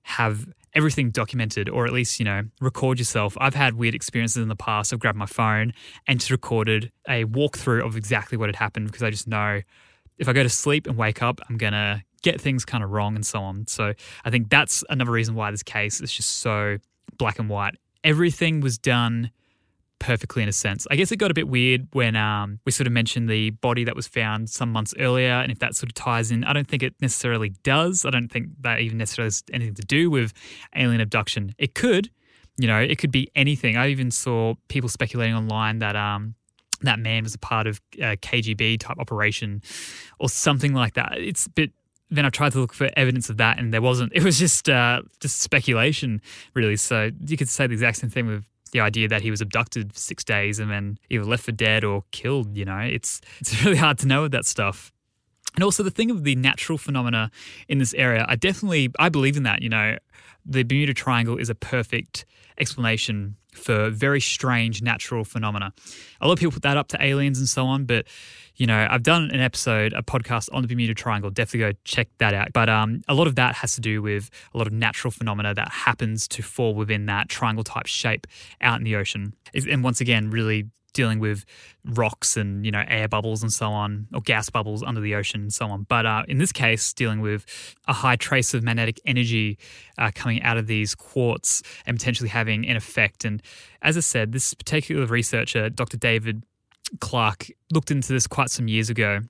have 0.05 0.47
everything 0.73 1.11
documented 1.11 1.69
or 1.69 1.87
at 1.87 1.93
least 1.93 2.19
you 2.19 2.25
know 2.25 2.43
record 2.61 2.99
yourself 2.99 3.37
i've 3.41 3.55
had 3.55 3.75
weird 3.75 3.95
experiences 3.95 4.43
in 4.43 4.49
the 4.49 4.57
past 4.57 4.93
i've 4.93 4.99
grabbed 4.99 5.17
my 5.17 5.27
phone 5.27 5.73
and 6.09 6.19
just 6.19 6.33
recorded 6.33 6.91
a 7.09 7.25
walkthrough 7.27 7.85
of 7.85 7.97
exactly 7.97 8.37
what 8.37 8.49
had 8.49 8.57
happened 8.57 8.87
because 8.87 9.03
i 9.03 9.09
just 9.11 9.29
know 9.29 9.61
if 10.19 10.29
i 10.29 10.33
go 10.33 10.43
to 10.43 10.49
sleep 10.49 10.87
and 10.87 10.97
wake 10.97 11.23
up 11.23 11.41
i'm 11.49 11.57
gonna 11.57 12.03
get 12.25 12.41
things 12.41 12.65
kind 12.65 12.83
of 12.83 12.91
wrong 12.91 13.15
and 13.15 13.25
so 13.25 13.41
on. 13.41 13.67
So 13.69 13.93
I 14.25 14.31
think 14.31 14.49
that's 14.49 14.83
another 14.89 15.13
reason 15.13 15.37
why 15.37 15.53
this 15.53 15.63
case 15.63 16.01
is 16.01 16.11
just 16.11 16.39
so 16.39 16.79
black 17.19 17.39
and 17.39 17.49
white. 17.49 17.77
Everything 18.03 18.61
was 18.61 18.79
done 18.79 19.31
perfectly 19.99 20.43
in 20.43 20.49
a 20.49 20.53
sense. 20.53 20.87
I 20.91 20.97
guess 20.97 21.13
it 21.13 21.17
got 21.17 21.31
a 21.31 21.35
bit 21.35 21.49
weird 21.49 21.89
when 21.93 22.17
um, 22.17 22.61
we 22.65 22.73
sort 22.73 22.87
of 22.87 22.93
mentioned 22.93 23.29
the 23.29 23.51
body 23.51 23.85
that 23.85 23.97
was 23.97 24.07
found 24.07 24.51
some 24.51 24.71
months 24.71 24.95
earlier, 24.99 25.33
and 25.33 25.51
if 25.51 25.59
that 25.61 25.75
sort 25.75 25.91
of 25.91 25.95
ties 25.95 26.31
in, 26.31 26.45
I 26.45 26.53
don't 26.53 26.69
think 26.69 26.83
it 26.83 26.95
necessarily 27.01 27.51
does. 27.63 28.05
I 28.05 28.11
don't 28.11 28.31
think 28.31 28.49
that 28.61 28.81
even 28.81 28.99
necessarily 28.99 29.27
has 29.27 29.43
anything 29.53 29.75
to 29.75 29.83
do 29.83 30.11
with 30.11 30.33
alien 30.77 31.01
abduction. 31.01 31.55
It 31.59 31.75
could, 31.75 32.11
you 32.57 32.67
know, 32.67 32.79
it 32.79 32.99
could 32.99 33.11
be 33.11 33.31
anything. 33.35 33.77
I 33.77 33.89
even 33.89 34.11
saw 34.11 34.55
people 34.69 34.89
speculating 34.89 35.35
online 35.35 35.79
that 35.79 35.97
um, 35.97 36.35
that 36.83 36.99
man 36.99 37.23
was 37.23 37.35
a 37.35 37.39
part 37.39 37.67
of 37.67 37.81
a 37.95 38.17
KGB 38.17 38.79
type 38.81 38.99
operation 38.99 39.63
or 40.19 40.29
something 40.29 40.75
like 40.75 40.95
that. 40.95 41.19
It's 41.19 41.47
a 41.47 41.51
bit 41.51 41.73
then 42.11 42.25
I 42.25 42.31
tried 42.31 42.53
to 42.53 42.61
look 42.61 42.73
for 42.73 42.91
evidence 42.97 43.29
of 43.31 43.39
that, 43.39 43.59
and 43.59 43.73
there 43.73 43.83
wasn't. 43.83 44.13
It 44.15 44.23
was 44.23 44.39
just 44.39 44.69
uh, 44.69 45.03
just 45.21 45.41
speculation, 45.41 46.21
really. 46.55 46.77
So 46.77 47.11
you 47.27 47.37
could 47.37 47.49
say 47.49 47.67
the 47.67 47.73
exact 47.73 47.99
same 47.99 48.11
thing 48.11 48.27
with 48.27 48.45
the 48.75 48.81
idea 48.81 49.07
that 49.09 49.23
he 49.23 49.31
was 49.31 49.41
abducted 49.41 49.93
for 49.93 49.99
six 49.99 50.25
days 50.25 50.59
and 50.59 50.69
then 50.69 50.99
either 51.09 51.25
left 51.25 51.45
for 51.45 51.53
dead 51.53 51.85
or 51.85 52.03
killed. 52.11 52.57
You 52.57 52.67
know, 52.67 52.79
it's 52.79 53.23
it's 53.41 53.65
really 53.65 53.79
hard 53.79 53.99
to 53.99 54.07
know 54.07 54.23
with 54.23 54.33
that 54.33 54.45
stuff. 54.45 54.93
And 55.55 55.63
also 55.63 55.85
the 55.85 55.91
thing 55.91 56.11
of 56.11 56.25
the 56.25 56.35
natural 56.35 56.77
phenomena 56.77 57.31
in 57.69 57.79
this 57.79 57.95
area, 57.95 58.27
I 58.29 58.35
definitely 58.35 58.91
I 58.99 59.09
believe 59.09 59.37
in 59.37 59.45
that. 59.45 59.63
You 59.63 59.69
know, 59.69 59.97
the 60.45 60.63
Bermuda 60.63 60.95
Triangle 60.95 61.37
is 61.37 61.51
a 61.51 61.55
perfect 61.55 62.25
explanation 62.59 63.37
for 63.53 63.91
very 63.91 64.21
strange 64.21 64.83
natural 64.83 65.25
phenomena. 65.25 65.73
A 66.21 66.27
lot 66.27 66.35
of 66.35 66.39
people 66.39 66.53
put 66.53 66.63
that 66.63 66.77
up 66.77 66.89
to 66.89 67.03
aliens 67.05 67.39
and 67.39 67.49
so 67.49 67.67
on, 67.67 67.85
but 67.85 68.07
you 68.57 68.67
know, 68.67 68.87
I've 68.89 69.03
done 69.03 69.31
an 69.33 69.41
episode, 69.41 69.93
a 69.95 70.03
podcast 70.03 70.49
on 70.53 70.63
the 70.63 70.69
Bermuda 70.69 70.95
Triangle. 70.95 71.31
Definitely 71.31 71.73
go 71.73 71.79
check 71.85 72.09
that 72.19 72.35
out. 72.35 72.53
But 72.53 72.69
um, 72.69 73.03
a 73.09 73.15
lot 73.15 73.27
of 73.27 73.35
that 73.35 73.57
has 73.57 73.75
to 73.75 73.81
do 73.81 74.01
with 74.01 74.31
a 74.53 74.59
lot 74.59 74.69
of 74.69 74.73
natural 74.73 75.11
phenomena 75.11 75.55
that 75.55 75.71
happens 75.71 76.29
to 76.29 76.43
fall 76.43 76.75
within 76.75 77.07
that 77.07 77.29
triangle 77.29 77.65
type 77.65 77.87
shape 77.87 78.27
out 78.61 78.79
in 78.79 78.85
the 78.85 78.95
ocean. 78.95 79.35
And 79.55 79.83
once 79.83 80.01
again, 80.01 80.31
really 80.31 80.67
dealing 80.95 81.19
with 81.19 81.45
rocks 81.85 82.37
and 82.37 82.65
you 82.65 82.73
know 82.73 82.83
air 82.89 83.07
bubbles 83.07 83.43
and 83.43 83.53
so 83.53 83.67
on, 83.67 84.09
or 84.15 84.23
gas 84.23 84.49
bubbles 84.49 84.83
under 84.83 85.01
the 85.01 85.15
ocean 85.15 85.43
and 85.43 85.53
so 85.53 85.67
on. 85.67 85.85
But 85.89 86.07
uh, 86.07 86.23
in 86.27 86.39
this 86.39 86.53
case, 86.53 86.93
dealing 86.95 87.21
with 87.21 87.45
a 87.87 87.93
high 87.93 88.17
trace 88.17 88.55
of 88.55 88.63
magnetic 88.63 88.99
energy 89.05 89.59
uh, 89.99 90.11
coming 90.15 90.43
out 90.43 90.57
of 90.57 90.67
these 90.67 90.95
quartz 90.95 91.63
and 91.85 91.99
potentially 91.99 92.31
having 92.31 92.67
an 92.67 92.77
effect. 92.77 93.25
And 93.25 93.43
as 93.83 93.97
I 93.99 94.01
said, 94.01 94.33
this 94.33 94.55
particular 94.55 95.05
researcher, 95.05 95.69
Dr. 95.69 95.99
David 95.99 96.45
Clarke, 97.01 97.51
looked 97.73 97.91
into 97.91 98.13
this 98.13 98.27
quite 98.27 98.51
some 98.51 98.69
years 98.69 98.89
ago 98.89 99.21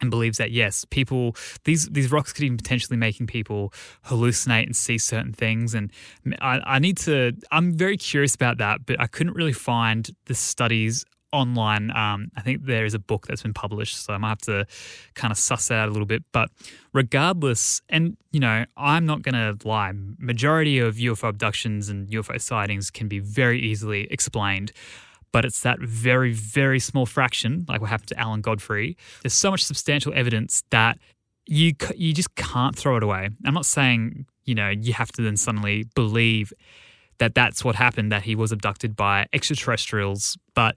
and 0.00 0.10
believes 0.10 0.38
that 0.38 0.50
yes, 0.50 0.84
people 0.90 1.36
these 1.64 1.88
these 1.88 2.10
rocks 2.10 2.32
could 2.32 2.44
even 2.44 2.56
potentially 2.56 2.96
making 2.96 3.26
people 3.26 3.72
hallucinate 4.06 4.66
and 4.66 4.76
see 4.76 4.98
certain 4.98 5.32
things. 5.32 5.74
And 5.74 5.90
I, 6.40 6.60
I 6.64 6.78
need 6.78 6.98
to. 6.98 7.32
I'm 7.50 7.72
very 7.72 7.96
curious 7.96 8.34
about 8.34 8.58
that, 8.58 8.86
but 8.86 9.00
I 9.00 9.06
couldn't 9.06 9.34
really 9.34 9.52
find 9.52 10.10
the 10.26 10.34
studies 10.34 11.04
online. 11.34 11.90
Um, 11.90 12.30
I 12.36 12.40
think 12.40 12.64
there 12.64 12.84
is 12.84 12.94
a 12.94 12.98
book 12.98 13.26
that's 13.26 13.42
been 13.42 13.54
published, 13.54 14.04
so 14.04 14.14
I 14.14 14.18
might 14.18 14.28
have 14.30 14.38
to 14.42 14.66
kind 15.14 15.32
of 15.32 15.36
suss 15.38 15.68
that 15.68 15.74
out 15.74 15.88
a 15.88 15.92
little 15.92 16.06
bit. 16.06 16.22
But 16.32 16.50
regardless, 16.92 17.82
and 17.88 18.16
you 18.32 18.40
know, 18.40 18.64
I'm 18.76 19.04
not 19.04 19.22
going 19.22 19.34
to 19.34 19.68
lie. 19.68 19.92
Majority 20.18 20.78
of 20.78 20.96
UFO 20.96 21.28
abductions 21.28 21.88
and 21.88 22.08
UFO 22.08 22.40
sightings 22.40 22.90
can 22.90 23.08
be 23.08 23.18
very 23.18 23.60
easily 23.60 24.06
explained 24.10 24.72
but 25.34 25.44
it's 25.44 25.62
that 25.62 25.80
very, 25.80 26.32
very 26.32 26.78
small 26.78 27.06
fraction, 27.06 27.66
like 27.68 27.80
what 27.80 27.90
happened 27.90 28.06
to 28.06 28.20
Alan 28.20 28.40
Godfrey. 28.40 28.96
There's 29.24 29.32
so 29.32 29.50
much 29.50 29.64
substantial 29.64 30.12
evidence 30.14 30.62
that 30.70 30.96
you 31.44 31.72
you 31.96 32.14
just 32.14 32.32
can't 32.36 32.76
throw 32.76 32.96
it 32.98 33.02
away. 33.02 33.30
I'm 33.44 33.52
not 33.52 33.66
saying 33.66 34.26
you 34.44 34.54
know 34.54 34.68
you 34.68 34.92
have 34.92 35.10
to 35.10 35.22
then 35.22 35.36
suddenly 35.36 35.86
believe 35.96 36.52
that 37.18 37.34
that's 37.34 37.64
what 37.64 37.74
happened, 37.74 38.12
that 38.12 38.22
he 38.22 38.36
was 38.36 38.52
abducted 38.52 38.94
by 38.94 39.26
extraterrestrials, 39.32 40.38
but 40.54 40.76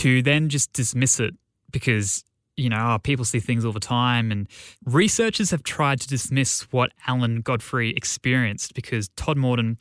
to 0.00 0.22
then 0.22 0.48
just 0.48 0.72
dismiss 0.72 1.20
it 1.20 1.34
because 1.70 2.24
you 2.56 2.70
know 2.70 2.94
oh, 2.94 2.98
people 2.98 3.26
see 3.26 3.38
things 3.38 3.66
all 3.66 3.72
the 3.72 3.80
time, 3.80 4.32
and 4.32 4.48
researchers 4.86 5.50
have 5.50 5.62
tried 5.62 6.00
to 6.00 6.08
dismiss 6.08 6.62
what 6.72 6.90
Alan 7.06 7.42
Godfrey 7.42 7.90
experienced 7.90 8.72
because 8.72 9.10
Todmorden 9.10 9.76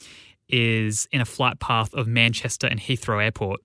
is 0.49 1.07
in 1.13 1.21
a 1.21 1.25
flight 1.25 1.61
path 1.61 1.93
of 1.93 2.05
Manchester 2.05 2.67
and 2.67 2.81
Heathrow 2.81 3.23
Airport 3.23 3.61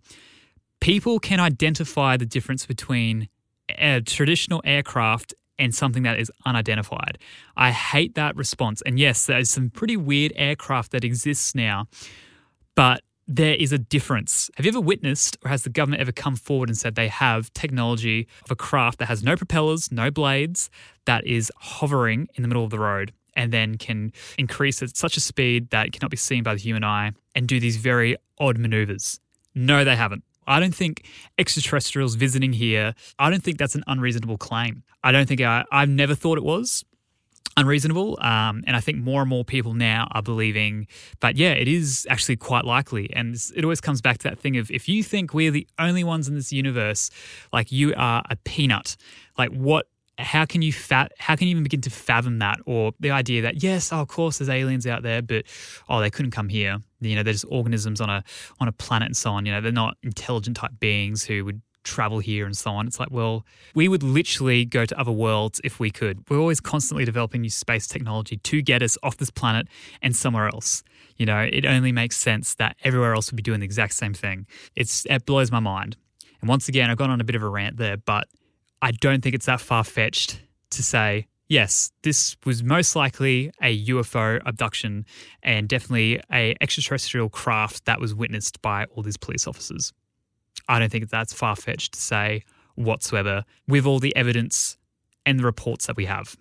people 0.81 1.18
can 1.18 1.41
identify 1.41 2.16
the 2.16 2.26
difference 2.26 2.66
between 2.66 3.29
a 3.70 4.01
traditional 4.01 4.62
aircraft 4.64 5.35
and 5.59 5.74
something 5.74 6.05
that 6.05 6.18
is 6.18 6.31
unidentified. 6.47 7.18
I 7.57 7.72
hate 7.72 8.14
that 8.14 8.37
response. 8.37 8.81
And 8.83 8.99
yes, 8.99 9.26
there's 9.26 9.51
some 9.51 9.70
pretty 9.70 9.97
weird 9.97 10.33
aircraft 10.37 10.93
that 10.93 11.05
exists 11.05 11.55
now, 11.55 11.87
but 12.74 13.03
there 13.26 13.55
is 13.55 13.72
a 13.72 13.79
difference. 13.79 14.51
Have 14.57 14.64
you 14.64 14.70
ever 14.70 14.81
witnessed, 14.81 15.37
or 15.45 15.51
has 15.51 15.62
the 15.62 15.70
government 15.70 16.01
ever 16.01 16.12
come 16.12 16.37
forward 16.37 16.70
and 16.70 16.79
said 16.79 16.95
they 16.95 17.09
have 17.09 17.53
technology 17.53 18.26
of 18.45 18.51
a 18.51 18.57
craft 18.57 19.01
that 19.01 19.07
has 19.07 19.22
no 19.22 19.37
propellers, 19.37 19.93
no 19.93 20.11
blades, 20.11 20.70
that 21.05 21.26
is 21.26 21.53
hovering 21.57 22.29
in 22.37 22.43
the 22.43 22.49
middle 22.49 22.64
of 22.64 22.70
the 22.70 22.79
road? 22.79 23.12
and 23.39 23.53
then 23.53 23.79
can 23.79 24.12
increase 24.37 24.83
at 24.83 24.97
such 24.97 25.16
a 25.16 25.20
speed 25.20 25.70
that 25.70 25.87
it 25.87 25.93
cannot 25.93 26.11
be 26.11 26.16
seen 26.16 26.43
by 26.43 26.55
the 26.55 26.61
human 26.61 26.83
eye 26.83 27.12
and 27.37 27.47
do 27.47 27.61
these 27.61 27.76
very 27.76 28.16
odd 28.39 28.59
maneuvers. 28.59 29.20
No, 29.55 29.85
they 29.85 29.95
haven't. 29.95 30.24
I 30.49 30.61
don't 30.61 30.74
think 30.74 31.07
extraterrestrials 31.38 32.14
visiting 32.16 32.53
here, 32.53 32.94
I 33.18 33.30
don't 33.30 33.42
think 33.42 33.59
that's 33.59 33.74
an 33.74 33.84
unreasonable 33.86 34.38
claim. 34.38 34.82
I 35.05 35.12
don't 35.12 35.26
think 35.26 35.40
I, 35.40 35.64
I've 35.70 35.88
never 35.88 36.14
thought 36.14 36.38
it 36.38 36.44
was 36.44 36.84
unreasonable. 37.57 38.18
Um, 38.20 38.62
and 38.66 38.76
I 38.76 38.80
think 38.80 38.99
more 38.99 39.20
and 39.20 39.28
more 39.28 39.44
people 39.44 39.74
now 39.74 40.09
are 40.12 40.22
believing 40.22 40.86
but 41.20 41.36
yeah, 41.36 41.53
it 41.53 41.68
is 41.68 42.07
actually 42.09 42.36
quite 42.36 42.64
likely. 42.64 43.12
And 43.12 43.36
it 43.57 43.64
always 43.64 43.80
comes 43.80 44.01
back 44.01 44.18
to 44.18 44.28
that 44.28 44.38
thing 44.38 44.57
of 44.57 44.70
if 44.70 44.88
you 44.88 45.03
think 45.03 45.34
we're 45.34 45.51
the 45.51 45.66
only 45.78 46.05
ones 46.05 46.28
in 46.28 46.34
this 46.34 46.53
universe, 46.53 47.11
like 47.53 47.72
you 47.72 47.94
are 47.96 48.22
a 48.30 48.36
peanut. 48.36 48.96
Like 49.36 49.51
what 49.51 49.88
how 50.18 50.44
can 50.44 50.62
you 50.62 50.72
fat 50.72 51.12
how 51.18 51.36
can 51.36 51.46
you 51.46 51.52
even 51.52 51.62
begin 51.62 51.80
to 51.82 51.90
fathom 51.90 52.38
that? 52.40 52.58
Or 52.66 52.92
the 53.00 53.10
idea 53.10 53.42
that 53.42 53.62
yes 53.62 53.92
oh, 53.92 54.00
of 54.00 54.08
course 54.08 54.38
there's 54.38 54.48
aliens 54.48 54.86
out 54.86 55.02
there 55.02 55.22
but 55.22 55.44
oh 55.88 56.00
they 56.00 56.10
couldn't 56.10 56.32
come 56.32 56.48
here. 56.48 56.78
You 57.00 57.16
know 57.16 57.22
they're 57.22 57.32
just 57.32 57.46
organisms 57.48 58.00
on 58.00 58.10
a 58.10 58.24
on 58.60 58.68
a 58.68 58.72
planet 58.72 59.06
and 59.06 59.16
so 59.16 59.30
on. 59.30 59.46
You 59.46 59.52
know 59.52 59.60
they're 59.60 59.72
not 59.72 59.96
intelligent 60.02 60.56
type 60.56 60.72
beings 60.80 61.24
who 61.24 61.44
would 61.44 61.62
travel 61.84 62.18
here 62.18 62.44
and 62.44 62.56
so 62.56 62.72
on. 62.72 62.86
It's 62.86 62.98
like 62.98 63.10
well 63.10 63.46
we 63.74 63.86
would 63.88 64.02
literally 64.02 64.64
go 64.64 64.84
to 64.84 64.98
other 64.98 65.12
worlds 65.12 65.60
if 65.62 65.78
we 65.78 65.90
could. 65.90 66.28
We're 66.28 66.38
always 66.38 66.60
constantly 66.60 67.04
developing 67.04 67.42
new 67.42 67.50
space 67.50 67.86
technology 67.86 68.38
to 68.38 68.60
get 68.60 68.82
us 68.82 68.98
off 69.02 69.16
this 69.16 69.30
planet 69.30 69.68
and 70.02 70.16
somewhere 70.16 70.48
else. 70.48 70.82
You 71.16 71.26
know 71.26 71.38
it 71.40 71.64
only 71.64 71.92
makes 71.92 72.16
sense 72.16 72.56
that 72.56 72.76
everywhere 72.82 73.14
else 73.14 73.30
would 73.30 73.36
be 73.36 73.42
doing 73.42 73.60
the 73.60 73.66
exact 73.66 73.94
same 73.94 74.14
thing. 74.14 74.46
It's 74.74 75.06
it 75.06 75.26
blows 75.26 75.52
my 75.52 75.60
mind. 75.60 75.96
And 76.40 76.48
once 76.48 76.68
again 76.68 76.90
i've 76.90 76.96
gone 76.96 77.10
on 77.10 77.20
a 77.20 77.24
bit 77.24 77.36
of 77.36 77.42
a 77.42 77.48
rant 77.48 77.76
there 77.76 77.96
but 77.96 78.28
I 78.81 78.93
don't 78.93 79.22
think 79.22 79.35
it's 79.35 79.47
that 79.47 79.61
far 79.61 79.85
fetched 79.85 80.41
to 80.70 80.83
say, 80.83 81.26
yes, 81.49 81.91
this 82.03 82.37
was 82.45 82.62
most 82.62 82.95
likely 82.95 83.51
a 83.62 83.87
UFO 83.87 84.41
abduction 84.47 85.05
and 85.43 85.68
definitely 85.68 86.20
a 86.33 86.55
extraterrestrial 86.61 87.29
craft 87.29 87.87
that 87.87 88.01
was 88.01 88.14
witnessed 88.14 88.62
by 88.62 88.85
all 88.87 89.03
these 89.03 89.16
police 89.16 89.47
officers. 89.47 89.93
I 90.68 90.79
don't 90.79 90.93
think 90.93 91.09
that's 91.09 91.33
far 91.33 91.57
fetched 91.57 91.95
to 91.95 92.01
say 92.01 92.43
whatsoever 92.74 93.45
with 93.66 93.87
all 93.87 93.99
the 93.99 94.14
evidence 94.14 94.76
and 95.26 95.41
the 95.41 95.45
reports 95.45 95.87
that 95.87 95.97
we 95.97 96.05
have. 96.05 96.37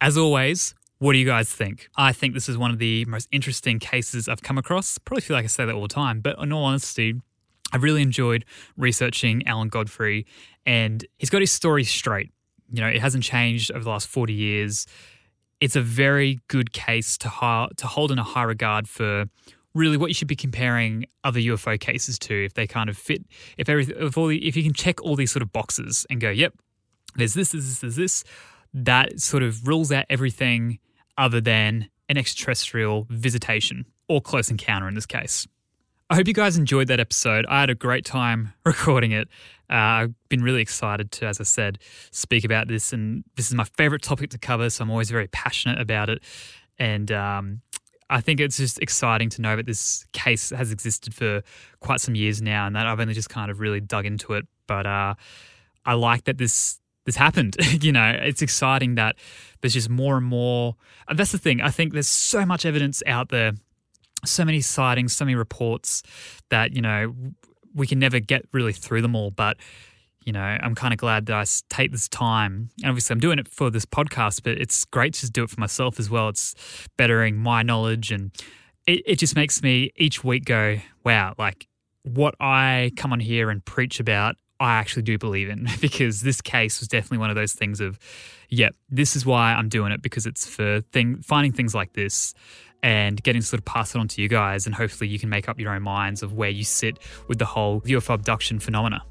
As 0.00 0.16
always, 0.16 0.74
what 0.98 1.14
do 1.14 1.18
you 1.18 1.26
guys 1.26 1.52
think? 1.52 1.88
I 1.96 2.12
think 2.12 2.34
this 2.34 2.48
is 2.48 2.56
one 2.56 2.70
of 2.70 2.78
the 2.78 3.04
most 3.06 3.28
interesting 3.32 3.80
cases 3.80 4.28
I've 4.28 4.42
come 4.42 4.58
across. 4.58 4.98
Probably 4.98 5.22
feel 5.22 5.36
like 5.36 5.44
I 5.44 5.48
say 5.48 5.64
that 5.64 5.74
all 5.74 5.82
the 5.82 5.88
time, 5.88 6.20
but 6.20 6.38
in 6.38 6.52
all 6.52 6.64
honesty, 6.64 7.20
I 7.72 7.78
really 7.78 8.02
enjoyed 8.02 8.44
researching 8.76 9.46
Alan 9.46 9.68
Godfrey, 9.68 10.26
and 10.66 11.04
he's 11.18 11.30
got 11.30 11.40
his 11.40 11.52
story 11.52 11.84
straight. 11.84 12.30
You 12.72 12.80
know, 12.80 12.88
it 12.88 13.00
hasn't 13.00 13.24
changed 13.24 13.70
over 13.70 13.84
the 13.84 13.90
last 13.90 14.08
40 14.08 14.32
years. 14.32 14.86
It's 15.60 15.76
a 15.76 15.82
very 15.82 16.40
good 16.48 16.72
case 16.72 17.16
to, 17.18 17.28
ha- 17.28 17.68
to 17.76 17.86
hold 17.86 18.10
in 18.10 18.18
a 18.18 18.24
high 18.24 18.42
regard 18.44 18.88
for 18.88 19.26
really 19.74 19.96
what 19.96 20.08
you 20.08 20.14
should 20.14 20.28
be 20.28 20.36
comparing 20.36 21.06
other 21.24 21.40
UFO 21.40 21.78
cases 21.78 22.18
to 22.20 22.44
if 22.44 22.54
they 22.54 22.66
kind 22.66 22.90
of 22.90 22.96
fit 22.98 23.24
if 23.56 23.70
everything 23.70 23.96
if 23.98 24.18
all 24.18 24.26
the, 24.26 24.46
if 24.46 24.54
you 24.54 24.62
can 24.62 24.74
check 24.74 25.00
all 25.00 25.16
these 25.16 25.32
sort 25.32 25.42
of 25.42 25.50
boxes 25.50 26.04
and 26.10 26.20
go 26.20 26.28
yep 26.28 26.52
there's 27.16 27.32
this 27.32 27.52
there's 27.52 27.64
this 27.64 27.78
there's 27.78 27.96
this 27.96 28.24
that 28.74 29.18
sort 29.18 29.42
of 29.42 29.66
rules 29.66 29.90
out 29.90 30.04
everything 30.10 30.78
other 31.16 31.40
than 31.40 31.88
an 32.08 32.16
extraterrestrial 32.16 33.06
visitation 33.10 33.86
or 34.08 34.20
close 34.20 34.50
encounter 34.50 34.88
in 34.88 34.94
this 34.94 35.06
case. 35.06 35.46
I 36.12 36.14
hope 36.14 36.28
you 36.28 36.34
guys 36.34 36.58
enjoyed 36.58 36.88
that 36.88 37.00
episode. 37.00 37.46
I 37.48 37.60
had 37.60 37.70
a 37.70 37.74
great 37.74 38.04
time 38.04 38.52
recording 38.66 39.12
it. 39.12 39.28
Uh, 39.70 39.76
I've 39.76 40.14
been 40.28 40.42
really 40.42 40.60
excited 40.60 41.10
to, 41.12 41.24
as 41.24 41.40
I 41.40 41.44
said, 41.44 41.78
speak 42.10 42.44
about 42.44 42.68
this. 42.68 42.92
And 42.92 43.24
this 43.36 43.48
is 43.48 43.54
my 43.54 43.64
favorite 43.64 44.02
topic 44.02 44.28
to 44.32 44.38
cover. 44.38 44.68
So 44.68 44.84
I'm 44.84 44.90
always 44.90 45.10
very 45.10 45.28
passionate 45.28 45.80
about 45.80 46.10
it. 46.10 46.22
And 46.78 47.10
um, 47.12 47.62
I 48.10 48.20
think 48.20 48.40
it's 48.40 48.58
just 48.58 48.78
exciting 48.80 49.30
to 49.30 49.40
know 49.40 49.56
that 49.56 49.64
this 49.64 50.04
case 50.12 50.50
has 50.50 50.70
existed 50.70 51.14
for 51.14 51.42
quite 51.80 52.02
some 52.02 52.14
years 52.14 52.42
now 52.42 52.66
and 52.66 52.76
that 52.76 52.86
I've 52.86 53.00
only 53.00 53.14
just 53.14 53.30
kind 53.30 53.50
of 53.50 53.58
really 53.58 53.80
dug 53.80 54.04
into 54.04 54.34
it. 54.34 54.46
But 54.66 54.86
uh, 54.86 55.14
I 55.86 55.94
like 55.94 56.24
that 56.24 56.36
this 56.36 56.78
this 57.06 57.16
happened. 57.16 57.56
you 57.80 57.90
know, 57.90 58.18
it's 58.20 58.42
exciting 58.42 58.96
that 58.96 59.16
there's 59.62 59.72
just 59.72 59.88
more 59.88 60.18
and 60.18 60.26
more. 60.26 60.76
And 61.08 61.18
that's 61.18 61.32
the 61.32 61.38
thing. 61.38 61.62
I 61.62 61.70
think 61.70 61.94
there's 61.94 62.06
so 62.06 62.44
much 62.44 62.66
evidence 62.66 63.02
out 63.06 63.30
there 63.30 63.52
so 64.24 64.44
many 64.44 64.60
sightings, 64.60 65.14
so 65.14 65.24
many 65.24 65.34
reports 65.34 66.02
that, 66.50 66.74
you 66.74 66.82
know, 66.82 67.14
we 67.74 67.86
can 67.86 67.98
never 67.98 68.20
get 68.20 68.44
really 68.52 68.72
through 68.72 69.02
them 69.02 69.16
all. 69.16 69.30
But, 69.30 69.56
you 70.24 70.32
know, 70.32 70.40
I'm 70.40 70.74
kind 70.74 70.92
of 70.92 70.98
glad 70.98 71.26
that 71.26 71.36
I 71.36 71.44
take 71.68 71.92
this 71.92 72.08
time. 72.08 72.70
And 72.82 72.90
obviously, 72.90 73.14
I'm 73.14 73.20
doing 73.20 73.38
it 73.38 73.48
for 73.48 73.70
this 73.70 73.84
podcast, 73.84 74.42
but 74.42 74.58
it's 74.58 74.84
great 74.84 75.14
to 75.14 75.20
just 75.20 75.32
do 75.32 75.42
it 75.42 75.50
for 75.50 75.60
myself 75.60 75.98
as 75.98 76.10
well. 76.10 76.28
It's 76.28 76.54
bettering 76.96 77.36
my 77.36 77.62
knowledge 77.62 78.12
and 78.12 78.30
it, 78.86 79.02
it 79.06 79.18
just 79.18 79.36
makes 79.36 79.62
me 79.62 79.92
each 79.96 80.24
week 80.24 80.44
go, 80.44 80.78
wow, 81.04 81.34
like 81.38 81.66
what 82.02 82.34
I 82.40 82.92
come 82.96 83.12
on 83.12 83.20
here 83.20 83.50
and 83.50 83.64
preach 83.64 84.00
about, 84.00 84.36
I 84.60 84.74
actually 84.74 85.02
do 85.02 85.18
believe 85.18 85.48
in 85.48 85.68
because 85.80 86.20
this 86.20 86.40
case 86.40 86.80
was 86.80 86.88
definitely 86.88 87.18
one 87.18 87.30
of 87.30 87.36
those 87.36 87.52
things 87.52 87.80
of, 87.80 87.98
yep, 88.48 88.72
yeah, 88.72 88.76
this 88.90 89.16
is 89.16 89.26
why 89.26 89.54
I'm 89.54 89.68
doing 89.68 89.92
it 89.92 90.02
because 90.02 90.26
it's 90.26 90.46
for 90.46 90.80
thing 90.92 91.22
finding 91.22 91.52
things 91.52 91.74
like 91.74 91.92
this 91.94 92.34
and 92.82 93.22
getting 93.22 93.42
to 93.42 93.46
sort 93.46 93.60
of 93.60 93.64
pass 93.64 93.94
it 93.94 93.98
on 93.98 94.08
to 94.08 94.22
you 94.22 94.28
guys. 94.28 94.66
And 94.66 94.74
hopefully 94.74 95.08
you 95.08 95.18
can 95.18 95.28
make 95.28 95.48
up 95.48 95.58
your 95.58 95.72
own 95.72 95.82
minds 95.82 96.22
of 96.22 96.34
where 96.34 96.50
you 96.50 96.64
sit 96.64 96.98
with 97.28 97.38
the 97.38 97.44
whole 97.44 97.80
UFO 97.82 98.14
abduction 98.14 98.58
phenomena. 98.58 99.02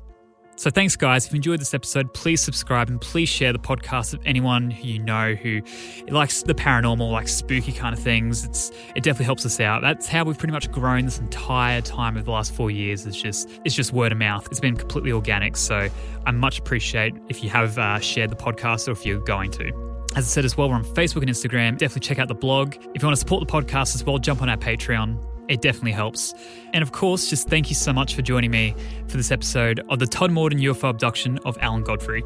So 0.61 0.69
thanks, 0.69 0.95
guys. 0.95 1.25
If 1.25 1.31
you 1.31 1.37
enjoyed 1.37 1.59
this 1.59 1.73
episode, 1.73 2.13
please 2.13 2.39
subscribe 2.39 2.87
and 2.87 3.01
please 3.01 3.27
share 3.27 3.51
the 3.51 3.57
podcast 3.57 4.11
with 4.11 4.21
anyone 4.27 4.69
who 4.69 4.87
you 4.87 4.99
know 4.99 5.33
who 5.33 5.61
likes 6.09 6.43
the 6.43 6.53
paranormal, 6.53 7.11
like 7.11 7.27
spooky 7.27 7.71
kind 7.71 7.97
of 7.97 8.03
things. 8.03 8.45
It's 8.45 8.69
it 8.95 9.01
definitely 9.01 9.25
helps 9.25 9.43
us 9.43 9.59
out. 9.59 9.81
That's 9.81 10.07
how 10.07 10.23
we've 10.23 10.37
pretty 10.37 10.51
much 10.51 10.71
grown 10.71 11.05
this 11.05 11.17
entire 11.17 11.81
time 11.81 12.15
of 12.15 12.25
the 12.25 12.31
last 12.31 12.53
four 12.53 12.69
years. 12.69 13.07
It's 13.07 13.19
just 13.19 13.49
it's 13.65 13.73
just 13.73 13.91
word 13.91 14.11
of 14.11 14.19
mouth. 14.19 14.47
It's 14.51 14.59
been 14.59 14.75
completely 14.75 15.11
organic. 15.11 15.57
So 15.57 15.89
I 16.27 16.31
much 16.31 16.59
appreciate 16.59 17.15
if 17.27 17.43
you 17.43 17.49
have 17.49 17.79
uh, 17.79 17.99
shared 17.99 18.29
the 18.29 18.35
podcast 18.35 18.87
or 18.87 18.91
if 18.91 19.03
you're 19.03 19.19
going 19.19 19.49
to. 19.51 19.90
As 20.13 20.25
I 20.25 20.27
said 20.27 20.43
as 20.43 20.57
well, 20.57 20.69
we're 20.69 20.75
on 20.75 20.83
Facebook 20.83 21.21
and 21.21 21.29
Instagram. 21.29 21.77
Definitely 21.77 22.01
check 22.01 22.19
out 22.19 22.27
the 22.27 22.35
blog. 22.35 22.75
If 22.75 23.01
you 23.01 23.07
want 23.07 23.15
to 23.15 23.19
support 23.19 23.47
the 23.47 23.51
podcast 23.51 23.95
as 23.95 24.03
well, 24.03 24.17
jump 24.17 24.41
on 24.41 24.49
our 24.49 24.57
Patreon. 24.57 25.17
It 25.49 25.61
definitely 25.61 25.93
helps. 25.93 26.33
And 26.73 26.81
of 26.81 26.91
course, 26.91 27.29
just 27.29 27.47
thank 27.47 27.69
you 27.69 27.75
so 27.75 27.93
much 27.93 28.13
for 28.15 28.21
joining 28.21 28.51
me 28.51 28.75
for 29.07 29.17
this 29.17 29.31
episode 29.31 29.81
of 29.89 29.99
the 29.99 30.05
Todmorden 30.05 30.61
UFO 30.61 30.89
abduction 30.89 31.37
of 31.39 31.57
Alan 31.61 31.83
Godfrey. 31.83 32.23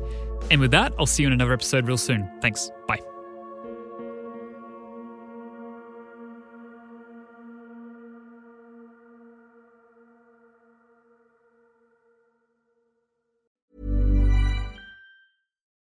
And 0.49 0.59
with 0.59 0.71
that, 0.71 0.93
I'll 0.97 1.05
see 1.05 1.23
you 1.23 1.27
in 1.27 1.33
another 1.33 1.53
episode 1.53 1.87
real 1.87 1.97
soon. 1.97 2.29
Thanks. 2.41 2.71
Bye. 2.87 3.01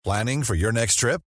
Planning 0.04 0.42
for 0.42 0.54
your 0.54 0.70
next 0.70 0.96
trip? 0.96 1.22